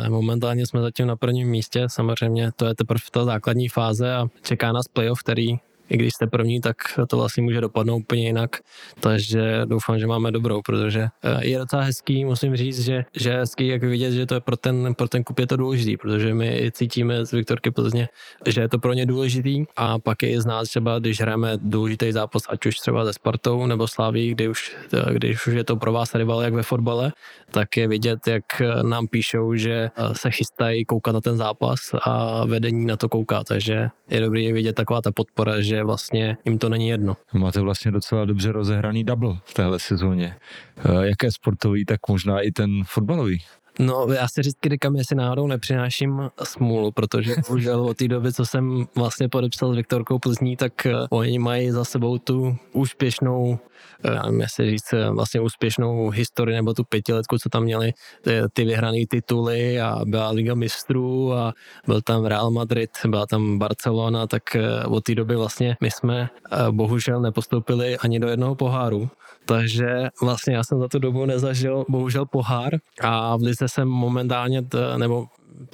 momentálně 0.09 0.67
jsme 0.67 0.81
zatím 0.81 1.07
na 1.07 1.17
prvním 1.17 1.49
místě, 1.49 1.87
samozřejmě 1.87 2.53
to 2.57 2.67
je 2.67 2.75
teprve 2.75 3.01
ta 3.11 3.25
základní 3.25 3.69
fáze 3.69 4.15
a 4.15 4.27
čeká 4.43 4.73
nás 4.73 4.89
playoff, 4.89 5.21
který 5.21 5.57
i 5.88 5.96
když 5.96 6.14
jste 6.14 6.27
první, 6.27 6.61
tak 6.61 6.77
to 7.09 7.16
vlastně 7.16 7.42
může 7.42 7.61
dopadnout 7.61 7.96
úplně 7.96 8.27
jinak. 8.27 8.57
Takže 9.01 9.61
doufám, 9.64 9.99
že 9.99 10.07
máme 10.07 10.33
dobrou, 10.33 10.62
protože 10.62 11.09
eh, 11.22 11.46
je 11.46 11.59
docela 11.59 11.83
hezký, 11.83 12.25
musím 12.25 12.57
říct, 12.57 12.81
že, 12.81 13.05
že 13.14 13.31
je 13.31 13.37
hezký, 13.37 13.66
jak 13.66 13.83
vidět, 13.83 14.12
že 14.12 14.27
to 14.27 14.35
je 14.35 14.40
pro 14.40 14.57
ten, 14.57 14.94
pro 14.94 15.09
ten 15.09 15.25
kup 15.25 15.38
je 15.38 15.46
to 15.46 15.57
důležitý, 15.57 15.96
protože 15.96 16.35
my 16.35 16.70
cítíme 16.72 17.27
z 17.27 17.33
Viktorky 17.33 17.70
Plzně, 17.70 18.09
že 18.46 18.61
je 18.61 18.68
to 18.68 18.79
pro 18.79 18.92
ně 18.92 19.07
důležitý 19.07 19.64
a 19.77 19.99
pak 19.99 20.22
je 20.22 20.31
i 20.31 20.40
z 20.40 20.46
nás 20.46 20.68
třeba, 20.68 20.99
když 20.99 21.20
hrajeme 21.20 21.53
důležitý 21.57 22.12
zápas, 22.12 22.42
ať 22.49 22.66
už 22.66 22.77
třeba 22.77 23.05
se 23.05 23.12
Spartou 23.12 23.66
nebo 23.66 23.88
Sláví, 23.88 24.31
kdy 24.31 24.49
už, 24.49 24.77
eh, 24.94 25.14
když 25.14 25.46
už 25.46 25.55
je 25.55 25.64
to 25.64 25.77
pro 25.77 25.92
vás 25.92 26.14
rival 26.14 26.42
jak 26.42 26.55
ve 26.55 26.62
fotbale, 26.62 27.12
tak 27.51 27.77
je 27.77 27.88
vidět, 27.88 28.27
jak 28.27 28.44
nám 28.83 29.07
píšou, 29.09 29.55
že 29.55 29.90
eh, 29.96 30.14
se 30.14 30.31
chystají 30.31 30.85
koukat 30.85 31.14
na 31.14 31.20
ten 31.20 31.37
zápas 31.37 31.79
a 32.03 32.44
vedení 32.44 32.87
na 32.87 32.96
to 32.96 33.09
kouká, 33.09 33.44
takže 33.44 33.88
je 34.11 34.20
dobrý 34.20 34.53
vidět 34.53 34.72
taková 34.72 35.01
ta 35.03 35.12
podpora, 35.12 35.61
že 35.61 35.76
vlastně 35.85 36.37
jim 36.45 36.59
to 36.59 36.69
není 36.69 36.89
jedno. 36.89 37.17
Máte 37.35 37.61
vlastně 37.61 37.91
docela 37.91 38.25
dobře 38.25 38.53
rozehraný 38.53 39.05
double 39.05 39.35
v 39.45 39.55
téhle 39.55 39.79
sezóně. 39.79 40.37
Eh, 40.77 41.07
jaké 41.07 41.33
sportový, 41.33 41.85
tak 41.85 42.01
možná 42.09 42.41
i 42.41 42.51
ten 42.51 42.85
fotbalový. 42.85 43.43
No, 43.79 44.07
já 44.12 44.29
si 44.29 44.43
říct, 44.43 44.57
říkám, 44.71 44.97
jestli 44.97 45.17
náhodou 45.17 45.47
nepřináším 45.47 46.31
smůlu, 46.43 46.93
protože 46.93 47.35
bohužel 47.49 47.81
od 47.81 47.97
té 47.97 48.09
doby, 48.09 48.33
co 48.33 48.47
jsem 48.47 48.87
vlastně 48.95 49.29
podepsal 49.29 49.73
s 49.73 49.77
Viktorkou 49.77 50.19
Plzní, 50.19 50.57
tak 50.57 50.73
uh, 50.87 51.07
oni 51.11 51.39
mají 51.39 51.71
za 51.71 51.85
sebou 51.85 52.19
tu 52.19 52.57
úspěšnou 52.73 53.59
já 54.05 54.23
nevím, 54.23 54.41
jestli 54.41 54.71
říct, 54.71 54.93
eh, 54.93 55.11
vlastně 55.11 55.41
úspěšnou 55.41 56.11
historii 56.11 56.57
nebo 56.57 56.75
tu 56.75 56.85
pětiletku, 56.85 57.39
co 57.39 57.49
tam 57.49 57.62
měli, 57.62 57.93
ty, 58.23 58.31
ty 58.53 58.65
vyhrané 58.65 59.07
tituly 59.11 59.81
a 59.81 60.01
byla 60.05 60.31
Liga 60.31 60.55
mistrů 60.55 61.33
a 61.33 61.53
byl 61.87 62.03
tam 62.03 62.25
Real 62.25 62.51
Madrid, 62.51 62.91
byla 63.07 63.27
tam 63.27 63.59
Barcelona, 63.59 64.27
tak 64.27 64.57
eh, 64.57 64.85
od 64.85 65.05
té 65.05 65.15
doby 65.15 65.37
vlastně 65.37 65.77
my 65.81 65.91
jsme 65.91 66.29
bohužel 66.71 67.21
nepostoupili 67.21 67.97
ani 67.97 68.21
do 68.21 68.29
jednoho 68.29 68.55
poháru. 68.55 69.11
Takže 69.47 70.09
vlastně 70.23 70.55
já 70.55 70.65
jsem 70.65 70.81
za 70.81 70.89
tu 70.89 70.99
dobu 70.99 71.27
nezažil 71.27 71.85
bohužel 71.89 72.27
pohár 72.27 72.73
a 73.01 73.37
v 73.37 73.43
Lize 73.43 73.69
jsem 73.69 73.89
momentálně, 73.89 74.63
t, 74.63 74.99
nebo 74.99 75.27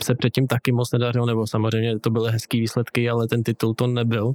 se 0.02 0.14
předtím 0.14 0.46
taky 0.46 0.72
moc 0.72 0.92
nedařilo, 0.92 1.26
nebo 1.26 1.46
samozřejmě 1.46 1.98
to 1.98 2.10
byly 2.10 2.32
hezký 2.32 2.60
výsledky, 2.60 3.10
ale 3.10 3.28
ten 3.28 3.42
titul 3.42 3.74
to 3.74 3.86
nebyl. 3.86 4.32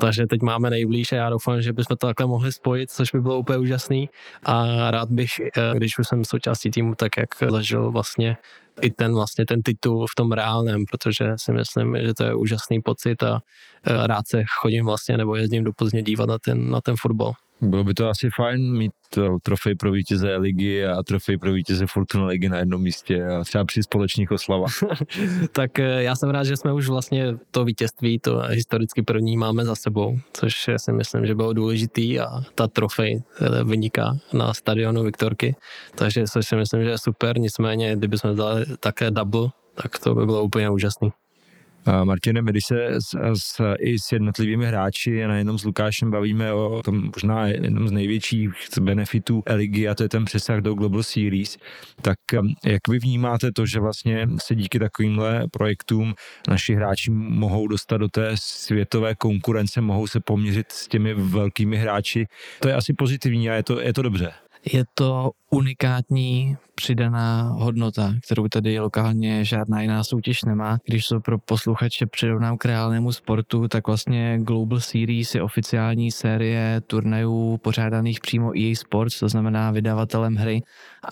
Takže 0.00 0.26
teď 0.26 0.42
máme 0.42 0.70
nejblíž 0.70 1.12
a 1.12 1.16
já 1.16 1.30
doufám, 1.30 1.62
že 1.62 1.72
bychom 1.72 1.96
to 1.96 2.06
takhle 2.06 2.26
mohli 2.26 2.52
spojit, 2.52 2.90
což 2.90 3.10
by 3.12 3.20
bylo 3.20 3.38
úplně 3.38 3.58
úžasný. 3.58 4.08
A 4.42 4.66
rád 4.90 5.10
bych, 5.10 5.30
eh, 5.40 5.72
když 5.76 5.98
už 5.98 6.08
jsem 6.08 6.24
součástí 6.24 6.70
týmu, 6.70 6.94
tak 6.94 7.16
jak 7.16 7.50
zažil 7.50 7.90
vlastně 7.90 8.36
i 8.82 8.90
ten 8.90 9.14
vlastně 9.14 9.46
ten 9.46 9.62
titul 9.62 10.06
v 10.06 10.14
tom 10.16 10.32
reálném, 10.32 10.84
protože 10.90 11.32
si 11.36 11.52
myslím, 11.52 11.96
že 12.00 12.14
to 12.14 12.24
je 12.24 12.34
úžasný 12.34 12.80
pocit 12.80 13.22
a 13.22 13.40
eh, 13.86 14.06
rád 14.06 14.28
se 14.28 14.42
chodím 14.60 14.84
vlastně 14.84 15.16
nebo 15.16 15.36
jezdím 15.36 15.64
do 15.64 15.72
Plzně 15.72 16.02
dívat 16.02 16.28
na 16.28 16.38
ten, 16.38 16.70
na 16.70 16.80
ten 16.80 16.94
fotbal. 16.98 17.32
Bylo 17.62 17.84
by 17.84 17.94
to 17.94 18.08
asi 18.08 18.30
fajn 18.36 18.76
mít 18.76 18.92
to 19.14 19.38
trofej 19.42 19.74
pro 19.74 19.92
vítěze 19.92 20.36
ligy 20.36 20.86
a 20.86 21.02
trofej 21.02 21.38
pro 21.38 21.52
vítěze 21.52 21.86
Fortuna 21.86 22.26
ligy 22.26 22.48
na 22.48 22.58
jednom 22.58 22.82
místě 22.82 23.26
a 23.26 23.44
třeba 23.44 23.64
při 23.64 23.82
společných 23.82 24.30
oslavách. 24.30 24.72
tak 25.52 25.78
eh, 25.78 26.02
já 26.02 26.16
jsem 26.16 26.30
rád, 26.30 26.44
že 26.44 26.56
jsme 26.56 26.72
už 26.72 26.88
vlastně 26.88 27.36
to 27.50 27.64
vítězství, 27.64 28.18
to 28.18 28.38
historicky 28.38 29.02
první 29.02 29.36
máme 29.36 29.64
za 29.64 29.74
sebou, 29.74 30.18
což 30.32 30.70
si 30.76 30.92
myslím, 30.92 31.26
že 31.26 31.34
bylo 31.34 31.52
důležitý 31.52 32.20
a 32.20 32.26
ta 32.54 32.66
trofej 32.66 33.22
eh, 33.40 33.64
vyniká 33.64 34.16
na 34.32 34.54
stadionu 34.54 35.02
Viktorky, 35.02 35.56
takže 35.94 36.24
což 36.24 36.46
si 36.46 36.56
myslím, 36.56 36.84
že 36.84 36.90
je 36.90 36.98
super, 36.98 37.38
nicméně 37.38 37.96
kdybychom 37.96 38.36
dali 38.36 38.64
také 38.80 39.10
double, 39.10 39.48
tak 39.74 39.98
to 39.98 40.14
by 40.14 40.26
bylo 40.26 40.42
úplně 40.42 40.70
úžasný. 40.70 41.12
Martine, 42.04 42.42
my 42.42 42.50
když 42.50 42.64
se 42.64 42.86
s, 43.00 43.18
s, 43.34 43.74
i 43.78 43.98
s 43.98 44.12
jednotlivými 44.12 44.66
hráči 44.66 45.24
a 45.24 45.28
nejenom 45.28 45.58
s 45.58 45.64
Lukášem 45.64 46.10
bavíme 46.10 46.52
o 46.52 46.82
tom 46.82 47.10
možná 47.14 47.46
jednom 47.46 47.88
z 47.88 47.92
největších 47.92 48.50
benefitů 48.80 49.42
ligy 49.46 49.88
a 49.88 49.94
to 49.94 50.02
je 50.02 50.08
ten 50.08 50.24
přesah 50.24 50.60
do 50.60 50.74
Global 50.74 51.02
Series, 51.02 51.58
tak 52.02 52.18
um, 52.38 52.54
jak 52.66 52.88
vy 52.88 52.98
vnímáte 52.98 53.52
to, 53.52 53.66
že 53.66 53.80
vlastně 53.80 54.28
se 54.42 54.54
díky 54.54 54.78
takovýmhle 54.78 55.44
projektům 55.50 56.14
naši 56.48 56.74
hráči 56.74 57.10
mohou 57.10 57.68
dostat 57.68 57.96
do 57.96 58.08
té 58.08 58.30
světové 58.34 59.14
konkurence, 59.14 59.80
mohou 59.80 60.06
se 60.06 60.20
poměřit 60.20 60.72
s 60.72 60.88
těmi 60.88 61.14
velkými 61.14 61.76
hráči. 61.76 62.26
To 62.60 62.68
je 62.68 62.74
asi 62.74 62.92
pozitivní 62.92 63.50
a 63.50 63.54
je 63.54 63.62
to, 63.62 63.80
je 63.80 63.92
to 63.92 64.02
dobře. 64.02 64.32
Je 64.72 64.84
to 64.94 65.30
unikátní 65.50 66.56
přidaná 66.74 67.42
hodnota, 67.42 68.14
kterou 68.24 68.48
tady 68.48 68.80
lokálně 68.80 69.44
žádná 69.44 69.82
jiná 69.82 70.04
soutěž 70.04 70.44
nemá. 70.46 70.78
Když 70.84 71.06
to 71.06 71.20
pro 71.20 71.38
posluchače 71.38 72.06
přirovnám 72.06 72.58
k 72.58 72.64
reálnému 72.64 73.12
sportu, 73.12 73.68
tak 73.68 73.86
vlastně 73.86 74.38
Global 74.40 74.80
Series 74.80 75.34
je 75.34 75.42
oficiální 75.42 76.10
série 76.10 76.80
turnajů 76.86 77.58
pořádaných 77.62 78.20
přímo 78.20 78.58
EA 78.58 78.74
Sports, 78.74 79.18
to 79.18 79.28
znamená 79.28 79.70
vydavatelem 79.70 80.34
hry 80.34 80.62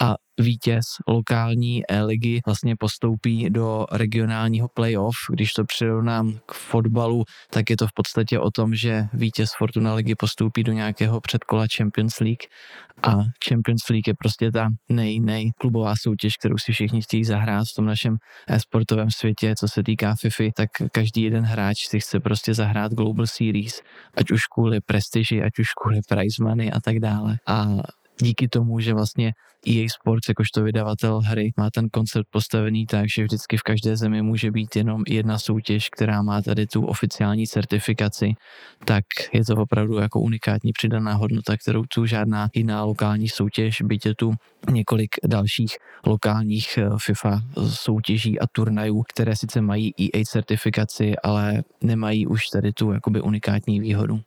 a 0.01 0.15
vítěz 0.39 0.85
lokální 1.09 1.83
ligy 2.05 2.41
vlastně 2.47 2.77
postoupí 2.77 3.51
do 3.51 3.87
regionálního 3.93 4.69
playoff. 4.69 5.17
Když 5.31 5.53
to 5.53 5.65
přirovnám 5.65 6.39
k 6.47 6.53
fotbalu, 6.53 7.25
tak 7.51 7.71
je 7.71 7.77
to 7.77 7.87
v 7.87 7.93
podstatě 7.93 8.39
o 8.39 8.51
tom, 8.51 8.75
že 8.75 9.07
vítěz 9.13 9.51
Fortuna 9.59 9.95
ligy 9.95 10.15
postoupí 10.15 10.63
do 10.63 10.73
nějakého 10.73 11.21
předkola 11.21 11.67
Champions 11.77 12.21
League 12.21 12.43
a 13.03 13.11
Champions 13.49 13.89
League 13.91 14.09
je 14.09 14.15
prostě 14.15 14.53
ta 14.53 14.69
nej, 14.89 15.21
nej 15.21 15.51
klubová 15.59 15.95
soutěž, 15.97 16.37
kterou 16.37 16.59
si 16.59 16.73
všichni 16.73 17.03
chtějí 17.03 17.25
zahrát 17.25 17.67
v 17.69 17.75
tom 17.75 17.85
našem 17.87 18.17
sportovém 18.59 19.11
světě, 19.11 19.55
co 19.59 19.69
se 19.69 19.83
týká 19.83 20.15
FIFA, 20.15 20.45
tak 20.57 20.71
každý 20.93 21.23
jeden 21.23 21.45
hráč 21.45 21.87
si 21.89 22.01
chce 22.01 22.21
prostě 22.21 22.55
zahrát 22.55 22.93
Global 22.93 23.27
Series, 23.27 23.81
ať 24.15 24.31
už 24.31 24.47
kvůli 24.47 24.81
prestiži, 24.81 25.43
ať 25.43 25.59
už 25.59 25.67
kvůli 25.83 26.01
prize 26.09 26.45
money 26.45 26.71
a 26.75 26.81
tak 26.81 26.99
dále. 26.99 27.39
A 27.47 27.67
díky 28.23 28.49
tomu, 28.49 28.81
že 28.81 28.95
vlastně 28.95 29.33
EA 29.67 29.87
Sports 30.01 30.29
jakožto 30.29 30.63
vydavatel 30.63 31.21
hry 31.21 31.53
má 31.57 31.71
ten 31.71 31.89
koncept 31.89 32.27
postavený 32.31 32.87
tak, 32.87 33.07
že 33.09 33.23
vždycky 33.23 33.57
v 33.57 33.63
každé 33.63 33.97
zemi 33.97 34.23
může 34.23 34.51
být 34.51 34.77
jenom 34.77 35.03
jedna 35.09 35.39
soutěž, 35.39 35.89
která 35.89 36.23
má 36.23 36.43
tady 36.43 36.67
tu 36.67 36.87
oficiální 36.87 37.47
certifikaci, 37.47 38.33
tak 38.85 39.05
je 39.33 39.45
to 39.45 39.57
opravdu 39.57 39.99
jako 39.99 40.21
unikátní 40.21 40.73
přidaná 40.73 41.15
hodnota, 41.15 41.57
kterou 41.57 41.85
tu 41.95 42.07
žádná 42.07 42.49
jiná 42.55 42.85
lokální 42.85 43.29
soutěž, 43.29 43.83
byť 43.83 44.07
je 44.07 44.15
tu 44.15 44.33
několik 44.71 45.11
dalších 45.27 45.77
lokálních 46.07 46.79
eh, 46.79 46.89
FIFA 46.99 47.41
soutěží 47.69 48.41
a 48.41 48.47
turnajů, 48.47 49.03
které 49.13 49.37
sice 49.37 49.61
mají 49.61 49.95
EA 50.01 50.25
certifikaci, 50.25 51.17
ale 51.25 51.63
nemají 51.83 52.27
už 52.27 52.47
tady 52.47 52.73
tu 52.73 52.93
jakoby 52.93 53.21
unikátní 53.21 53.81
výhodu. 53.81 54.21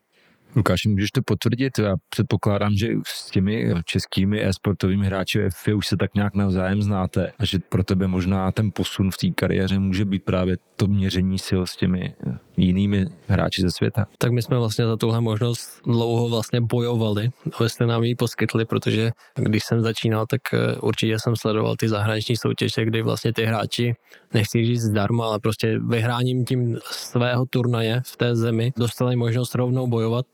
Lukáš, 0.56 0.86
můžeš 0.86 1.12
to 1.12 1.22
potvrdit? 1.26 1.80
Já 1.80 1.96
předpokládám, 2.10 2.74
že 2.74 2.88
s 3.08 3.32
těmi 3.32 3.74
českými 3.86 4.46
e-sportovými 4.46 5.06
hráči 5.06 5.40
FIA 5.64 5.76
už 5.76 5.88
se 5.88 5.98
tak 5.98 6.16
nějak 6.16 6.36
navzájem 6.36 6.82
znáte 6.82 7.32
a 7.40 7.46
že 7.46 7.60
pro 7.70 7.84
tebe 7.84 8.08
možná 8.08 8.52
ten 8.52 8.72
posun 8.72 9.12
v 9.12 9.18
té 9.18 9.30
kariéře 9.30 9.80
může 9.80 10.06
být 10.06 10.24
právě 10.24 10.58
to 10.76 10.88
měření 10.88 11.40
sil 11.48 11.62
s 11.66 11.76
těmi 11.76 12.16
jinými 12.58 13.06
hráči 13.28 13.62
ze 13.62 13.72
světa. 13.72 14.06
Tak 14.18 14.32
my 14.32 14.42
jsme 14.42 14.58
vlastně 14.58 14.86
za 14.86 14.98
tuhle 14.98 15.22
možnost 15.22 15.82
dlouho 15.86 16.30
vlastně 16.30 16.62
bojovali, 16.62 17.30
abyste 17.60 17.86
nám 17.86 18.04
ji 18.04 18.16
poskytli, 18.16 18.66
protože 18.66 19.12
když 19.36 19.64
jsem 19.64 19.82
začínal, 19.82 20.26
tak 20.30 20.42
eh, 20.54 20.76
určitě 20.76 21.20
jsem 21.20 21.36
sledoval 21.36 21.76
ty 21.76 21.90
zahraniční 21.90 22.38
soutěže, 22.38 22.86
kdy 22.86 23.02
vlastně 23.02 23.34
ty 23.34 23.46
hráči, 23.46 23.96
nechci 24.34 24.66
říct 24.66 24.82
zdarma, 24.82 25.26
ale 25.26 25.40
prostě 25.40 25.80
vyhráním 25.80 26.46
tím 26.46 26.78
svého 26.92 27.46
turnaje 27.46 28.02
v 28.06 28.18
té 28.18 28.36
zemi 28.36 28.74
dostali 28.78 29.16
možnost 29.16 29.56
rovnou 29.56 29.88
bojovat 29.88 30.26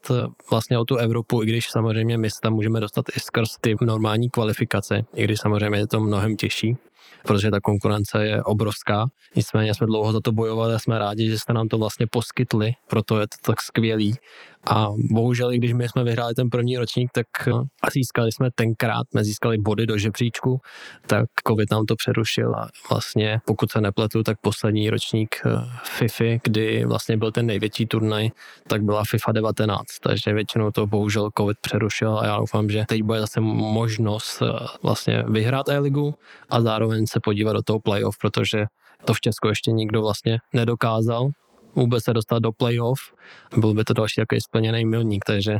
vlastně 0.49 0.77
o 0.77 0.85
tu 0.85 0.95
Evropu, 0.95 1.43
i 1.43 1.45
když 1.45 1.69
samozřejmě 1.69 2.17
my 2.17 2.29
se 2.29 2.37
tam 2.43 2.53
můžeme 2.53 2.79
dostat 2.79 3.05
i 3.15 3.19
skrz 3.19 3.49
ty 3.61 3.75
normální 3.81 4.29
kvalifikace, 4.29 5.01
i 5.15 5.23
když 5.23 5.39
samozřejmě 5.39 5.79
je 5.79 5.87
to 5.87 5.99
mnohem 5.99 6.35
těžší 6.35 6.77
protože 7.23 7.51
ta 7.51 7.59
konkurence 7.59 8.25
je 8.25 8.43
obrovská. 8.43 9.05
Nicméně 9.35 9.73
jsme 9.73 9.87
dlouho 9.87 10.13
za 10.13 10.19
to 10.19 10.31
bojovali 10.31 10.73
a 10.73 10.79
jsme 10.79 10.99
rádi, 10.99 11.29
že 11.29 11.39
jste 11.39 11.53
nám 11.53 11.67
to 11.67 11.77
vlastně 11.77 12.07
poskytli, 12.11 12.73
proto 12.87 13.19
je 13.19 13.27
to 13.27 13.51
tak 13.51 13.61
skvělý. 13.61 14.15
A 14.65 14.87
bohužel, 15.11 15.53
i 15.53 15.57
když 15.57 15.73
my 15.73 15.89
jsme 15.89 16.03
vyhráli 16.03 16.33
ten 16.33 16.49
první 16.49 16.77
ročník, 16.77 17.11
tak 17.11 17.27
eh, 17.47 17.51
získali 17.93 18.31
jsme 18.31 18.49
tenkrát, 18.55 19.09
jsme 19.09 19.23
získali 19.23 19.57
body 19.57 19.85
do 19.85 19.97
žebříčku, 19.97 20.61
tak 21.07 21.25
covid 21.47 21.71
nám 21.71 21.85
to 21.85 21.95
přerušil 21.95 22.55
a 22.55 22.69
vlastně, 22.89 23.41
pokud 23.45 23.71
se 23.71 23.81
nepletu, 23.81 24.23
tak 24.23 24.37
poslední 24.41 24.89
ročník 24.89 25.35
eh, 25.45 25.49
FIFA, 25.83 26.39
kdy 26.43 26.85
vlastně 26.85 27.17
byl 27.17 27.31
ten 27.31 27.45
největší 27.45 27.85
turnaj, 27.85 28.29
tak 28.67 28.83
byla 28.83 29.03
FIFA 29.03 29.31
19, 29.31 29.85
takže 30.03 30.33
většinou 30.33 30.71
to 30.71 30.87
bohužel 30.87 31.29
covid 31.37 31.57
přerušil 31.61 32.19
a 32.19 32.25
já 32.25 32.37
doufám, 32.37 32.69
že 32.69 32.85
teď 32.87 33.03
bude 33.03 33.19
zase 33.19 33.39
možnost 33.41 34.41
eh, 34.41 34.65
vlastně 34.83 35.23
vyhrát 35.27 35.69
E-ligu 35.69 36.15
a 36.49 36.61
zároveň 36.61 37.07
se 37.07 37.19
podívat 37.23 37.53
do 37.53 37.61
toho 37.61 37.79
playoff, 37.79 38.17
protože 38.21 38.65
to 39.05 39.13
v 39.13 39.21
Česku 39.21 39.47
ještě 39.47 39.71
nikdo 39.71 40.01
vlastně 40.01 40.37
nedokázal 40.53 41.29
vůbec 41.75 42.03
se 42.03 42.13
dostat 42.13 42.39
do 42.39 42.51
playoff. 42.51 42.99
Byl 43.57 43.73
by 43.73 43.83
to 43.83 43.93
další 43.93 44.21
takový 44.21 44.41
splněný 44.41 44.85
milník, 44.85 45.25
takže 45.25 45.57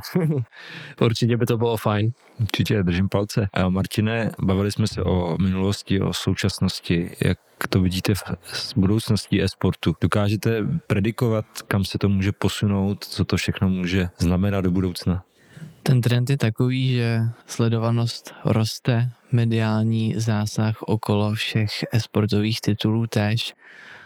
určitě 1.02 1.38
by 1.38 1.46
to 1.46 1.58
bylo 1.58 1.78
fajn. 1.78 2.12
Určitě, 2.40 2.84
držím 2.84 3.10
palce. 3.10 3.48
A 3.54 3.70
Martine, 3.70 4.32
bavili 4.42 4.72
jsme 4.72 4.88
se 4.88 5.04
o 5.04 5.38
minulosti, 5.42 6.02
o 6.02 6.14
současnosti. 6.14 7.10
Jak 7.26 7.38
to 7.70 7.82
vidíte 7.82 8.16
v 8.16 8.24
budoucnosti 8.76 9.44
e-sportu? 9.44 9.96
Dokážete 10.02 10.64
predikovat, 10.88 11.46
kam 11.68 11.86
se 11.86 11.98
to 11.98 12.10
může 12.10 12.32
posunout, 12.32 13.04
co 13.04 13.26
to 13.26 13.38
všechno 13.38 13.70
může 13.70 14.10
znamenat 14.18 14.62
do 14.62 14.72
budoucna? 14.72 15.24
Ten 15.84 16.02
trend 16.02 16.30
je 16.30 16.38
takový, 16.38 16.94
že 16.94 17.20
sledovanost 17.46 18.34
roste, 18.46 19.12
mediální 19.32 20.14
zásah 20.18 20.82
okolo 20.82 21.34
všech 21.34 21.72
e-sportových 21.94 22.62
titulů 22.62 23.08
též. 23.08 23.54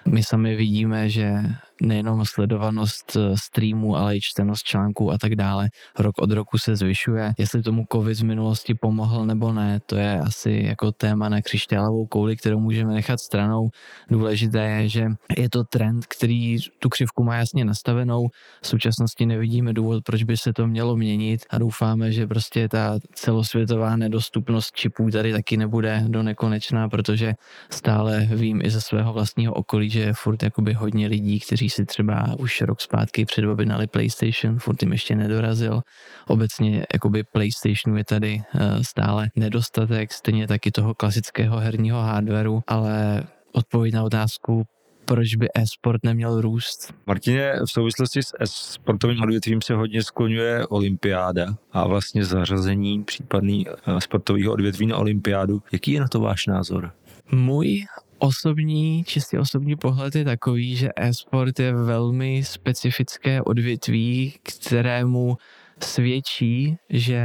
My 0.06 0.24
sami 0.24 0.56
vidíme, 0.56 1.10
že 1.10 1.34
nejenom 1.82 2.26
sledovanost 2.26 3.16
eh, 3.16 3.38
streamů, 3.38 3.98
ale 3.98 4.18
i 4.18 4.22
čtenost 4.22 4.64
článků 4.64 5.12
a 5.12 5.18
tak 5.18 5.36
dále 5.36 5.70
rok 6.00 6.18
od 6.18 6.32
roku 6.32 6.58
se 6.58 6.76
zvyšuje. 6.76 7.34
Jestli 7.38 7.64
tomu 7.64 7.86
covid 7.92 8.18
z 8.18 8.22
minulosti 8.22 8.74
pomohl 8.74 9.26
nebo 9.26 9.54
ne, 9.54 9.80
to 9.86 9.96
je 9.96 10.20
asi 10.20 10.62
jako 10.66 10.92
téma 10.92 11.30
na 11.30 11.42
křišťálovou 11.42 12.06
kouli, 12.06 12.38
kterou 12.38 12.60
můžeme 12.60 12.94
nechat 12.94 13.20
stranou. 13.20 13.70
Důležité 14.10 14.66
je, 14.66 14.90
že 14.90 15.08
je 15.38 15.50
to 15.50 15.64
trend, 15.64 16.06
který 16.06 16.58
tu 16.80 16.90
křivku 16.90 17.24
má 17.24 17.36
jasně 17.36 17.66
nastavenou. 17.66 18.28
V 18.62 18.68
současnosti 18.68 19.26
nevidíme 19.26 19.74
důvod, 19.74 20.04
proč 20.04 20.24
by 20.24 20.38
se 20.38 20.54
to 20.54 20.68
mělo 20.68 20.96
měnit 20.96 21.46
a 21.50 21.58
doufáme, 21.58 22.12
že 22.12 22.28
prostě 22.28 22.70
ta 22.70 23.00
celosvětová 23.14 23.96
nedostupnost 23.96 24.76
čipů 24.76 25.10
tady 25.12 25.32
taky 25.32 25.58
nebude 25.58 26.04
do 26.08 26.24
nekonečná, 26.24 26.90
protože 26.90 27.34
stále 27.70 28.28
vím 28.32 28.62
i 28.64 28.70
ze 28.70 28.82
svého 28.82 29.14
vlastního 29.14 29.54
okolí, 29.54 29.90
že 29.90 30.00
je 30.00 30.14
furt 30.14 30.44
jakoby 30.44 30.74
hodně 30.74 31.08
lidí, 31.08 31.40
kteří 31.40 31.70
si 31.72 31.86
třeba 31.86 32.36
už 32.40 32.62
rok 32.62 32.82
zpátky 32.82 33.26
předobjednali 33.26 33.88
PlayStation, 33.88 34.60
furt 34.60 34.82
jim 34.82 34.92
ještě 34.92 35.16
nedorazil. 35.16 35.82
Obecně 36.28 36.86
jakoby 36.94 37.24
PlayStationu 37.24 37.98
je 37.98 38.06
tady 38.06 38.42
eh, 38.56 38.84
stále 38.84 39.30
nedostatek, 39.36 40.14
stejně 40.14 40.48
taky 40.48 40.72
toho 40.72 40.94
klasického 40.94 41.58
herního 41.58 42.02
hardwareu, 42.02 42.62
ale 42.68 43.24
odpověď 43.52 43.94
na 43.94 44.04
otázku, 44.04 44.64
proč 45.06 45.36
by 45.36 45.48
e-sport 45.56 46.04
neměl 46.04 46.42
růst? 46.42 46.94
Martině, 47.08 47.54
v 47.66 47.72
souvislosti 47.72 48.24
s 48.24 48.34
e-sportovým 48.40 49.22
odvětvím 49.22 49.62
se 49.62 49.74
hodně 49.74 50.04
skloňuje 50.04 50.68
olympiáda 50.68 51.46
a 51.72 51.88
vlastně 51.88 52.26
zařazení 52.26 53.04
případný 53.04 53.68
eh, 53.68 54.02
sportového 54.02 54.54
odvětví 54.54 54.88
na 54.88 54.98
olympiádu. 54.98 55.62
Jaký 55.72 55.92
je 55.92 56.00
na 56.00 56.08
to 56.08 56.20
váš 56.20 56.48
názor? 56.48 56.92
Můj 57.32 57.86
osobní, 58.22 59.04
čistě 59.04 59.40
osobní 59.40 59.76
pohled 59.76 60.16
je 60.16 60.26
takový, 60.26 60.76
že 60.76 60.90
e-sport 60.96 61.60
je 61.60 61.74
velmi 61.74 62.44
specifické 62.44 63.42
odvětví, 63.42 64.34
kterému 64.44 65.38
svědčí, 65.84 66.78
že 66.90 67.24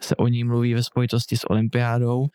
se 0.00 0.16
o 0.16 0.28
ní 0.28 0.44
mluví 0.44 0.74
ve 0.74 0.82
spojitosti 0.82 1.36
s 1.36 1.50
olympiádou. 1.50 2.26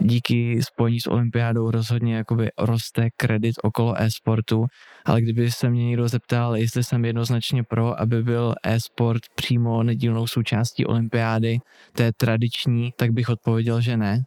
Díky 0.00 0.62
spojení 0.62 1.00
s 1.00 1.06
olympiádou 1.06 1.70
rozhodně 1.70 2.16
jakoby 2.16 2.48
roste 2.58 3.08
kredit 3.16 3.54
okolo 3.62 4.00
e-sportu, 4.00 4.66
ale 5.04 5.20
kdyby 5.20 5.50
se 5.50 5.70
mě 5.70 5.86
někdo 5.86 6.08
zeptal, 6.08 6.56
jestli 6.56 6.84
jsem 6.84 7.04
jednoznačně 7.04 7.62
pro, 7.62 8.00
aby 8.00 8.22
byl 8.22 8.54
e-sport 8.62 9.22
přímo 9.34 9.82
nedílnou 9.82 10.26
součástí 10.26 10.86
olympiády, 10.86 11.58
té 11.92 12.12
tradiční, 12.12 12.92
tak 12.96 13.10
bych 13.10 13.28
odpověděl, 13.28 13.80
že 13.80 13.96
ne. 13.96 14.22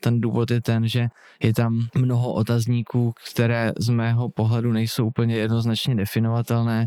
Ten 0.00 0.20
důvod 0.20 0.50
je 0.50 0.60
ten, 0.60 0.88
že 0.88 1.08
je 1.42 1.54
tam 1.54 1.86
mnoho 1.94 2.32
otazníků, 2.32 3.12
které 3.32 3.72
z 3.78 3.88
mého 3.88 4.28
pohledu 4.28 4.72
nejsou 4.72 5.06
úplně 5.06 5.36
jednoznačně 5.36 5.94
definovatelné. 5.94 6.86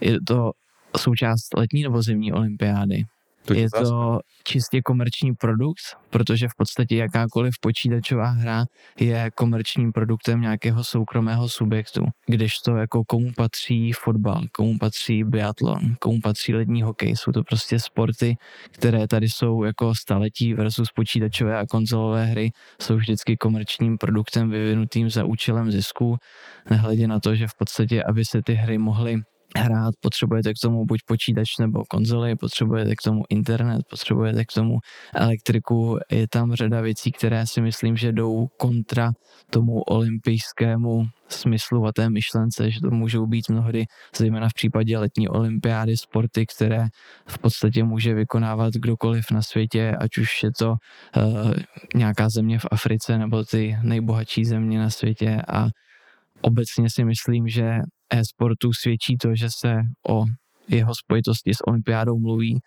Je 0.00 0.18
to 0.26 0.50
součást 0.96 1.56
letní 1.56 1.82
nebo 1.82 2.02
zimní 2.02 2.32
olympiády. 2.32 3.02
To 3.46 3.54
je 3.54 3.66
to 3.70 4.20
čistě 4.44 4.82
komerční 4.82 5.34
produkt, 5.34 5.82
protože 6.10 6.48
v 6.48 6.54
podstatě 6.56 6.96
jakákoliv 6.96 7.54
počítačová 7.60 8.26
hra 8.26 8.64
je 9.00 9.30
komerčním 9.34 9.92
produktem 9.92 10.40
nějakého 10.40 10.84
soukromého 10.84 11.48
subjektu. 11.48 12.04
Když 12.26 12.58
to 12.58 12.76
jako 12.76 13.04
komu 13.04 13.32
patří 13.36 13.92
fotbal, 13.92 14.42
komu 14.52 14.78
patří 14.78 15.24
biatlon, 15.24 15.94
komu 16.00 16.20
patří 16.20 16.54
lední 16.54 16.82
hokej, 16.82 17.16
jsou 17.16 17.32
to 17.32 17.42
prostě 17.42 17.78
sporty, 17.80 18.36
které 18.70 19.08
tady 19.08 19.28
jsou 19.28 19.64
jako 19.64 19.94
staletí 19.94 20.54
versus 20.54 20.92
počítačové 20.92 21.58
a 21.58 21.66
konzolové 21.66 22.24
hry, 22.24 22.50
jsou 22.80 22.96
vždycky 22.96 23.36
komerčním 23.36 23.98
produktem 23.98 24.50
vyvinutým 24.50 25.10
za 25.10 25.24
účelem 25.24 25.70
zisku, 25.70 26.16
nehledě 26.70 27.08
na 27.08 27.20
to, 27.20 27.34
že 27.34 27.46
v 27.46 27.54
podstatě, 27.58 28.02
aby 28.02 28.24
se 28.24 28.42
ty 28.42 28.54
hry 28.54 28.78
mohly 28.78 29.22
hrát, 29.56 29.94
potřebujete 30.00 30.52
k 30.52 30.56
tomu 30.62 30.84
buď 30.84 31.00
počítač 31.06 31.58
nebo 31.60 31.84
konzoli, 31.84 32.36
potřebujete 32.36 32.94
k 32.96 33.02
tomu 33.04 33.22
internet, 33.28 33.82
potřebujete 33.90 34.44
k 34.44 34.52
tomu 34.52 34.78
elektriku. 35.14 35.98
Je 36.10 36.28
tam 36.28 36.54
řada 36.54 36.80
věcí, 36.80 37.12
které 37.12 37.46
si 37.46 37.60
myslím, 37.60 37.96
že 37.96 38.12
jdou 38.12 38.46
kontra 38.56 39.12
tomu 39.50 39.82
olympijskému 39.82 41.06
smyslu 41.28 41.86
a 41.86 41.92
té 41.92 42.10
myšlence, 42.10 42.70
že 42.70 42.80
to 42.80 42.90
můžou 42.90 43.26
být 43.26 43.48
mnohdy, 43.48 43.84
zejména 44.16 44.48
v 44.48 44.54
případě 44.54 44.98
letní 44.98 45.28
olympiády, 45.28 45.96
sporty, 45.96 46.46
které 46.46 46.86
v 47.28 47.38
podstatě 47.38 47.84
může 47.84 48.14
vykonávat 48.14 48.74
kdokoliv 48.74 49.30
na 49.30 49.42
světě, 49.42 49.96
ať 50.00 50.18
už 50.18 50.42
je 50.42 50.50
to 50.58 50.70
uh, 50.70 51.52
nějaká 51.94 52.28
země 52.28 52.58
v 52.58 52.66
Africe 52.70 53.18
nebo 53.18 53.44
ty 53.44 53.76
nejbohatší 53.82 54.44
země 54.44 54.78
na 54.78 54.90
světě 54.90 55.42
a 55.48 55.66
obecně 56.40 56.90
si 56.90 57.04
myslím, 57.04 57.48
že 57.48 57.78
e-sportu 58.10 58.72
svědčí 58.72 59.16
to, 59.16 59.34
že 59.34 59.48
se 59.50 59.74
o 60.08 60.24
jeho 60.68 60.94
spojitosti 60.94 61.54
s 61.54 61.60
olympiádou 61.66 62.18
mluví, 62.18 62.60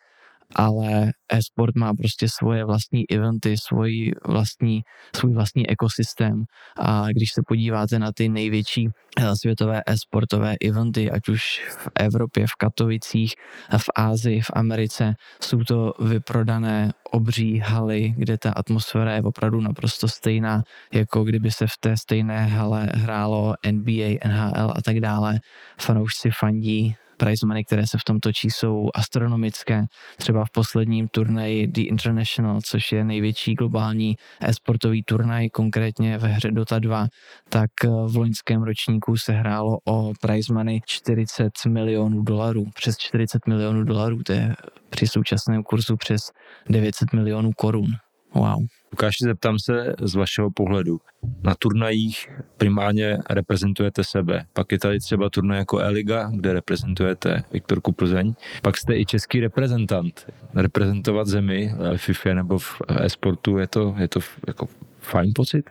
ale 0.55 1.11
e-sport 1.31 1.75
má 1.75 1.93
prostě 1.93 2.29
svoje 2.29 2.65
vlastní 2.65 3.09
eventy, 3.11 3.57
svůj 3.57 4.11
vlastní, 4.27 4.81
svůj 5.15 5.33
vlastní 5.33 5.69
ekosystém 5.69 6.43
a 6.77 7.07
když 7.07 7.31
se 7.33 7.41
podíváte 7.47 7.99
na 7.99 8.11
ty 8.11 8.29
největší 8.29 8.87
eh, 9.19 9.35
světové 9.35 9.81
e-sportové 9.87 10.55
eventy, 10.65 11.11
ať 11.11 11.29
už 11.29 11.41
v 11.69 11.89
Evropě, 11.99 12.47
v 12.47 12.55
Katovicích, 12.57 13.33
v 13.77 13.89
Ázii, 13.95 14.41
v 14.41 14.51
Americe, 14.53 15.13
jsou 15.41 15.63
to 15.63 15.93
vyprodané 15.99 16.91
obří 17.11 17.57
haly, 17.57 18.13
kde 18.17 18.37
ta 18.37 18.51
atmosféra 18.51 19.13
je 19.13 19.21
opravdu 19.21 19.61
naprosto 19.61 20.07
stejná, 20.07 20.63
jako 20.93 21.23
kdyby 21.23 21.51
se 21.51 21.67
v 21.67 21.77
té 21.79 21.97
stejné 21.97 22.45
hale 22.45 22.89
hrálo 22.93 23.55
NBA, 23.71 24.17
NHL 24.27 24.73
a 24.75 24.81
tak 24.85 24.99
dále. 24.99 25.39
Fanoušci 25.81 26.29
fandí, 26.31 26.95
prize 27.19 27.63
které 27.65 27.87
se 27.87 27.97
v 27.97 28.03
tom 28.03 28.19
točí, 28.19 28.49
jsou 28.49 28.89
astronomické. 28.95 29.85
Třeba 30.17 30.45
v 30.45 30.51
posledním 30.51 31.07
turnaji 31.07 31.67
The 31.67 31.81
International, 31.81 32.59
což 32.61 32.91
je 32.91 33.03
největší 33.03 33.53
globální 33.53 34.15
e-sportový 34.41 35.03
turnaj, 35.03 35.49
konkrétně 35.49 36.17
ve 36.17 36.27
hře 36.27 36.51
Dota 36.51 36.79
2, 36.79 37.07
tak 37.49 37.69
eh, 37.83 37.87
v 37.87 38.15
loňském 38.15 38.63
ročníku 38.63 39.17
se 39.17 39.33
hrálo 39.33 39.77
o 39.87 40.13
prize 40.21 40.53
money 40.53 40.81
40 40.85 41.51
milionů 41.67 42.23
dolarů. 42.23 42.65
Přes 42.75 42.97
40 42.97 43.47
milionů 43.47 43.83
dolarů, 43.83 44.23
to 44.23 44.33
je 44.33 44.55
při 44.89 45.07
současném 45.07 45.63
kurzu 45.63 45.97
přes 45.97 46.21
900 46.69 47.13
milionů 47.13 47.51
korun. 47.51 47.87
Wow. 48.33 48.65
Lukáši, 48.91 49.23
zeptám 49.23 49.59
se 49.59 49.95
z 50.01 50.15
vašeho 50.15 50.51
pohledu. 50.51 50.99
Na 51.43 51.55
turnajích 51.55 52.29
primárně 52.57 53.17
reprezentujete 53.29 54.03
sebe. 54.03 54.45
Pak 54.53 54.71
je 54.71 54.79
tady 54.79 54.99
třeba 54.99 55.29
turnaj 55.29 55.57
jako 55.57 55.79
E-Liga, 55.79 56.31
kde 56.33 56.53
reprezentujete 56.53 57.43
Viktorku 57.53 57.91
Plzeň. 57.91 58.33
Pak 58.61 58.77
jste 58.77 58.97
i 58.97 59.05
český 59.05 59.39
reprezentant. 59.39 60.33
Reprezentovat 60.55 61.27
zemi 61.27 61.73
v 61.95 61.97
FIFA 61.97 62.33
nebo 62.33 62.59
v 62.59 62.81
e-sportu, 62.87 63.57
je 63.57 63.67
to, 63.67 63.95
je 63.97 64.07
to 64.07 64.19
jako 64.47 64.67
fajn 64.99 65.31
pocit? 65.35 65.69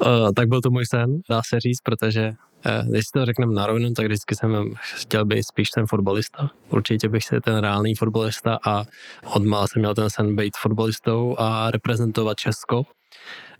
Uh, 0.00 0.32
tak 0.36 0.48
byl 0.48 0.60
to 0.60 0.70
můj 0.70 0.86
sen, 0.86 1.20
dá 1.30 1.40
se 1.48 1.60
říct, 1.60 1.80
protože 1.82 2.32
když 2.90 3.06
si 3.06 3.12
to 3.12 3.26
řekneme 3.26 3.54
na 3.54 3.66
rovinu, 3.66 3.92
tak 3.94 4.06
vždycky 4.06 4.34
jsem 4.34 4.74
chtěl 4.80 5.24
být 5.24 5.42
spíš 5.42 5.70
ten 5.70 5.86
fotbalista. 5.86 6.50
Určitě 6.70 7.08
bych 7.08 7.24
si 7.24 7.40
ten 7.40 7.56
reálný 7.56 7.94
fotbalista 7.94 8.58
a 8.66 8.84
od 9.34 9.44
má 9.44 9.66
jsem 9.66 9.82
měl 9.82 9.94
ten 9.94 10.10
sen 10.10 10.36
být 10.36 10.56
fotbalistou 10.56 11.36
a 11.38 11.70
reprezentovat 11.70 12.38
Česko. 12.38 12.82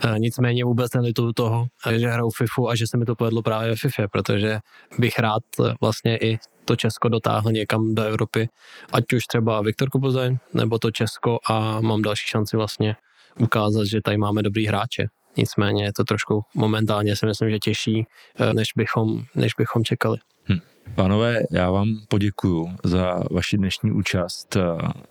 Eh, 0.05 0.19
nicméně 0.19 0.65
vůbec 0.65 0.93
nelitu 0.95 1.33
toho, 1.33 1.67
že 1.97 2.09
hraju 2.09 2.31
FIFU 2.31 2.69
a 2.69 2.75
že 2.75 2.87
se 2.87 2.97
mi 2.97 3.05
to 3.05 3.15
povedlo 3.15 3.43
právě 3.43 3.71
ve 3.71 3.77
FIFA, 3.77 4.09
protože 4.09 4.59
bych 4.99 5.19
rád 5.19 5.43
eh, 5.61 5.75
vlastně 5.81 6.17
i 6.17 6.39
to 6.65 6.77
Česko 6.77 7.09
dotáhl 7.09 7.53
někam 7.53 7.95
do 7.95 8.03
Evropy, 8.03 8.49
ať 8.93 9.13
už 9.13 9.27
třeba 9.27 9.63
Viktor 9.63 9.91
Kubozeň, 9.91 10.39
nebo 10.55 10.79
to 10.79 10.91
Česko 10.91 11.39
a 11.49 11.81
mám 11.81 12.03
další 12.03 12.29
šanci 12.29 12.57
vlastně 12.57 12.97
ukázat, 13.41 13.85
že 13.85 14.01
tady 14.01 14.17
máme 14.17 14.43
dobrý 14.43 14.67
hráče. 14.67 15.09
Nicméně 15.39 15.85
je 15.85 15.93
to 15.93 16.05
trošku 16.05 16.43
momentálně 16.55 17.17
si 17.17 17.27
myslím, 17.27 17.51
že 17.51 17.59
těžší, 17.59 18.07
eh, 18.39 18.55
než 18.55 18.69
bychom, 18.77 19.23
než 19.35 19.53
bychom 19.59 19.85
čekali. 19.85 20.19
Hm. 20.49 20.59
Pánové, 20.95 21.43
já 21.51 21.71
vám 21.71 21.89
poděkuju 22.09 22.69
za 22.85 23.21
vaši 23.31 23.57
dnešní 23.57 23.93
účast 23.93 24.57
eh, 24.57 24.63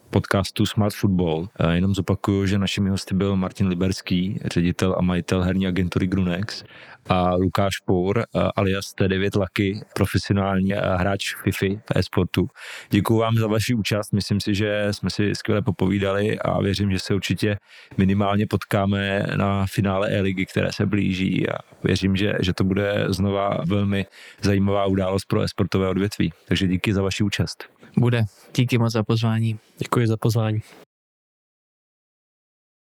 podcastu 0.09 0.65
Smart 0.65 0.95
Football. 0.95 1.49
Jenom 1.71 1.95
zopakuju, 1.95 2.45
že 2.45 2.57
našimi 2.57 2.89
hosty 2.89 3.15
byl 3.15 3.35
Martin 3.35 3.67
Liberský, 3.67 4.39
ředitel 4.45 4.95
a 4.97 5.01
majitel 5.01 5.41
herní 5.41 5.67
agentury 5.67 6.07
Grunex 6.07 6.63
a 7.09 7.35
Lukáš 7.35 7.79
Pour, 7.85 8.23
alias 8.55 8.85
T9 8.95 9.39
Laky, 9.39 9.81
profesionální 9.95 10.71
hráč 10.95 11.35
FIFA 11.35 11.65
v 11.65 11.91
e-sportu. 11.95 12.49
Děkuji 12.89 13.17
vám 13.17 13.35
za 13.35 13.47
vaši 13.47 13.73
účast, 13.73 14.13
myslím 14.13 14.39
si, 14.39 14.55
že 14.55 14.87
jsme 14.91 15.09
si 15.09 15.35
skvěle 15.35 15.61
popovídali 15.61 16.39
a 16.39 16.61
věřím, 16.61 16.91
že 16.91 16.99
se 16.99 17.13
určitě 17.13 17.57
minimálně 17.97 18.47
potkáme 18.47 19.25
na 19.35 19.65
finále 19.65 20.09
e-ligy, 20.09 20.45
které 20.45 20.71
se 20.73 20.85
blíží 20.85 21.49
a 21.49 21.57
věřím, 21.83 22.15
že, 22.15 22.33
že 22.39 22.53
to 22.53 22.63
bude 22.63 23.05
znova 23.07 23.57
velmi 23.65 24.05
zajímavá 24.41 24.85
událost 24.85 25.25
pro 25.25 25.41
e-sportové 25.41 25.89
odvětví. 25.89 26.33
Takže 26.47 26.67
díky 26.67 26.93
za 26.93 27.01
vaši 27.01 27.23
účast. 27.23 27.76
Bude. 27.99 28.25
Díky 28.55 28.77
moc 28.77 28.93
za 28.93 29.03
pozvání. 29.03 29.59
Děkuji 29.77 30.07
za 30.07 30.17
pozvání. 30.17 30.61